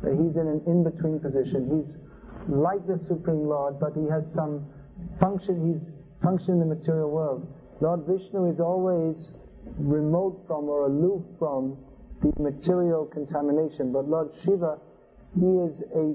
But 0.02 0.12
he's 0.12 0.36
in 0.36 0.46
an 0.46 0.62
in-between 0.66 1.20
position. 1.20 1.82
He's 1.82 1.96
like 2.48 2.86
the 2.86 2.98
Supreme 2.98 3.46
Lord, 3.46 3.80
but 3.80 3.94
he 3.94 4.06
has 4.10 4.30
some 4.32 4.66
function, 5.18 5.72
he's 5.72 5.82
functioning 6.22 6.60
in 6.62 6.68
the 6.68 6.74
material 6.74 7.10
world. 7.10 7.46
Lord 7.80 8.06
Vishnu 8.06 8.48
is 8.48 8.60
always 8.60 9.32
remote 9.78 10.44
from 10.46 10.68
or 10.68 10.86
aloof 10.86 11.22
from 11.38 11.76
the 12.22 12.32
material 12.38 13.04
contamination, 13.06 13.92
but 13.92 14.08
Lord 14.08 14.30
Shiva, 14.42 14.78
he 15.34 15.46
is 15.46 15.82
a 15.94 16.14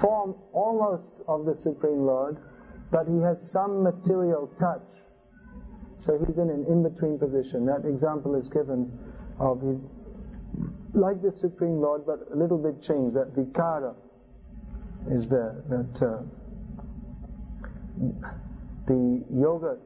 form 0.00 0.34
almost 0.52 1.22
of 1.28 1.46
the 1.46 1.54
Supreme 1.54 2.04
Lord, 2.04 2.36
but 2.90 3.06
he 3.08 3.20
has 3.20 3.50
some 3.50 3.82
material 3.82 4.50
touch. 4.58 4.82
So 5.98 6.22
he's 6.26 6.36
in 6.36 6.50
an 6.50 6.66
in-between 6.68 7.18
position. 7.18 7.64
That 7.64 7.86
example 7.86 8.34
is 8.34 8.48
given 8.50 8.92
of 9.40 9.62
his, 9.62 9.86
like 10.96 11.22
the 11.22 11.32
Supreme 11.32 11.80
Lord, 11.80 12.06
but 12.06 12.26
a 12.32 12.36
little 12.36 12.58
bit 12.58 12.82
changed. 12.82 13.14
That 13.14 13.34
vikara 13.34 13.94
is 15.10 15.28
there. 15.28 15.62
That 15.68 16.02
uh, 16.02 16.22
the 18.86 19.24
yogurt 19.32 19.80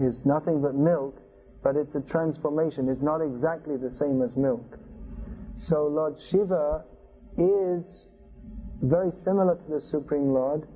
is 0.00 0.24
nothing 0.24 0.60
but 0.60 0.74
milk, 0.74 1.20
but 1.62 1.76
it's 1.76 1.94
a 1.94 2.00
transformation. 2.00 2.88
It's 2.88 3.00
not 3.00 3.20
exactly 3.20 3.76
the 3.76 3.90
same 3.90 4.22
as 4.22 4.36
milk. 4.36 4.78
So 5.56 5.86
Lord 5.86 6.18
Shiva 6.18 6.84
is 7.38 8.06
very 8.82 9.12
similar 9.12 9.56
to 9.56 9.68
the 9.68 9.80
Supreme 9.80 10.32
Lord, 10.32 10.66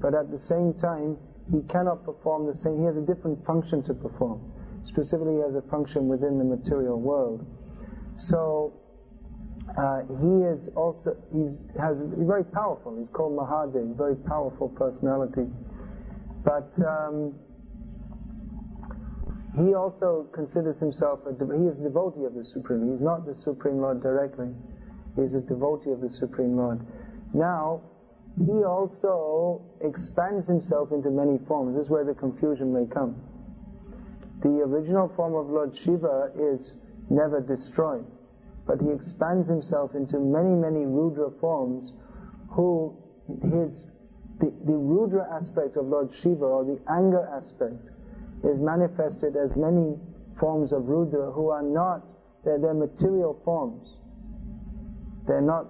but 0.00 0.14
at 0.14 0.30
the 0.30 0.38
same 0.38 0.74
time, 0.74 1.16
he 1.50 1.60
cannot 1.62 2.04
perform 2.04 2.46
the 2.46 2.54
same. 2.54 2.78
He 2.78 2.84
has 2.84 2.96
a 2.96 3.02
different 3.02 3.44
function 3.44 3.82
to 3.84 3.94
perform. 3.94 4.40
Specifically, 4.84 5.36
he 5.36 5.40
has 5.40 5.54
a 5.54 5.62
function 5.62 6.08
within 6.08 6.38
the 6.38 6.44
material 6.44 7.00
world. 7.00 7.46
So 8.16 8.74
uh, 9.76 10.02
he 10.20 10.44
is 10.44 10.68
also 10.76 11.16
he's 11.32 11.64
has 11.78 11.98
he's 11.98 12.26
very 12.26 12.44
powerful. 12.44 12.96
He's 12.96 13.08
called 13.08 13.36
Mahadev, 13.36 13.96
very 13.96 14.16
powerful 14.16 14.68
personality. 14.68 15.46
But 16.44 16.70
um, 16.86 17.34
he 19.56 19.74
also 19.74 20.28
considers 20.32 20.78
himself 20.78 21.20
a 21.26 21.32
de- 21.32 21.58
he 21.58 21.66
is 21.66 21.78
a 21.78 21.82
devotee 21.82 22.24
of 22.24 22.34
the 22.34 22.44
Supreme. 22.44 22.90
He's 22.90 23.00
not 23.00 23.24
the 23.24 23.34
Supreme 23.34 23.80
Lord 23.80 24.02
directly. 24.02 24.48
He's 25.16 25.34
a 25.34 25.40
devotee 25.40 25.90
of 25.90 26.00
the 26.00 26.10
Supreme 26.10 26.56
Lord. 26.56 26.80
Now, 27.32 27.82
he 28.38 28.64
also 28.64 29.62
expands 29.80 30.48
himself 30.48 30.90
into 30.92 31.10
many 31.10 31.38
forms. 31.46 31.76
This 31.76 31.86
is 31.86 31.90
where 31.90 32.04
the 32.04 32.14
confusion 32.14 32.72
may 32.72 32.86
come. 32.86 33.14
The 34.42 34.60
original 34.60 35.08
form 35.14 35.34
of 35.34 35.48
Lord 35.48 35.74
Shiva 35.74 36.30
is 36.36 36.74
never 37.10 37.40
destroyed, 37.40 38.04
but 38.66 38.80
he 38.80 38.90
expands 38.90 39.48
himself 39.48 39.94
into 39.94 40.18
many, 40.18 40.54
many 40.54 40.86
Rudra 40.86 41.30
forms 41.40 41.92
who 42.50 42.96
his 43.42 43.84
the, 44.40 44.52
the 44.64 44.76
Rudra 44.76 45.26
aspect 45.32 45.76
of 45.76 45.86
Lord 45.86 46.12
Shiva 46.12 46.44
or 46.44 46.64
the 46.64 46.80
anger 46.90 47.28
aspect 47.34 47.90
is 48.42 48.58
manifested 48.58 49.36
as 49.36 49.54
many 49.56 49.96
forms 50.38 50.72
of 50.72 50.88
Rudra 50.88 51.30
who 51.30 51.50
are 51.50 51.62
not, 51.62 52.04
they're, 52.44 52.58
they're 52.58 52.74
material 52.74 53.40
forms. 53.44 53.96
They're 55.26 55.40
not 55.40 55.66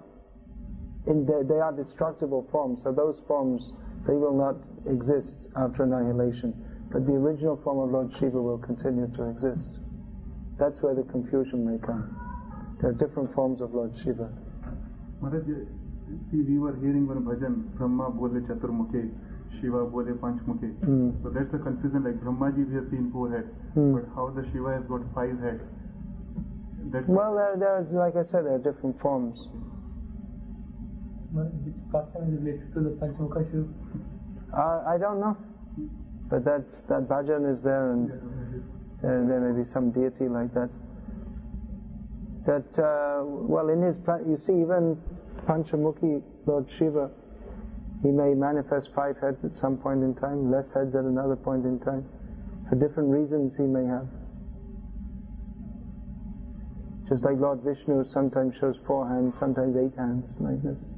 in 1.07 1.25
the, 1.25 1.45
they 1.47 1.59
are 1.59 1.71
destructible 1.71 2.47
forms, 2.51 2.83
so 2.83 2.91
those 2.91 3.21
forms, 3.27 3.71
they 4.07 4.13
will 4.13 4.33
not 4.35 4.55
exist 4.91 5.47
after 5.55 5.83
annihilation. 5.83 6.53
but 6.91 7.05
the 7.05 7.13
original 7.13 7.57
form 7.63 7.79
of 7.79 7.91
Lord 7.91 8.11
Shiva 8.13 8.41
will 8.41 8.57
continue 8.57 9.07
to 9.15 9.29
exist. 9.29 9.69
That's 10.57 10.81
where 10.81 10.95
the 10.95 11.03
confusion 11.03 11.65
may 11.65 11.77
come. 11.85 12.24
There 12.81 12.89
are 12.89 12.93
different 12.93 13.33
forms 13.33 13.61
of 13.61 13.73
Lord 13.73 13.95
Shiva. 13.95 14.29
Maharaj, 15.21 15.45
see, 16.29 16.41
we 16.41 16.57
were 16.59 16.75
hearing 16.75 17.07
one 17.07 17.23
bhajan, 17.23 17.73
Brahma 17.75 18.09
bole 18.11 18.29
chaturmukhe, 18.41 19.09
Shiva 19.59 19.85
bole 19.85 20.03
panchmukhe. 20.21 20.73
Mm. 20.83 21.23
So 21.23 21.29
that's 21.29 21.53
a 21.53 21.57
confusion, 21.57 22.03
like 22.03 22.15
Brahmaji 22.21 22.67
we 22.69 22.75
have 22.75 22.87
seen 22.89 23.09
four 23.11 23.31
heads, 23.31 23.47
Mm. 23.75 23.93
but 23.95 24.05
how 24.15 24.29
the 24.29 24.43
Shiva 24.51 24.73
has 24.73 24.85
got 24.85 25.01
five 25.15 25.39
heads? 25.39 25.63
That's 26.91 27.07
Well, 27.07 27.33
there, 27.35 27.55
there's, 27.57 27.91
like 27.91 28.15
I 28.15 28.21
said, 28.23 28.45
there 28.45 28.55
are 28.55 28.59
different 28.59 28.99
forms. 28.99 29.39
Which 31.33 31.75
pastime 31.91 32.33
is 32.33 32.39
related 32.39 32.73
to 32.73 32.79
the 32.81 32.89
Panchmukha 32.91 33.49
Shiva? 33.51 33.67
Uh, 34.53 34.83
I 34.87 34.97
don't 34.97 35.19
know, 35.19 35.35
but 36.29 36.45
that's 36.45 36.81
that 36.83 37.07
bhajan 37.09 37.51
is 37.51 37.61
there, 37.61 37.91
and 37.91 38.09
there, 39.01 39.25
there 39.27 39.39
may 39.41 39.57
be 39.59 39.65
some 39.65 39.91
deity 39.91 40.27
like 40.29 40.53
that. 40.53 40.69
That 42.45 42.77
uh, 42.77 43.25
well, 43.25 43.69
in 43.69 43.81
his 43.81 43.97
you 44.27 44.37
see, 44.37 44.53
even 44.53 45.01
Panchamukhi 45.47 46.21
Lord 46.45 46.69
Shiva, 46.69 47.09
he 48.03 48.11
may 48.11 48.33
manifest 48.33 48.93
five 48.93 49.17
heads 49.19 49.43
at 49.43 49.55
some 49.55 49.77
point 49.77 50.03
in 50.03 50.13
time, 50.13 50.51
less 50.51 50.71
heads 50.71 50.95
at 50.95 51.05
another 51.05 51.35
point 51.35 51.65
in 51.65 51.79
time, 51.79 52.05
for 52.69 52.75
different 52.75 53.09
reasons 53.09 53.55
he 53.55 53.63
may 53.63 53.85
have. 53.85 54.07
Just 57.09 57.23
like 57.23 57.37
Lord 57.37 57.61
Vishnu 57.61 58.03
sometimes 58.05 58.55
shows 58.57 58.77
four 58.85 59.07
hands, 59.07 59.37
sometimes 59.37 59.75
eight 59.77 59.97
hands, 59.97 60.37
like 60.39 60.61
this. 60.63 60.93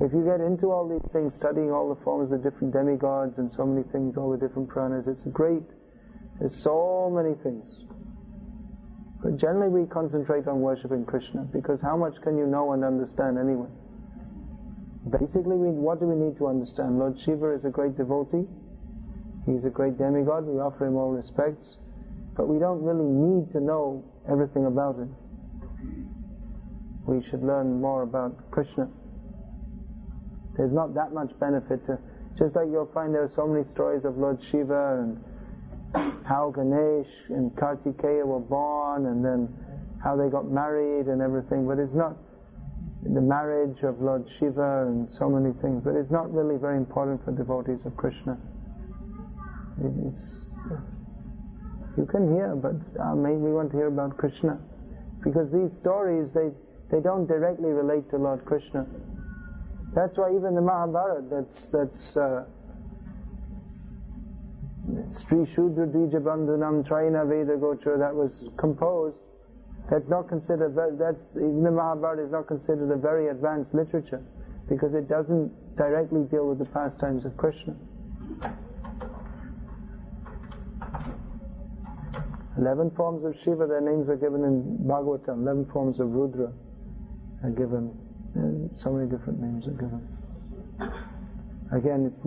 If 0.00 0.12
you 0.12 0.24
get 0.24 0.40
into 0.40 0.72
all 0.72 0.88
these 0.88 1.12
things, 1.12 1.34
studying 1.34 1.70
all 1.70 1.94
the 1.94 2.00
forms 2.02 2.32
of 2.32 2.42
the 2.42 2.50
different 2.50 2.72
demigods 2.72 3.38
and 3.38 3.50
so 3.50 3.64
many 3.64 3.86
things, 3.90 4.16
all 4.16 4.30
the 4.30 4.36
different 4.36 4.68
Puranas, 4.68 5.06
it's 5.06 5.22
great. 5.22 5.62
There's 6.40 6.56
so 6.56 7.08
many 7.14 7.34
things. 7.34 7.86
But 9.22 9.36
generally 9.36 9.68
we 9.68 9.86
concentrate 9.86 10.48
on 10.48 10.60
worshipping 10.60 11.04
Krishna 11.04 11.42
because 11.42 11.80
how 11.80 11.96
much 11.96 12.20
can 12.22 12.36
you 12.36 12.46
know 12.46 12.72
and 12.72 12.84
understand 12.84 13.38
anyway? 13.38 13.68
Basically, 15.10 15.56
we, 15.56 15.70
what 15.70 16.00
do 16.00 16.06
we 16.06 16.14
need 16.14 16.36
to 16.38 16.46
understand? 16.46 16.98
Lord 16.98 17.18
Shiva 17.18 17.52
is 17.52 17.64
a 17.64 17.70
great 17.70 17.96
devotee. 17.96 18.46
He's 19.46 19.64
a 19.64 19.70
great 19.70 19.98
demigod. 19.98 20.46
We 20.46 20.60
offer 20.60 20.86
him 20.86 20.96
all 20.96 21.10
respects. 21.10 21.76
But 22.36 22.48
we 22.48 22.58
don't 22.58 22.82
really 22.82 23.04
need 23.04 23.50
to 23.52 23.60
know 23.60 24.04
everything 24.30 24.66
about 24.66 24.96
him. 24.96 25.14
We 27.06 27.22
should 27.22 27.42
learn 27.42 27.80
more 27.80 28.02
about 28.02 28.50
Krishna. 28.50 28.88
There's 30.56 30.72
not 30.72 30.94
that 30.94 31.12
much 31.12 31.36
benefit 31.40 31.84
to, 31.86 31.98
just 32.38 32.54
like 32.54 32.68
you'll 32.70 32.90
find 32.92 33.14
there 33.14 33.24
are 33.24 33.28
so 33.28 33.46
many 33.46 33.64
stories 33.64 34.04
of 34.04 34.18
Lord 34.18 34.42
Shiva 34.42 35.00
and 35.00 35.22
how 35.94 36.52
Ganesh 36.54 37.10
and 37.28 37.50
Kartikeya 37.52 38.24
were 38.24 38.40
born 38.40 39.06
and 39.06 39.24
then 39.24 39.48
how 40.02 40.16
they 40.16 40.28
got 40.28 40.50
married 40.50 41.06
and 41.06 41.22
everything, 41.22 41.66
but 41.66 41.78
it's 41.78 41.94
not 41.94 42.16
the 43.02 43.20
marriage 43.20 43.82
of 43.82 44.00
Lord 44.00 44.28
Shiva 44.38 44.86
and 44.86 45.10
so 45.10 45.28
many 45.28 45.52
things, 45.60 45.82
but 45.84 45.94
it's 45.94 46.10
not 46.10 46.32
really 46.32 46.56
very 46.56 46.76
important 46.76 47.24
for 47.24 47.32
devotees 47.32 47.84
of 47.84 47.96
Krishna. 47.96 48.38
Is, 50.06 50.52
you 51.96 52.06
can 52.06 52.32
hear, 52.32 52.54
but 52.54 52.76
uh, 53.02 53.14
we 53.14 53.52
want 53.52 53.70
to 53.72 53.76
hear 53.76 53.88
about 53.88 54.16
Krishna. 54.16 54.58
Because 55.24 55.50
these 55.50 55.72
stories, 55.76 56.32
they, 56.32 56.50
they 56.90 57.00
don't 57.00 57.26
directly 57.26 57.70
relate 57.70 58.08
to 58.10 58.16
Lord 58.16 58.44
Krishna. 58.44 58.86
That's 59.94 60.16
why 60.16 60.34
even 60.34 60.54
the 60.54 60.62
Mahabharata, 60.62 61.26
that's, 61.30 61.66
that's, 61.72 62.16
uh, 62.16 62.44
Sri 65.08 65.44
Shudra 65.44 65.86
Dvijabandhunam 65.86 66.82
Traina 66.86 67.24
Veda 67.28 67.56
Gotra, 67.56 67.98
that 67.98 68.14
was 68.14 68.48
composed, 68.56 69.20
that's 69.90 70.08
not 70.08 70.28
considered, 70.28 70.74
that's, 70.98 71.26
even 71.36 71.62
the 71.62 71.70
Mahabharata 71.70 72.22
is 72.24 72.30
not 72.30 72.46
considered 72.46 72.90
a 72.90 72.96
very 72.96 73.28
advanced 73.28 73.74
literature, 73.74 74.22
because 74.68 74.94
it 74.94 75.08
doesn't 75.08 75.50
directly 75.76 76.22
deal 76.24 76.48
with 76.48 76.58
the 76.58 76.64
pastimes 76.64 77.24
of 77.24 77.36
Krishna. 77.36 77.74
Eleven 82.58 82.90
forms 82.90 83.24
of 83.24 83.34
Shiva, 83.38 83.66
their 83.66 83.80
names 83.80 84.08
are 84.08 84.16
given 84.16 84.44
in 84.44 84.78
Bhagavatam. 84.86 85.42
Eleven 85.42 85.64
forms 85.66 85.98
of 86.00 86.12
Rudra 86.12 86.52
are 87.42 87.50
given. 87.50 87.90
So 88.72 88.92
many 88.92 89.08
different 89.10 89.40
names 89.40 89.66
are 89.66 89.72
given. 89.72 90.08
Again, 91.72 92.04
it's 92.06 92.22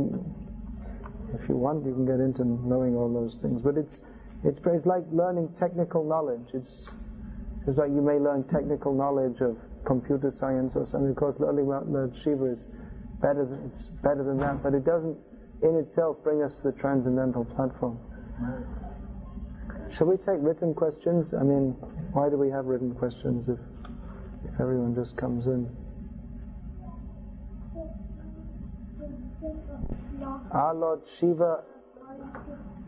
if 1.40 1.50
you 1.50 1.56
want, 1.56 1.86
you 1.86 1.94
can 1.94 2.06
get 2.06 2.20
into 2.20 2.46
knowing 2.46 2.96
all 2.96 3.12
those 3.12 3.38
things. 3.42 3.62
But 3.62 3.78
it's 3.78 4.02
it's, 4.44 4.60
it's 4.64 4.86
like 4.86 5.04
learning 5.12 5.50
technical 5.56 6.04
knowledge. 6.04 6.50
It's 6.54 6.90
it's 7.68 7.78
like 7.78 7.90
you 7.90 8.02
may 8.02 8.20
learn 8.20 8.44
technical 8.44 8.94
knowledge 8.94 9.42
of 9.42 9.58
computer 9.86 10.32
science 10.32 10.76
or 10.76 10.86
something. 10.86 11.10
Of 11.10 11.16
course, 11.16 11.36
learning 11.40 11.66
about 11.66 12.16
Shiva 12.16 12.46
is 12.46 12.68
better. 13.22 13.48
It's 13.66 13.86
better 14.04 14.24
than 14.24 14.38
that, 14.38 14.62
but 14.62 14.74
it 14.74 14.86
doesn't 14.86 15.18
in 15.64 15.76
itself 15.76 16.18
bring 16.24 16.44
us 16.44 16.54
to 16.56 16.64
the 16.64 16.74
transcendental 16.74 17.46
platform. 17.46 17.98
Shall 19.92 20.08
we 20.08 20.18
take 20.18 20.40
written 20.40 20.74
questions? 20.74 21.34
I 21.34 21.44
mean, 21.44 21.72
why 22.12 22.30
do 22.30 22.38
we 22.38 22.50
have 22.50 22.66
written 22.66 22.94
questions 22.94 23.50
if 23.50 23.60
if 24.44 24.60
everyone 24.60 24.94
just 24.94 25.18
comes 25.18 25.48
in? 25.48 25.70
Our 30.51 30.74
Lord 30.76 31.01
Shiva, 31.20 31.63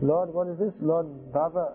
Lord, 0.00 0.32
what 0.32 0.48
is 0.48 0.58
this? 0.58 0.80
Lord 0.80 1.32
Brahma. 1.32 1.74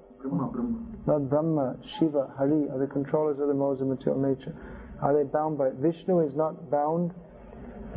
Lord 1.06 1.30
Brahma, 1.30 1.78
Shiva, 1.84 2.34
Hari 2.38 2.70
are 2.70 2.80
the 2.80 2.88
controllers 2.88 3.40
of 3.40 3.48
the 3.48 3.54
modes 3.54 3.82
of 3.82 3.88
material 3.88 4.22
nature. 4.22 4.56
Are 5.02 5.14
they 5.14 5.24
bound 5.24 5.58
by 5.58 5.68
it? 5.68 5.76
Vishnu 5.76 6.20
is 6.22 6.34
not 6.34 6.72
bound. 6.72 7.14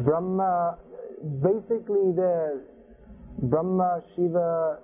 Brahma, 0.00 0.76
basically, 1.42 2.12
they're 2.14 2.62
Brahma, 3.42 4.02
Shiva, 4.14 4.78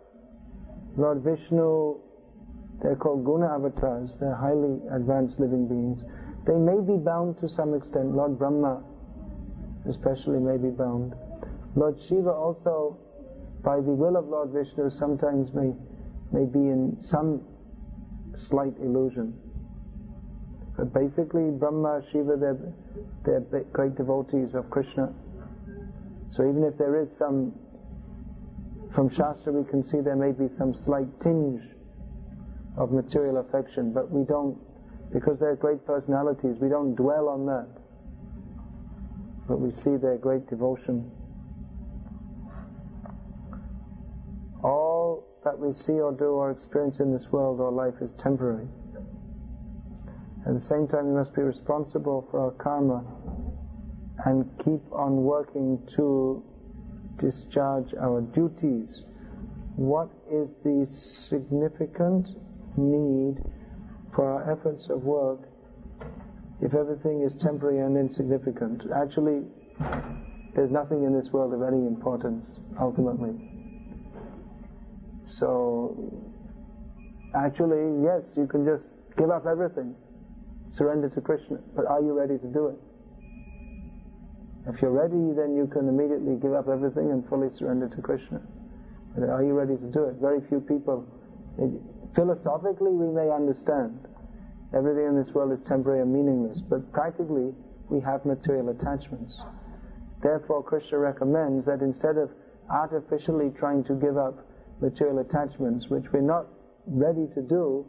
Lord 0.97 1.23
Vishnu, 1.23 1.99
they're 2.83 2.97
called 2.97 3.25
guna 3.25 3.55
avatars. 3.55 4.19
They're 4.19 4.35
highly 4.35 4.81
advanced 4.91 5.41
living 5.41 5.69
beings. 5.69 6.05
They 6.47 6.57
may 6.57 6.81
be 6.81 6.97
bound 6.97 7.39
to 7.41 7.49
some 7.49 7.75
extent. 7.75 8.15
Lord 8.15 8.39
Brahma, 8.39 8.83
especially, 9.89 10.39
may 10.39 10.57
be 10.57 10.71
bound. 10.71 11.15
Lord 11.75 11.99
Shiva 12.01 12.31
also, 12.31 12.99
by 13.63 13.77
the 13.77 13.93
will 13.93 14.17
of 14.17 14.27
Lord 14.29 14.51
Vishnu, 14.51 14.91
sometimes 14.91 15.53
may 15.53 15.73
may 16.33 16.47
be 16.47 16.59
in 16.59 16.97
some 17.01 17.43
slight 18.37 18.75
illusion. 18.79 19.39
But 20.77 20.93
basically, 20.93 21.51
Brahma, 21.51 22.03
Shiva, 22.11 22.37
they're, 22.37 22.59
they're 23.25 23.65
great 23.73 23.95
devotees 23.95 24.55
of 24.55 24.71
Krishna. 24.71 25.13
So 26.31 26.49
even 26.49 26.65
if 26.65 26.79
there 26.79 26.99
is 26.99 27.15
some, 27.15 27.53
from 28.95 29.11
Shastra 29.11 29.53
we 29.53 29.69
can 29.69 29.83
see 29.83 30.01
there 30.01 30.17
may 30.17 30.33
be 30.33 30.49
some 30.49 30.73
slight 30.73 31.09
tinge 31.21 31.63
of 32.79 32.91
material 32.91 33.37
affection, 33.37 33.93
but 33.93 34.11
we 34.11 34.25
don't, 34.25 34.59
because 35.13 35.39
they're 35.39 35.57
great 35.57 35.85
personalities, 35.85 36.57
we 36.59 36.71
don't 36.71 36.95
dwell 36.95 37.29
on 37.29 37.45
that. 37.47 37.69
But 39.47 39.61
we 39.61 39.71
see 39.71 39.97
their 39.97 40.17
great 40.17 40.49
devotion. 40.49 41.11
That 45.45 45.59
we 45.59 45.73
see 45.73 46.01
or 46.01 46.13
do 46.13 46.27
or 46.27 46.51
experience 46.51 47.01
in 47.01 47.13
this 47.13 47.31
world 47.33 47.61
or 47.61 47.71
life 47.73 47.95
is 48.01 48.13
temporary. 48.13 48.67
At 50.47 50.55
the 50.55 50.61
same 50.61 50.89
time, 50.89 51.09
we 51.09 51.15
must 51.15 51.35
be 51.35 51.43
responsible 51.43 52.27
for 52.31 52.41
our 52.41 52.51
karma 52.53 53.05
and 54.25 54.49
keep 54.59 54.81
on 54.93 55.23
working 55.23 55.85
to 55.97 56.43
discharge 57.17 57.95
our 57.95 58.21
duties. 58.21 59.05
What 59.77 60.11
is 60.31 60.55
the 60.65 60.85
significant 60.85 62.31
need 62.77 63.43
for 64.15 64.31
our 64.31 64.51
efforts 64.51 64.89
of 64.91 65.05
work 65.05 65.41
if 66.61 66.75
everything 66.75 67.23
is 67.23 67.35
temporary 67.35 67.81
and 67.81 67.97
insignificant? 67.97 68.85
Actually, 68.95 69.43
there's 70.55 70.71
nothing 70.71 71.05
in 71.05 71.13
this 71.13 71.33
world 71.33 71.55
of 71.55 71.63
any 71.63 71.87
importance, 71.87 72.59
ultimately. 72.81 73.52
So, 75.25 75.97
actually, 77.35 78.03
yes, 78.03 78.23
you 78.37 78.47
can 78.47 78.65
just 78.65 78.89
give 79.17 79.31
up 79.31 79.47
everything, 79.47 79.95
surrender 80.71 81.09
to 81.11 81.21
Krishna, 81.21 81.59
but 81.75 81.87
are 81.87 82.01
you 82.01 82.13
ready 82.13 82.39
to 82.39 82.47
do 82.47 82.69
it? 82.69 82.79
If 84.69 84.81
you're 84.81 84.93
ready, 84.93 85.35
then 85.35 85.57
you 85.57 85.67
can 85.67 85.89
immediately 85.89 86.37
give 86.37 86.55
up 86.55 86.69
everything 86.69 87.11
and 87.11 87.27
fully 87.29 87.51
surrender 87.51 87.89
to 87.89 88.01
Krishna. 88.01 88.41
But 89.17 89.29
are 89.29 89.43
you 89.43 89.53
ready 89.53 89.77
to 89.77 89.91
do 89.91 90.05
it? 90.05 90.17
Very 90.21 90.41
few 90.49 90.61
people. 90.61 91.05
It, 91.59 91.71
philosophically, 92.15 92.93
we 92.93 93.09
may 93.09 93.29
understand 93.31 94.07
everything 94.75 95.07
in 95.07 95.17
this 95.17 95.35
world 95.35 95.53
is 95.53 95.61
temporary 95.67 96.01
and 96.01 96.13
meaningless, 96.13 96.61
but 96.61 96.91
practically, 96.93 97.53
we 97.91 98.01
have 98.01 98.25
material 98.25 98.71
attachments. 98.71 99.37
Therefore, 100.23 100.63
Krishna 100.63 100.99
recommends 100.99 101.67
that 101.67 101.81
instead 101.83 102.17
of 102.17 102.31
artificially 102.71 103.51
trying 103.59 103.85
to 103.85 103.95
give 103.95 104.17
up 104.17 104.47
material 104.81 105.19
attachments, 105.19 105.89
which 105.89 106.05
we're 106.13 106.21
not 106.21 106.47
ready 106.87 107.29
to 107.35 107.43
do, 107.43 107.87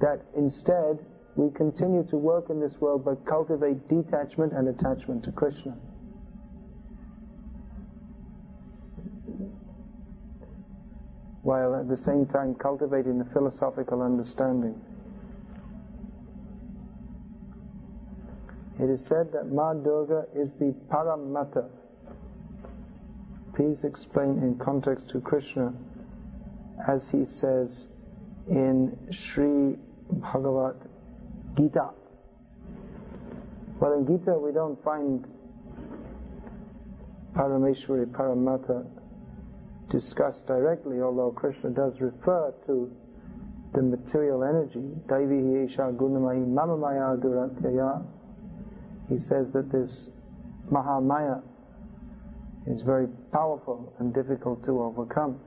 that 0.00 0.20
instead 0.36 0.98
we 1.36 1.50
continue 1.50 2.04
to 2.04 2.16
work 2.16 2.50
in 2.50 2.60
this 2.60 2.80
world 2.80 3.04
but 3.04 3.24
cultivate 3.26 3.88
detachment 3.88 4.52
and 4.52 4.68
attachment 4.68 5.24
to 5.24 5.32
Krishna. 5.32 5.76
While 11.42 11.74
at 11.74 11.88
the 11.88 11.96
same 11.96 12.26
time 12.26 12.54
cultivating 12.54 13.18
the 13.18 13.26
philosophical 13.26 14.00
understanding. 14.00 14.80
It 18.80 18.90
is 18.90 19.04
said 19.04 19.30
that 19.32 19.52
Ma 19.52 19.74
Durga 19.74 20.24
is 20.34 20.54
the 20.54 20.74
Paramata. 20.88 21.68
Please 23.54 23.84
explain 23.84 24.38
in 24.38 24.58
context 24.58 25.10
to 25.10 25.20
Krishna 25.20 25.72
as 26.88 27.08
he 27.08 27.24
says 27.24 27.86
in 28.48 28.96
Sri 29.10 29.76
Bhagavad 30.10 30.76
Gita. 31.56 31.90
Well, 33.80 33.94
in 33.94 34.06
Gita 34.06 34.38
we 34.38 34.52
don't 34.52 34.82
find 34.84 35.26
Parameshwari, 37.34 38.06
Paramata 38.06 38.86
discussed 39.88 40.46
directly, 40.46 41.00
although 41.00 41.32
Krishna 41.32 41.70
does 41.70 42.00
refer 42.00 42.54
to 42.66 42.90
the 43.72 43.82
material 43.82 44.44
energy. 44.44 44.94
Daivi 45.06 45.66
Esha 45.66 45.92
Mamamaya 45.96 47.18
Duratyaya. 47.20 48.04
He 49.08 49.18
says 49.18 49.52
that 49.52 49.70
this 49.70 50.08
Mahamaya 50.70 51.42
is 52.66 52.82
very 52.82 53.08
powerful 53.32 53.92
and 53.98 54.14
difficult 54.14 54.64
to 54.64 54.82
overcome. 54.82 55.40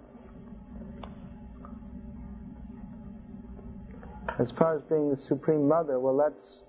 As 4.40 4.52
far 4.52 4.76
as 4.76 4.84
being 4.84 5.10
the 5.10 5.16
Supreme 5.16 5.68
Mother, 5.68 6.00
well, 6.00 6.18
that's 6.18 6.62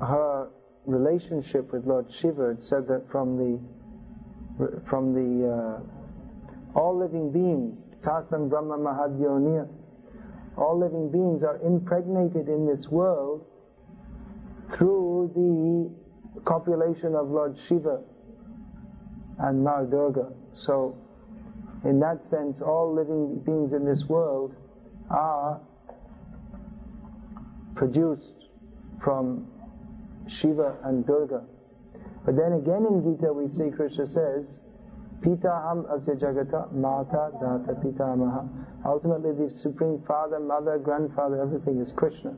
her 0.00 0.48
relationship 0.84 1.72
with 1.72 1.86
Lord 1.86 2.10
Shiva. 2.12 2.50
It 2.50 2.62
said 2.62 2.86
that 2.88 3.10
from 3.10 3.36
the 3.36 3.60
from 4.86 5.14
the 5.14 5.48
uh, 5.48 6.78
all 6.78 6.98
living 6.98 7.32
beings, 7.32 7.90
Tasam 8.02 8.50
Brahma 8.50 8.76
Mahadyoniya, 8.76 9.68
all 10.58 10.78
living 10.78 11.10
beings 11.10 11.42
are 11.42 11.58
impregnated 11.64 12.48
in 12.48 12.66
this 12.66 12.88
world 12.88 13.46
through 14.72 15.30
the 15.34 16.40
copulation 16.42 17.14
of 17.14 17.30
Lord 17.30 17.58
Shiva 17.58 18.02
and 19.38 19.64
Ma 19.64 19.82
Durga. 19.82 20.30
So, 20.54 20.96
in 21.84 21.98
that 22.00 22.22
sense, 22.22 22.60
all 22.60 22.94
living 22.94 23.40
beings 23.46 23.72
in 23.72 23.86
this 23.86 24.04
world 24.06 24.54
are 25.10 25.60
produced 27.74 28.46
from 29.02 29.46
Shiva 30.28 30.76
and 30.84 31.06
Durga. 31.06 31.42
But 32.24 32.36
then 32.36 32.52
again 32.52 32.86
in 32.86 33.02
Gita 33.02 33.32
we 33.32 33.48
see 33.48 33.70
Krishna 33.70 34.06
says, 34.06 34.60
"Pita 35.22 35.48
Pitaham 35.48 35.84
asya 35.88 36.20
jagata 36.20 36.72
mata 36.72 37.30
data 37.40 37.80
pitamaha. 37.80 38.48
Ultimately 38.84 39.32
the 39.32 39.50
supreme 39.50 40.00
father, 40.06 40.38
mother, 40.38 40.78
grandfather, 40.78 41.40
everything 41.40 41.80
is 41.80 41.92
Krishna. 41.92 42.34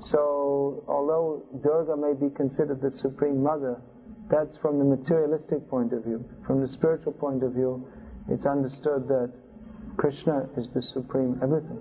So 0.00 0.84
although 0.88 1.42
Durga 1.62 1.96
may 1.96 2.12
be 2.14 2.30
considered 2.34 2.80
the 2.80 2.90
supreme 2.90 3.42
mother, 3.42 3.80
that's 4.28 4.56
from 4.56 4.78
the 4.78 4.84
materialistic 4.84 5.68
point 5.68 5.92
of 5.92 6.04
view. 6.04 6.24
From 6.46 6.60
the 6.60 6.68
spiritual 6.68 7.12
point 7.12 7.42
of 7.42 7.52
view, 7.52 7.86
it's 8.28 8.46
understood 8.46 9.08
that 9.08 9.32
Krishna 10.02 10.48
is 10.56 10.68
the 10.70 10.82
supreme 10.82 11.38
everything. 11.44 11.78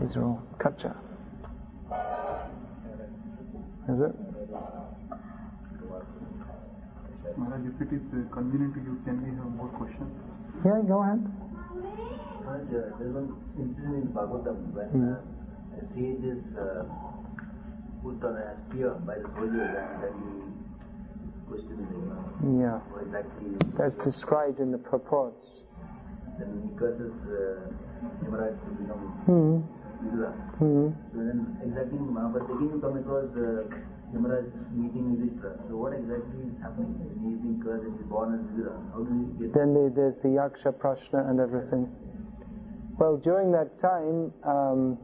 These 0.00 0.16
are 0.16 0.24
all 0.24 0.42
kacha. 0.60 0.94
Is 3.90 4.00
it? 4.00 4.14
Maharaj, 7.36 7.62
if 7.66 7.80
it 7.82 7.94
is 7.94 8.02
uh, 8.12 8.34
convenient 8.34 8.74
to 8.74 8.80
you, 8.80 9.00
can 9.04 9.22
we 9.22 9.30
have 9.36 9.50
more 9.56 9.68
questions? 9.68 10.10
Yeah, 10.64 10.82
go 10.86 11.02
ahead. 11.02 11.22
Maharaj, 12.44 12.62
uh, 12.62 12.98
there's 12.98 13.14
one 13.14 13.34
incident 13.58 13.94
in 13.94 14.08
Bhagavatam 14.14 14.72
when 14.74 14.88
Mhm. 14.90 15.14
uh, 15.14 15.78
a 15.78 15.82
sage 15.94 16.24
is 16.24 16.44
uh, 16.56 16.84
put 18.08 18.24
on 18.28 18.36
a 18.36 18.56
spear 18.56 18.90
by 19.04 19.14
the 19.16 19.28
soldiers 19.36 19.68
and 19.76 20.02
then 20.02 20.14
he 20.16 20.48
questioning 21.48 21.86
him. 21.86 22.60
Yeah. 22.60 22.78
What 22.88 23.04
exactly? 23.04 23.52
That's 23.76 23.96
described 23.96 24.60
in 24.60 24.70
the 24.72 24.78
purports. 24.78 25.64
Then 26.38 26.62
he 26.64 26.78
curses 26.78 27.12
uh, 27.26 27.68
to 28.24 28.70
become 28.80 29.00
Hmm. 29.26 29.60
Vidura. 30.04 30.32
Hmm. 30.56 30.88
So 31.12 31.18
then 31.18 31.58
exactly 31.64 31.98
in 31.98 32.14
Mahabharata 32.14 32.52
again 32.54 32.70
you 32.74 32.80
come 32.80 32.96
across 32.96 33.30
uh, 33.34 33.66
Yamaraj 34.14 34.46
meeting 34.72 35.18
Yudhishthira. 35.18 35.58
So 35.68 35.76
what 35.76 35.92
exactly 35.92 36.48
is 36.48 36.56
happening? 36.62 36.94
He 37.20 37.34
is 37.34 37.40
being 37.42 37.60
cursed 37.60 37.84
and 37.84 37.98
he 37.98 38.04
born 38.04 38.34
as 38.34 38.40
Vidura. 38.54 38.76
How 38.92 39.02
do 39.02 39.10
we 39.10 39.46
get 39.46 39.52
Then 39.54 39.74
the, 39.74 39.92
there's 39.94 40.18
the 40.18 40.28
Yaksha 40.38 40.72
Prashna 40.72 41.28
and 41.28 41.40
everything. 41.40 41.90
Well, 42.98 43.16
during 43.16 43.52
that 43.52 43.78
time, 43.78 44.32
um, 44.44 44.98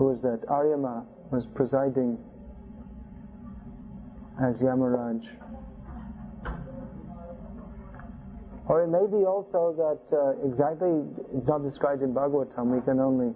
who 0.00 0.06
was 0.06 0.22
that? 0.22 0.40
Aryama 0.48 1.04
was 1.30 1.46
presiding 1.54 2.16
as 4.42 4.62
Yamaraj. 4.62 5.20
Or 8.66 8.82
it 8.82 8.88
may 8.88 9.04
be 9.14 9.26
also 9.26 9.74
that 9.76 10.16
uh, 10.16 10.48
exactly, 10.48 11.04
it's 11.36 11.46
not 11.46 11.62
described 11.62 12.00
in 12.00 12.14
Bhagavatam, 12.14 12.74
we 12.74 12.80
can 12.80 12.98
only, 12.98 13.34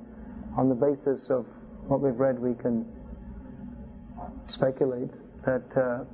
on 0.57 0.71
the 0.71 0.75
basis 0.75 1.29
of 1.29 1.45
what 1.87 2.01
we've 2.01 2.19
read, 2.19 2.39
we 2.39 2.55
can 2.55 2.87
speculate 4.47 5.11
that 5.45 5.69
uh, 5.77 6.05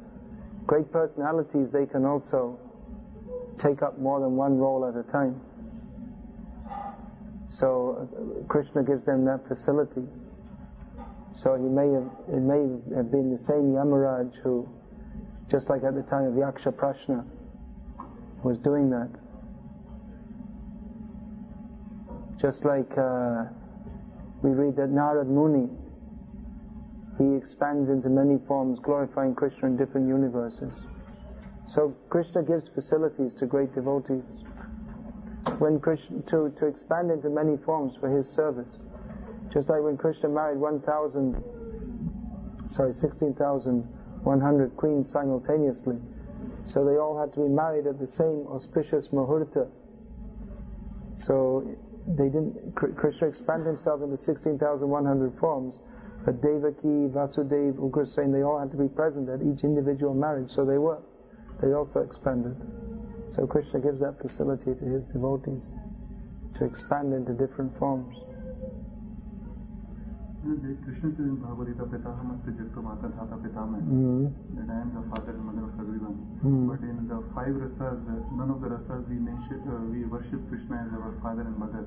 great 0.66 0.90
personalities, 0.90 1.70
they 1.70 1.86
can 1.86 2.04
also 2.04 2.58
take 3.56 3.82
up 3.82 4.00
more 4.00 4.18
than 4.18 4.34
one 4.34 4.58
role 4.58 4.84
at 4.84 4.96
a 4.98 5.08
time. 5.12 5.40
So 7.46 8.08
uh, 8.10 8.46
Krishna 8.48 8.82
gives 8.82 9.04
them 9.04 9.24
that 9.26 9.46
facility. 9.46 10.08
So 11.32 11.54
he 11.54 11.62
may 11.62 11.90
have, 11.92 12.10
it 12.28 12.40
may 12.40 12.96
have 12.96 13.10
been 13.10 13.30
the 13.30 13.38
same 13.38 13.72
Yamaraj 13.72 14.34
who, 14.42 14.68
just 15.48 15.70
like 15.70 15.84
at 15.84 15.94
the 15.94 16.02
time 16.02 16.24
of 16.24 16.34
Yaksha 16.34 16.72
Prashna, 16.72 17.24
was 18.42 18.58
doing 18.58 18.90
that. 18.90 19.10
Just 22.40 22.64
like 22.64 22.90
uh, 22.96 23.44
we 24.42 24.50
read 24.50 24.76
that 24.76 24.90
Narad 24.90 25.26
Muni, 25.26 25.68
he 27.18 27.36
expands 27.36 27.90
into 27.90 28.08
many 28.08 28.38
forms, 28.46 28.78
glorifying 28.80 29.34
Krishna 29.34 29.68
in 29.68 29.76
different 29.76 30.08
universes. 30.08 30.72
So 31.66 31.94
Krishna 32.08 32.42
gives 32.42 32.66
facilities 32.66 33.34
to 33.36 33.46
great 33.46 33.74
devotees 33.74 34.24
when 35.58 35.78
Krishna, 35.78 36.22
to, 36.22 36.50
to 36.56 36.66
expand 36.66 37.10
into 37.10 37.28
many 37.28 37.56
forms 37.58 37.94
for 37.94 38.08
his 38.08 38.28
service. 38.28 38.70
Just 39.52 39.68
like 39.68 39.82
when 39.82 39.96
Krishna 39.96 40.28
married 40.28 40.58
1,000, 40.58 41.42
sorry, 42.68 42.92
16,100 42.92 44.76
queens 44.76 45.10
simultaneously. 45.10 45.96
So 46.66 46.84
they 46.84 46.98
all 46.98 47.18
had 47.18 47.32
to 47.34 47.40
be 47.40 47.48
married 47.48 47.86
at 47.86 47.98
the 47.98 48.06
same 48.06 48.46
auspicious 48.48 49.08
muhurta. 49.08 49.68
So 51.16 51.66
they 52.06 52.28
didn't, 52.28 52.74
Krishna 52.74 53.28
expanded 53.28 53.66
himself 53.66 54.02
into 54.02 54.16
16,100 54.16 55.38
forms, 55.38 55.80
but 56.24 56.40
Devaki, 56.40 57.08
Vasudev, 57.10 57.74
Ugrasen, 57.74 58.32
they 58.32 58.42
all 58.42 58.58
had 58.58 58.70
to 58.70 58.76
be 58.76 58.88
present 58.88 59.28
at 59.28 59.42
each 59.42 59.64
individual 59.64 60.14
marriage, 60.14 60.50
so 60.50 60.64
they 60.64 60.78
were. 60.78 60.98
They 61.60 61.72
also 61.72 62.00
expanded. 62.00 62.56
So 63.28 63.46
Krishna 63.46 63.80
gives 63.80 64.00
that 64.00 64.20
facility 64.20 64.74
to 64.74 64.84
his 64.84 65.06
devotees 65.06 65.72
to 66.56 66.64
expand 66.64 67.12
into 67.14 67.32
different 67.32 67.76
forms. 67.78 68.16
Krishna 70.40 71.10
says 71.12 71.18
in 71.20 71.36
Bhagavad 71.36 71.68
Gita, 71.68 71.84
Pitahamasya 71.84 72.56
Jagto 72.56 72.82
Mata 72.82 73.08
Dhata 73.08 73.36
Pitama, 73.44 73.76
Mm. 73.76 74.32
that 74.56 74.72
I 74.72 74.80
am 74.80 74.94
the 74.94 75.02
father 75.14 75.32
and 75.32 75.44
mother 75.44 75.64
of 75.68 75.78
everyone. 75.78 76.14
Hmm. 76.40 76.66
But 76.66 76.80
in 76.80 77.08
the 77.08 77.22
five 77.34 77.52
rasas, 77.52 78.00
uh, 78.08 78.34
none 78.34 78.50
of 78.50 78.62
the 78.62 78.68
rasas 78.68 79.06
we 79.08 79.16
mention, 79.16 79.60
uh, 79.68 79.84
we 79.92 80.06
worship 80.06 80.40
Krishna 80.48 80.86
as 80.86 80.92
our 80.94 81.12
father 81.20 81.42
and 81.42 81.58
mother. 81.58 81.84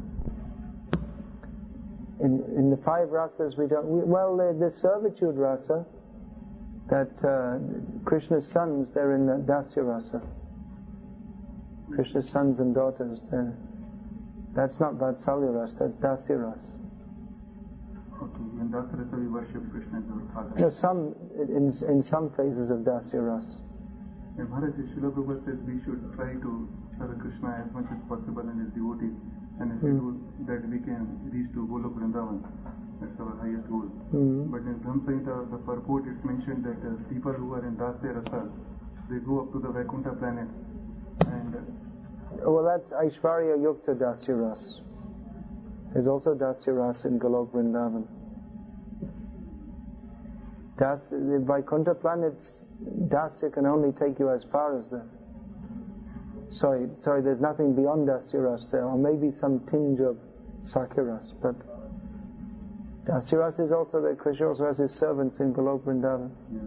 In, 2.20 2.44
in 2.56 2.70
the 2.70 2.78
five 2.78 3.10
rasas, 3.10 3.58
we 3.58 3.66
don't. 3.66 3.88
We, 3.88 4.04
well, 4.04 4.38
the, 4.38 4.54
the 4.54 4.70
servitude 4.70 5.36
rasa, 5.36 5.84
that 6.90 7.26
uh, 7.26 7.58
Krishna's 8.06 8.48
sons, 8.48 8.92
they're 8.92 9.16
in 9.16 9.26
the 9.26 9.38
dasya 9.38 9.84
rasa. 9.84 10.22
Krishna's 11.96 12.30
sons 12.30 12.60
and 12.60 12.76
daughters, 12.76 13.24
then 13.32 13.58
that's 14.54 14.80
not 14.80 14.94
Vatsalya 14.94 15.54
ras, 15.60 15.74
that's 15.74 15.96
Dasya 15.96 16.54
ras. 16.54 16.73
Okay, 18.24 18.48
in 18.62 18.70
Dasarasa 18.72 19.20
we 19.20 19.28
worship 19.28 19.64
Krishna 19.72 20.00
as 20.00 20.08
our 20.08 20.24
father. 20.34 20.60
Know, 20.60 20.70
some, 20.70 21.14
in, 21.36 21.72
in 21.90 22.02
some 22.02 22.30
phases 22.32 22.70
of 22.70 22.80
Dasya 22.88 23.20
ras. 23.20 23.60
And 24.38 24.50
Maharaj 24.50 24.74
Srila 24.96 25.12
Prabhupada 25.12 25.44
says 25.46 25.60
we 25.68 25.78
should 25.84 26.02
try 26.16 26.34
to 26.34 26.52
serve 26.98 27.20
Krishna 27.20 27.64
as 27.66 27.72
much 27.74 27.86
as 27.92 28.00
possible 28.08 28.42
and 28.48 28.60
his 28.64 28.72
devotees. 28.74 29.14
And 29.60 29.72
if 29.76 29.84
we 29.84 29.92
Hmm. 29.92 30.00
do 30.00 30.46
that, 30.48 30.68
we 30.70 30.80
can 30.80 31.06
reach 31.32 31.52
to 31.54 31.68
Golok 31.68 31.94
Vrindavan. 32.00 32.42
That's 33.02 33.20
our 33.20 33.36
highest 33.42 33.68
goal. 33.70 33.90
Mhm. 34.14 34.50
But 34.50 34.62
in 34.72 34.78
Brahma 34.80 35.02
Samhita, 35.04 35.52
the 35.52 35.58
purport 35.58 36.08
is 36.08 36.24
mentioned 36.24 36.64
that 36.64 36.80
uh, 36.88 36.96
people 37.10 37.34
who 37.34 37.54
are 37.54 37.66
in 37.66 37.76
Dasya 37.76 38.16
Rasa, 38.16 38.48
they 39.10 39.18
go 39.20 39.42
up 39.42 39.52
to 39.52 39.60
the 39.60 39.70
Vaikuntha 39.70 40.14
planets. 40.18 40.54
And 41.28 41.56
uh, 41.56 42.50
Well, 42.50 42.64
that's 42.64 42.92
Aishvarya 42.94 43.58
Yukta 43.60 43.94
Dasya 43.96 44.40
ras. 44.42 44.80
There's 45.94 46.08
also 46.08 46.34
Dasya 46.34 46.76
ras 46.76 47.06
in 47.06 47.20
Golok 47.20 47.52
Vrindavan. 47.52 48.08
Das, 50.78 51.10
the 51.10 51.44
Vaikuntha 51.46 51.94
planets, 51.94 52.66
Dasya 53.08 53.54
can 53.54 53.68
only 53.68 53.92
take 53.92 54.18
you 54.18 54.30
as 54.32 54.44
far 54.52 54.80
as 54.80 54.90
there. 54.90 55.06
Sorry, 56.50 56.90
sorry, 56.98 57.22
there's 57.22 57.40
nothing 57.40 57.76
beyond 57.76 58.08
Dasya 58.08 58.72
there, 58.72 58.86
or 58.86 58.98
maybe 58.98 59.32
some 59.32 59.60
tinge 59.68 60.00
of 60.00 60.18
Sakiras, 60.64 61.34
but 61.42 61.56
Dasya 63.06 63.60
is 63.60 63.72
also 63.72 64.02
that 64.02 64.18
Krishna 64.18 64.50
also 64.50 64.66
has 64.66 64.80
his 64.80 64.92
servants 64.92 65.40
in 65.40 65.54
Golok 65.54 65.82
Vrindavan. 65.82 66.32
yeah. 66.52 66.62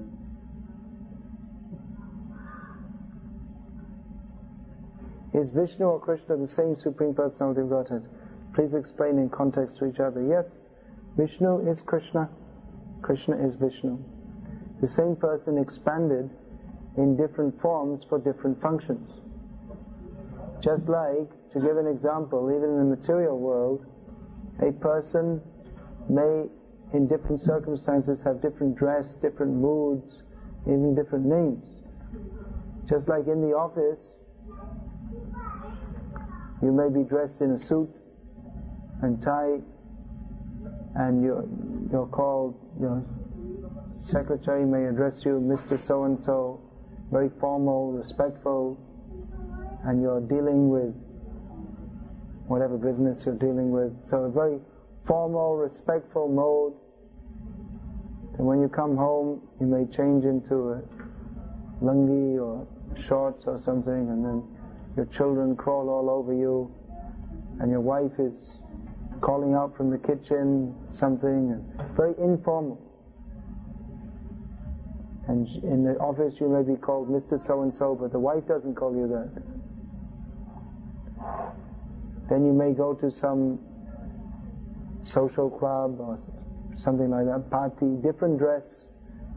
Is 5.36 5.50
Vishnu 5.50 5.84
or 5.84 6.00
Krishna 6.00 6.36
the 6.36 6.46
same 6.46 6.74
Supreme 6.74 7.12
Personality 7.12 7.60
of 7.60 7.68
Godhead? 7.68 8.08
Please 8.56 8.72
explain 8.72 9.18
in 9.18 9.28
context 9.28 9.76
to 9.76 9.84
each 9.84 10.00
other. 10.00 10.24
Yes, 10.26 10.62
Vishnu 11.14 11.68
is 11.68 11.82
Krishna, 11.82 12.30
Krishna 13.02 13.36
is 13.36 13.54
Vishnu. 13.54 13.98
The 14.80 14.88
same 14.88 15.14
person 15.14 15.58
expanded 15.58 16.30
in 16.96 17.18
different 17.18 17.60
forms 17.60 18.02
for 18.08 18.18
different 18.18 18.58
functions. 18.62 19.20
Just 20.62 20.88
like, 20.88 21.28
to 21.50 21.60
give 21.60 21.76
an 21.76 21.86
example, 21.86 22.50
even 22.50 22.70
in 22.70 22.78
the 22.78 22.96
material 22.96 23.38
world, 23.38 23.84
a 24.66 24.72
person 24.72 25.42
may, 26.08 26.46
in 26.94 27.06
different 27.06 27.42
circumstances, 27.42 28.22
have 28.22 28.40
different 28.40 28.74
dress, 28.74 29.16
different 29.16 29.52
moods, 29.52 30.22
even 30.62 30.94
different 30.94 31.26
names. 31.26 31.84
Just 32.88 33.06
like 33.06 33.26
in 33.26 33.42
the 33.42 33.54
office, 33.54 34.22
you 36.62 36.72
may 36.72 36.88
be 36.88 37.06
dressed 37.06 37.42
in 37.42 37.50
a 37.50 37.58
suit 37.58 37.90
and 39.02 39.22
tie, 39.22 39.58
and 40.94 41.22
you're, 41.22 41.44
you're 41.90 42.06
called, 42.06 42.54
your 42.80 43.04
secretary 43.98 44.64
may 44.64 44.84
address 44.86 45.22
you 45.24 45.40
Mr. 45.40 45.78
So 45.78 46.04
and 46.04 46.18
so, 46.18 46.60
very 47.10 47.30
formal, 47.40 47.92
respectful, 47.92 48.78
and 49.84 50.02
you're 50.02 50.20
dealing 50.20 50.70
with 50.70 50.94
whatever 52.46 52.76
business 52.76 53.24
you're 53.24 53.34
dealing 53.34 53.70
with. 53.70 54.04
So 54.04 54.24
a 54.24 54.30
very 54.30 54.58
formal, 55.06 55.56
respectful 55.56 56.28
mode. 56.28 56.74
And 58.38 58.46
when 58.46 58.60
you 58.60 58.68
come 58.68 58.96
home, 58.96 59.42
you 59.60 59.66
may 59.66 59.86
change 59.86 60.24
into 60.24 60.72
a 60.72 60.82
lungi 61.82 62.40
or 62.40 62.66
shorts 62.96 63.44
or 63.46 63.58
something, 63.58 63.92
and 63.92 64.24
then 64.24 64.42
your 64.96 65.06
children 65.06 65.56
crawl 65.56 65.88
all 65.88 66.10
over 66.10 66.32
you, 66.32 66.72
and 67.60 67.70
your 67.70 67.80
wife 67.80 68.12
is 68.18 68.50
calling 69.26 69.54
out 69.54 69.76
from 69.76 69.90
the 69.90 69.98
kitchen 69.98 70.72
something, 70.92 71.60
very 71.96 72.14
informal. 72.16 72.80
And 75.26 75.48
in 75.64 75.82
the 75.82 75.98
office 75.98 76.38
you 76.38 76.48
may 76.48 76.62
be 76.62 76.78
called 76.80 77.08
Mr. 77.10 77.36
So 77.44 77.62
and 77.62 77.74
so, 77.74 77.96
but 78.00 78.12
the 78.12 78.20
wife 78.20 78.46
doesn't 78.46 78.76
call 78.76 78.94
you 78.94 79.08
that. 79.08 79.42
Then 82.30 82.46
you 82.46 82.52
may 82.52 82.72
go 82.72 82.94
to 82.94 83.10
some 83.10 83.58
social 85.02 85.50
club 85.50 85.98
or 85.98 86.20
something 86.76 87.10
like 87.10 87.26
that, 87.26 87.50
party, 87.50 87.96
different 88.04 88.38
dress, 88.38 88.84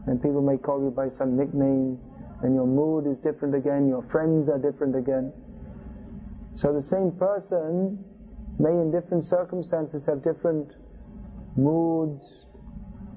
and 0.06 0.22
people 0.22 0.40
may 0.40 0.56
call 0.56 0.80
you 0.84 0.90
by 0.90 1.08
some 1.08 1.36
nickname, 1.36 1.98
and 2.42 2.54
your 2.54 2.66
mood 2.66 3.08
is 3.08 3.18
different 3.18 3.56
again, 3.56 3.88
your 3.88 4.04
friends 4.04 4.48
are 4.48 4.58
different 4.58 4.94
again. 4.94 5.32
So 6.54 6.72
the 6.72 6.82
same 6.82 7.10
person 7.10 8.04
may 8.60 8.70
in 8.70 8.90
different 8.90 9.24
circumstances 9.24 10.04
have 10.04 10.22
different 10.22 10.72
moods, 11.56 12.44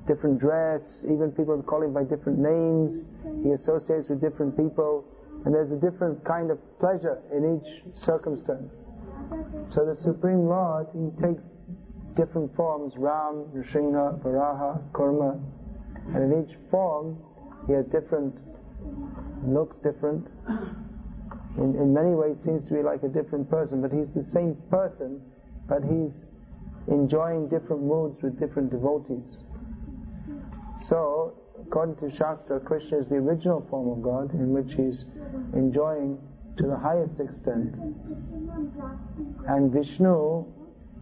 different 0.07 0.39
dress, 0.39 1.03
even 1.03 1.31
people 1.31 1.61
call 1.63 1.83
him 1.83 1.93
by 1.93 2.03
different 2.03 2.39
names, 2.39 3.05
he 3.43 3.51
associates 3.51 4.07
with 4.07 4.21
different 4.21 4.55
people, 4.55 5.05
and 5.45 5.53
there's 5.53 5.71
a 5.71 5.75
different 5.75 6.23
kind 6.23 6.49
of 6.49 6.57
pleasure 6.79 7.21
in 7.35 7.59
each 7.59 7.83
circumstance. 7.93 8.85
So 9.67 9.85
the 9.85 9.95
Supreme 9.95 10.47
Lord, 10.47 10.87
he 10.93 11.09
takes 11.21 11.43
different 12.15 12.55
forms, 12.55 12.93
Ram, 12.97 13.45
Nrsimha, 13.53 14.19
Varaha, 14.23 14.81
Kurma, 14.91 15.41
and 16.15 16.31
in 16.31 16.43
each 16.43 16.55
form 16.71 17.17
he 17.67 17.73
has 17.73 17.85
different, 17.87 18.35
looks 19.45 19.77
different, 19.77 20.27
in, 21.57 21.75
in 21.75 21.93
many 21.93 22.15
ways 22.15 22.41
seems 22.41 22.65
to 22.67 22.73
be 22.73 22.81
like 22.81 23.03
a 23.03 23.07
different 23.07 23.49
person, 23.49 23.81
but 23.81 23.91
he's 23.91 24.11
the 24.11 24.23
same 24.23 24.55
person, 24.69 25.21
but 25.67 25.83
he's 25.83 26.25
enjoying 26.87 27.47
different 27.47 27.83
moods 27.83 28.21
with 28.21 28.37
different 28.37 28.69
devotees. 28.69 29.43
So, 30.77 31.33
according 31.61 31.95
to 31.97 32.09
Shastra, 32.09 32.59
Krishna 32.59 32.97
is 32.97 33.07
the 33.07 33.15
original 33.15 33.65
form 33.69 33.89
of 33.89 34.01
God 34.01 34.33
in 34.33 34.51
which 34.51 34.73
he's 34.73 35.05
enjoying 35.53 36.19
to 36.57 36.67
the 36.67 36.77
highest 36.77 37.19
extent. 37.19 37.75
And 39.47 39.71
Vishnu 39.71 40.45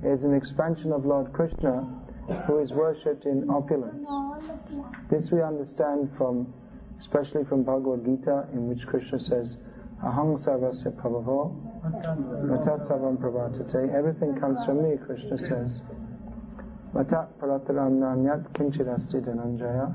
is 0.03 0.23
an 0.23 0.33
expansion 0.33 0.91
of 0.91 1.05
Lord 1.05 1.33
Krishna 1.33 1.88
who 2.45 2.59
is 2.59 2.71
worshipped 2.71 3.25
in 3.25 3.49
opulence. 3.49 4.07
This 5.09 5.31
we 5.31 5.41
understand 5.41 6.09
from, 6.17 6.53
especially 6.99 7.43
from 7.43 7.63
Bhagavad 7.63 8.05
Gita, 8.05 8.47
in 8.53 8.67
which 8.67 8.85
Krishna 8.85 9.19
says, 9.19 9.57
Aham 10.03 10.35
sarvasya 10.35 10.91
prabhavo, 10.93 11.53
mata 12.47 12.77
sarvam 12.89 13.17
pravartate. 13.17 13.93
Everything 13.93 14.35
comes 14.39 14.65
from 14.65 14.81
me, 14.81 14.97
Krishna 14.97 15.37
says. 15.37 15.81
Mata 16.93 17.27
parataram 17.39 17.99
nanyat 17.99 18.51
kinchirasti 18.53 19.21
dhananjaya. 19.23 19.93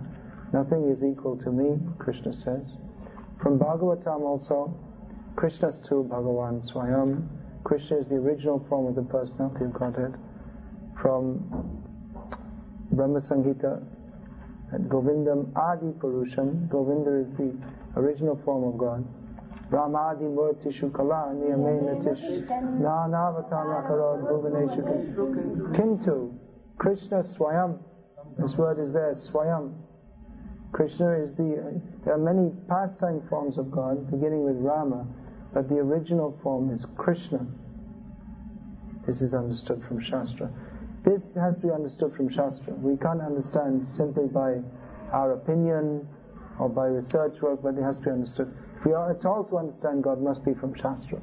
Nothing 0.53 0.89
is 0.89 1.03
equal 1.03 1.37
to 1.39 1.51
me, 1.51 1.81
Krishna 1.99 2.33
says. 2.33 2.77
From 3.43 3.59
Bhagavatam 3.59 4.21
also, 4.21 4.73
Krishna's 5.35 5.81
to 5.89 6.05
Bhagavan 6.05 6.63
Swayam. 6.63 7.27
Krishna 7.65 7.99
is 7.99 8.09
the 8.09 8.15
original 8.15 8.65
form 8.69 8.87
of 8.87 8.95
the 8.95 9.03
personality 9.03 9.65
of 9.65 9.73
Godhead. 9.73 10.15
From 11.03 11.83
Brahma 12.93 13.19
Samhita, 13.19 13.85
and 14.73 14.87
uh, 14.87 14.95
Govindam 14.95 15.55
Adi 15.57 15.93
Purusham. 15.99 16.69
Govinda 16.69 17.13
is 17.15 17.31
the 17.33 17.55
original 17.97 18.41
form 18.45 18.65
of 18.65 18.79
God. 18.79 19.05
Brahmadi 19.71 20.23
Murtishu 20.23 20.95
Kala 20.95 21.35
Niyamena 21.35 22.03
Tish 22.03 22.23
Nanavatana 22.23 23.87
Karad 23.89 24.23
Bhuvaneshu 24.23 25.75
Kintu 25.75 26.33
Krishna 26.79 27.23
Swayam. 27.23 27.79
This 28.39 28.57
word 28.57 28.79
is 28.79 28.93
there, 28.93 29.13
Swayam. 29.13 29.75
Krishna 30.73 31.13
is 31.13 31.35
the, 31.35 31.81
there 32.05 32.15
are 32.15 32.19
many 32.19 32.51
pastime 32.69 33.23
forms 33.29 33.57
of 33.57 33.71
God, 33.71 34.11
beginning 34.11 34.45
with 34.45 34.57
Rama, 34.57 35.07
but 35.55 35.69
the 35.69 35.77
original 35.77 36.39
form 36.43 36.71
is 36.71 36.87
Krishna. 36.97 37.47
This 39.07 39.23
is 39.23 39.35
understood 39.35 39.83
from 39.89 40.01
Shastra. 40.01 40.51
This 41.05 41.35
has 41.35 41.55
to 41.57 41.61
be 41.63 41.71
understood 41.71 42.15
from 42.15 42.29
Shastra. 42.29 42.75
We 42.75 42.97
can't 42.99 43.23
understand 43.23 43.89
simply 43.89 44.27
by 44.27 44.61
our 45.13 45.33
opinion 45.33 46.07
or 46.59 46.69
by 46.69 46.87
research 46.87 47.41
work, 47.41 47.63
but 47.63 47.79
it 47.79 47.83
has 47.83 47.97
to 47.99 48.05
be 48.05 48.11
understood. 48.11 48.53
We 48.87 48.93
are 48.93 49.11
at 49.11 49.27
all 49.27 49.43
to 49.47 49.59
understand 49.59 50.05
God, 50.05 50.23
must 50.23 50.45
be 50.45 50.55
from 50.55 50.73
Shastra. 50.73 51.19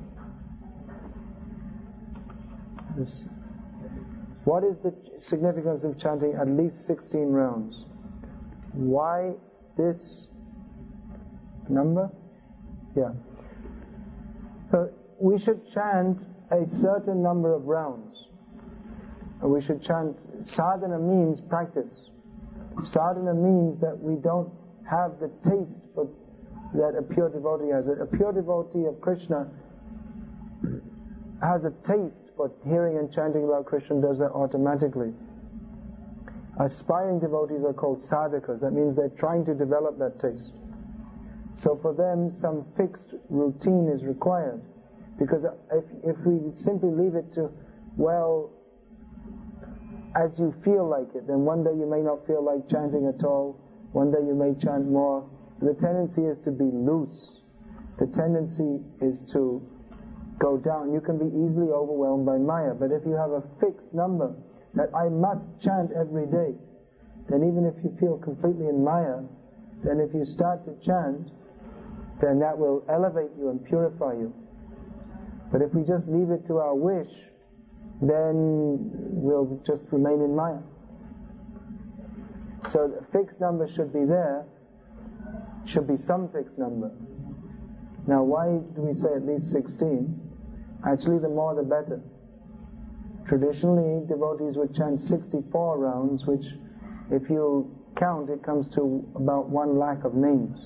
What 4.44 4.65
is 4.65 4.76
the 4.84 4.94
significance 5.18 5.85
of 5.85 5.98
chanting 5.98 6.34
at 6.34 6.49
least 6.49 6.85
16 6.85 7.30
rounds? 7.30 7.85
Why 8.73 9.35
this 9.77 10.27
number? 11.69 12.11
Yeah. 12.98 13.14
So 14.69 14.90
we 15.18 15.40
should 15.40 15.65
chant 15.65 16.19
a 16.52 16.65
certain 16.81 17.23
number 17.23 17.53
of 17.53 17.64
rounds. 17.64 18.27
We 19.41 19.61
should 19.61 19.81
chant, 19.81 20.18
sadhana 20.41 20.99
means 20.99 21.40
practice. 21.40 22.10
Sadhana 22.81 23.34
means 23.34 23.80
that 23.80 23.98
we 23.98 24.15
don't 24.15 24.52
have 24.84 25.14
the 25.22 25.30
taste 25.49 25.80
for 25.95 26.10
that 26.74 26.95
a 26.98 27.02
pure 27.02 27.30
devotee 27.30 27.70
has. 27.70 27.88
A 27.88 28.06
pure 28.06 28.32
devotee 28.32 28.86
of 28.86 29.00
Krishna 29.02 29.48
has 31.41 31.66
a 31.66 31.72
taste 31.84 32.32
for 32.38 32.52
hearing 32.66 32.98
and 32.98 33.12
chanting 33.12 33.44
about 33.44 33.66
Krishna 33.66 34.02
does 34.02 34.20
that 34.20 34.32
automatically. 34.32 35.14
Aspiring 36.60 37.20
devotees 37.20 37.64
are 37.64 37.74
called 37.74 38.00
sadhakas. 38.00 38.62
That 38.62 38.72
means 38.72 38.95
they're 38.95 39.10
trying 39.10 39.45
to 39.45 39.54
develop 39.54 39.98
that 40.00 40.20
taste. 40.20 40.52
So 41.54 41.78
for 41.82 41.94
them, 41.94 42.30
some 42.32 42.66
fixed 42.78 43.14
routine 43.30 43.90
is 43.94 44.04
required. 44.04 44.62
Because 45.20 45.45
if, 45.72 45.84
if 46.04 46.18
we 46.26 46.54
simply 46.56 46.90
leave 46.90 47.16
it 47.16 47.32
to, 47.34 47.52
well, 47.98 48.52
as 50.16 50.40
you 50.40 50.54
feel 50.64 50.88
like 50.88 51.14
it, 51.16 51.28
then 51.28 51.40
one 51.40 51.64
day 51.64 51.72
you 51.72 51.90
may 51.90 52.02
not 52.02 52.26
feel 52.26 52.44
like 52.44 52.70
chanting 52.70 53.08
at 53.08 53.24
all, 53.24 53.60
one 53.91 54.12
day 54.12 54.20
you 54.26 54.34
may 54.34 54.54
chant 54.60 54.88
more. 54.88 55.28
The 55.64 55.73
tendency 55.76 56.23
is 56.23 56.38
to 56.44 56.52
be 56.52 56.65
loose. 56.65 57.40
The 57.98 58.07
tendency 58.07 58.84
is 58.99 59.23
to 59.31 59.65
go 60.38 60.57
down. 60.57 60.91
You 60.91 60.99
can 60.99 61.18
be 61.18 61.31
easily 61.31 61.72
overwhelmed 61.72 62.26
by 62.26 62.38
Maya, 62.38 62.73
but 62.73 62.91
if 62.91 63.06
you 63.06 63.15
have 63.15 63.31
a 63.31 63.44
fixed 63.61 63.94
number 63.94 64.35
that 64.73 64.90
I 64.94 65.07
must 65.07 65.48
chant 65.61 65.91
every 65.95 66.26
day, 66.26 66.53
then 67.30 67.48
even 67.48 67.64
if 67.65 67.81
you 67.81 67.95
feel 67.98 68.18
completely 68.18 68.68
in 68.68 68.84
Maya, 68.84 69.23
then 69.85 70.02
if 70.02 70.14
you 70.14 70.26
start 70.26 70.65
to 70.65 70.76
chant, 70.85 71.31
then 72.19 72.40
that 72.40 72.57
will 72.57 72.84
elevate 72.90 73.31
you 73.38 73.49
and 73.49 73.64
purify 73.64 74.14
you. 74.14 74.34
But 75.49 75.61
if 75.61 75.73
we 75.73 75.84
just 75.84 76.07
leave 76.10 76.30
it 76.31 76.45
to 76.48 76.57
our 76.57 76.76
wish, 76.76 77.11
then 78.02 78.91
we'll 79.15 79.61
just 79.65 79.84
remain 79.91 80.19
in 80.19 80.35
Maya. 80.35 80.60
So 82.69 82.91
a 82.99 83.11
fixed 83.14 83.40
number 83.40 83.68
should 83.68 83.94
be 83.94 84.03
there, 84.03 84.45
should 85.66 85.88
be 85.88 85.98
some 85.98 86.30
fixed 86.30 86.58
number. 86.58 86.91
Now 88.08 88.24
why 88.24 88.60
do 88.76 88.82
we 88.82 88.94
say 88.94 89.08
at 89.16 89.26
least 89.26 89.52
16? 89.52 90.20
Actually 90.86 91.20
the 91.20 91.30
more 91.30 91.56
the 91.56 91.64
better. 91.64 92.02
Traditionally 93.28 94.06
devotees 94.08 94.58
would 94.58 94.76
chant 94.76 95.00
64 95.00 95.78
rounds, 95.78 96.26
which 96.26 96.45
if 97.12 97.30
you 97.30 97.74
count 97.95 98.30
it 98.30 98.44
comes 98.44 98.68
to 98.76 99.06
about 99.16 99.50
one 99.50 99.78
lakh 99.78 100.04
of 100.04 100.14
names. 100.14 100.60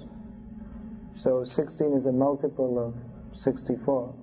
So 1.12 1.44
16 1.44 1.94
is 1.94 2.06
a 2.06 2.12
multiple 2.12 2.80
of 2.80 2.96
64. 3.38 4.14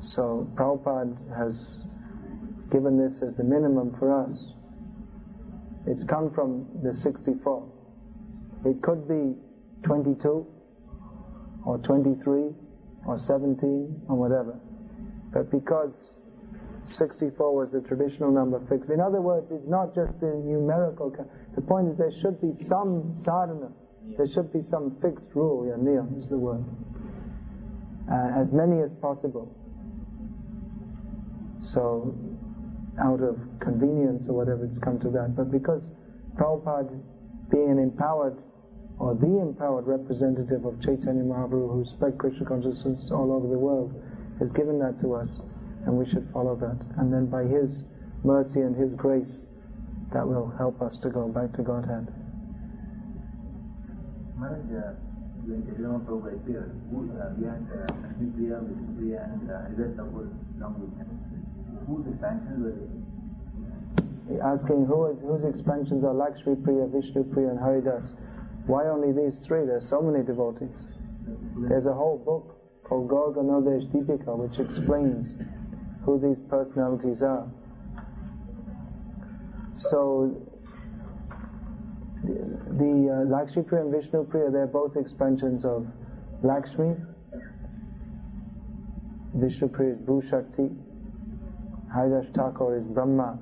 So 0.00 0.48
Prabhupada 0.54 1.36
has 1.36 1.76
given 2.70 2.98
this 2.98 3.22
as 3.22 3.36
the 3.36 3.44
minimum 3.44 3.96
for 3.98 4.12
us. 4.12 4.36
It's 5.86 6.04
come 6.04 6.32
from 6.32 6.66
the 6.82 6.92
64. 6.92 7.66
It 8.64 8.82
could 8.82 9.06
be 9.06 9.34
22 9.84 10.46
or 11.66 11.78
23 11.78 12.50
or 13.06 13.18
17 13.18 14.02
or 14.08 14.16
whatever. 14.16 14.58
But 15.32 15.50
because 15.50 16.14
64 16.86 17.54
was 17.54 17.72
the 17.72 17.80
traditional 17.80 18.30
number 18.30 18.60
fixed. 18.68 18.90
In 18.90 19.00
other 19.00 19.20
words, 19.20 19.50
it's 19.50 19.66
not 19.66 19.94
just 19.94 20.18
the 20.20 20.40
numerical. 20.44 21.14
The 21.54 21.60
point 21.60 21.88
is 21.88 21.98
there 21.98 22.12
should 22.12 22.40
be 22.40 22.52
some 22.52 23.12
sadhana. 23.12 23.72
There 24.16 24.26
should 24.26 24.52
be 24.52 24.60
some 24.60 24.96
fixed 25.00 25.28
rule. 25.34 25.66
Yeah, 25.66 25.80
niyam 25.82 26.18
is 26.18 26.28
the 26.28 26.38
word. 26.38 26.64
Uh, 28.10 28.40
as 28.40 28.52
many 28.52 28.82
as 28.82 28.92
possible. 29.00 29.50
So, 31.62 32.14
out 33.02 33.22
of 33.22 33.40
convenience 33.60 34.28
or 34.28 34.34
whatever, 34.34 34.64
it's 34.66 34.78
come 34.78 35.00
to 35.00 35.10
that. 35.10 35.34
But 35.34 35.50
because 35.50 35.82
Prabhupada, 36.36 37.00
being 37.50 37.70
an 37.70 37.78
empowered 37.78 38.36
or 38.98 39.14
the 39.14 39.40
empowered 39.40 39.86
representative 39.86 40.64
of 40.64 40.80
Chaitanya 40.80 41.22
Mahaprabhu 41.22 41.72
who 41.72 41.84
spread 41.84 42.16
Krishna 42.18 42.46
consciousness 42.46 43.10
all 43.10 43.32
over 43.32 43.48
the 43.48 43.58
world, 43.58 43.92
has 44.38 44.52
given 44.52 44.78
that 44.78 45.00
to 45.00 45.14
us, 45.14 45.40
and 45.86 45.96
we 45.96 46.08
should 46.08 46.28
follow 46.32 46.56
that. 46.56 46.78
And 46.98 47.12
then 47.12 47.26
by 47.26 47.44
His 47.44 47.82
mercy 48.22 48.60
and 48.60 48.74
His 48.76 48.94
grace, 48.94 49.42
that 50.12 50.26
will 50.26 50.52
help 50.56 50.80
us 50.80 50.98
to 50.98 51.10
go 51.10 51.28
back 51.28 51.52
to 51.54 51.62
Godhead. 51.62 52.06
Maharaj, 54.38 54.96
when 55.46 55.60
Chaitanya 55.66 56.00
Prabhu 56.06 56.40
who, 56.90 57.10
uh, 57.18 57.34
had 57.44 57.66
uh, 57.68 57.92
Lakshmi 58.00 58.30
Priya, 58.32 58.60
Vishnu 58.62 58.96
Priya 58.96 59.28
and 59.28 59.50
uh, 59.50 59.60
Haridas 59.68 59.96
Thakur 59.96 60.28
along 60.56 60.74
with 60.80 60.92
him. 60.96 61.08
Whose 61.86 62.06
expansions 62.08 62.64
were 62.64 62.72
they? 62.72 64.40
Asking 64.40 64.86
who, 64.86 65.12
whose 65.20 65.44
expansions 65.44 66.04
are 66.04 66.14
Lakshmi 66.14 66.56
Priya, 66.56 66.86
Vishnu 66.86 67.24
Priya 67.24 67.50
and 67.50 67.58
Haridas. 67.58 68.12
Why 68.66 68.86
only 68.86 69.12
these 69.12 69.40
three? 69.40 69.66
There's 69.66 69.88
so 69.88 70.00
many 70.00 70.24
devotees. 70.24 70.74
There's 71.56 71.86
a 71.86 71.92
whole 71.92 72.18
book 72.18 72.56
called 72.84 73.08
Gaur 73.08 73.32
Deepika 73.32 74.36
which 74.36 74.58
explains 74.58 75.36
who 76.04 76.18
these 76.18 76.40
personalities 76.40 77.22
are. 77.22 77.46
So 79.74 80.34
the, 82.22 82.32
the 82.78 83.24
uh, 83.26 83.30
Lakshmi 83.30 83.62
Priya 83.62 83.82
and 83.82 83.92
Vishnu 83.92 84.24
Priya, 84.24 84.50
they're 84.50 84.66
both 84.66 84.96
expansions 84.96 85.64
of 85.64 85.86
Lakshmi. 86.42 86.96
Vishnu 89.34 89.68
Priya 89.68 89.92
is 89.92 89.98
Bhu 89.98 90.22
Shakti. 90.22 90.70
Haridas 91.92 92.26
Thakur 92.34 92.76
is 92.76 92.84
Brahma. 92.86 93.38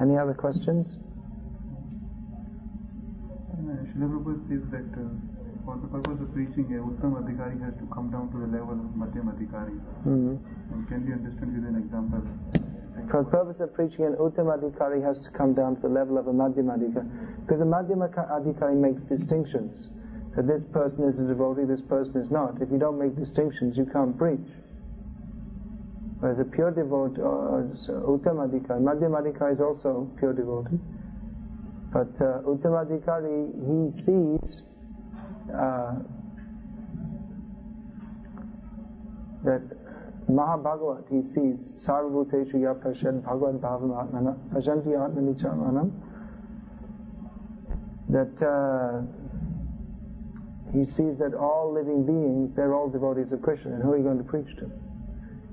Any 0.00 0.16
other 0.16 0.34
questions? 0.34 0.96
Srila 3.92 4.08
Prabhupada 4.08 4.48
says 4.48 4.64
that 4.70 4.88
uh, 4.96 5.04
for 5.64 5.76
the 5.76 5.86
purpose 5.88 6.18
of 6.20 6.32
preaching, 6.32 6.64
a 6.72 6.80
Uttam 6.80 7.12
Adhikari 7.20 7.60
has 7.62 7.74
to 7.74 7.86
come 7.92 8.10
down 8.10 8.30
to 8.32 8.38
the 8.38 8.46
level 8.46 8.72
of 8.72 8.90
Madhyam 8.96 9.28
Adhikari. 9.28 9.78
Mm-hmm. 10.06 10.74
And 10.74 10.88
can 10.88 11.06
you 11.06 11.12
understand 11.14 11.54
with 11.54 11.68
an 11.68 11.76
example? 11.76 12.22
For 13.10 13.22
the 13.22 13.30
purpose 13.30 13.60
of 13.60 13.74
preaching, 13.74 14.06
an 14.06 14.14
Uttam 14.16 14.48
Adhikari 14.48 15.02
has 15.02 15.20
to 15.20 15.30
come 15.30 15.54
down 15.54 15.76
to 15.76 15.82
the 15.82 15.88
level 15.88 16.18
of 16.18 16.26
a 16.26 16.32
Madhyam 16.32 16.72
Adhikari. 16.72 17.44
Because 17.44 17.60
a 17.60 17.64
Madhyam 17.64 18.00
Adhikari 18.00 18.76
makes 18.76 19.02
distinctions. 19.02 19.90
That 20.36 20.46
this 20.46 20.64
person 20.64 21.04
is 21.04 21.18
a 21.18 21.24
devotee, 21.24 21.64
this 21.64 21.82
person 21.82 22.16
is 22.16 22.30
not. 22.30 22.62
If 22.62 22.70
you 22.70 22.78
don't 22.78 22.98
make 22.98 23.14
distinctions, 23.16 23.76
you 23.76 23.84
can't 23.84 24.16
preach. 24.16 24.48
Whereas 26.22 26.38
a 26.38 26.44
pure 26.44 26.70
devotee, 26.70 27.20
or 27.20 27.62
uh, 27.62 27.92
Uttam 28.06 28.38
Adhikari, 28.46 28.80
Madhyam 28.80 29.20
Adhikari 29.20 29.54
is 29.54 29.60
also 29.60 30.08
pure 30.20 30.32
devotee. 30.32 30.78
But 31.92 32.14
uh, 32.20 32.42
Uttamadhikari, 32.46 33.50
he 33.66 33.90
sees 33.90 34.62
uh, 35.52 35.94
that 39.42 39.62
Mahabhagavat, 40.30 41.08
he 41.10 41.22
sees 41.22 41.84
Sarvabhuteshu 41.84 42.62
ya 42.62 42.74
Pashad 42.74 43.24
Bhagavad 43.24 43.60
Bhavam 43.60 43.90
Atmana 43.90 44.38
Pashanti 44.54 44.94
Atmani 44.94 45.34
Chamanam 45.42 45.90
that 48.10 48.46
uh, 48.46 49.02
he 50.72 50.84
sees 50.84 51.18
that 51.18 51.34
all 51.34 51.72
living 51.74 52.06
beings, 52.06 52.54
they're 52.54 52.74
all 52.74 52.88
devotees 52.88 53.32
of 53.32 53.42
Krishna, 53.42 53.72
and 53.72 53.82
who 53.82 53.90
are 53.90 53.96
you 53.96 54.04
going 54.04 54.18
to 54.18 54.24
preach 54.24 54.54
to? 54.58 54.70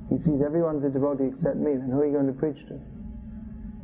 He 0.09 0.17
sees 0.17 0.41
everyone's 0.41 0.83
a 0.83 0.89
devotee 0.89 1.25
except 1.25 1.57
me, 1.57 1.75
then 1.75 1.89
who 1.89 2.01
are 2.01 2.05
you 2.05 2.13
going 2.13 2.27
to 2.27 2.33
preach 2.33 2.57
to? 2.67 2.79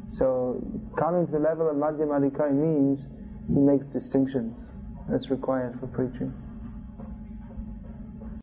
So, 0.09 0.61
coming 0.97 1.25
to 1.25 1.31
the 1.31 1.39
level 1.39 1.69
of 1.69 1.75
Madhyam 1.77 2.09
Adhikari 2.09 2.53
means 2.53 3.05
he 3.47 3.59
makes 3.59 3.87
distinctions. 3.87 4.55
That's 5.07 5.29
required 5.29 5.79
for 5.79 5.87
preaching. 5.87 6.33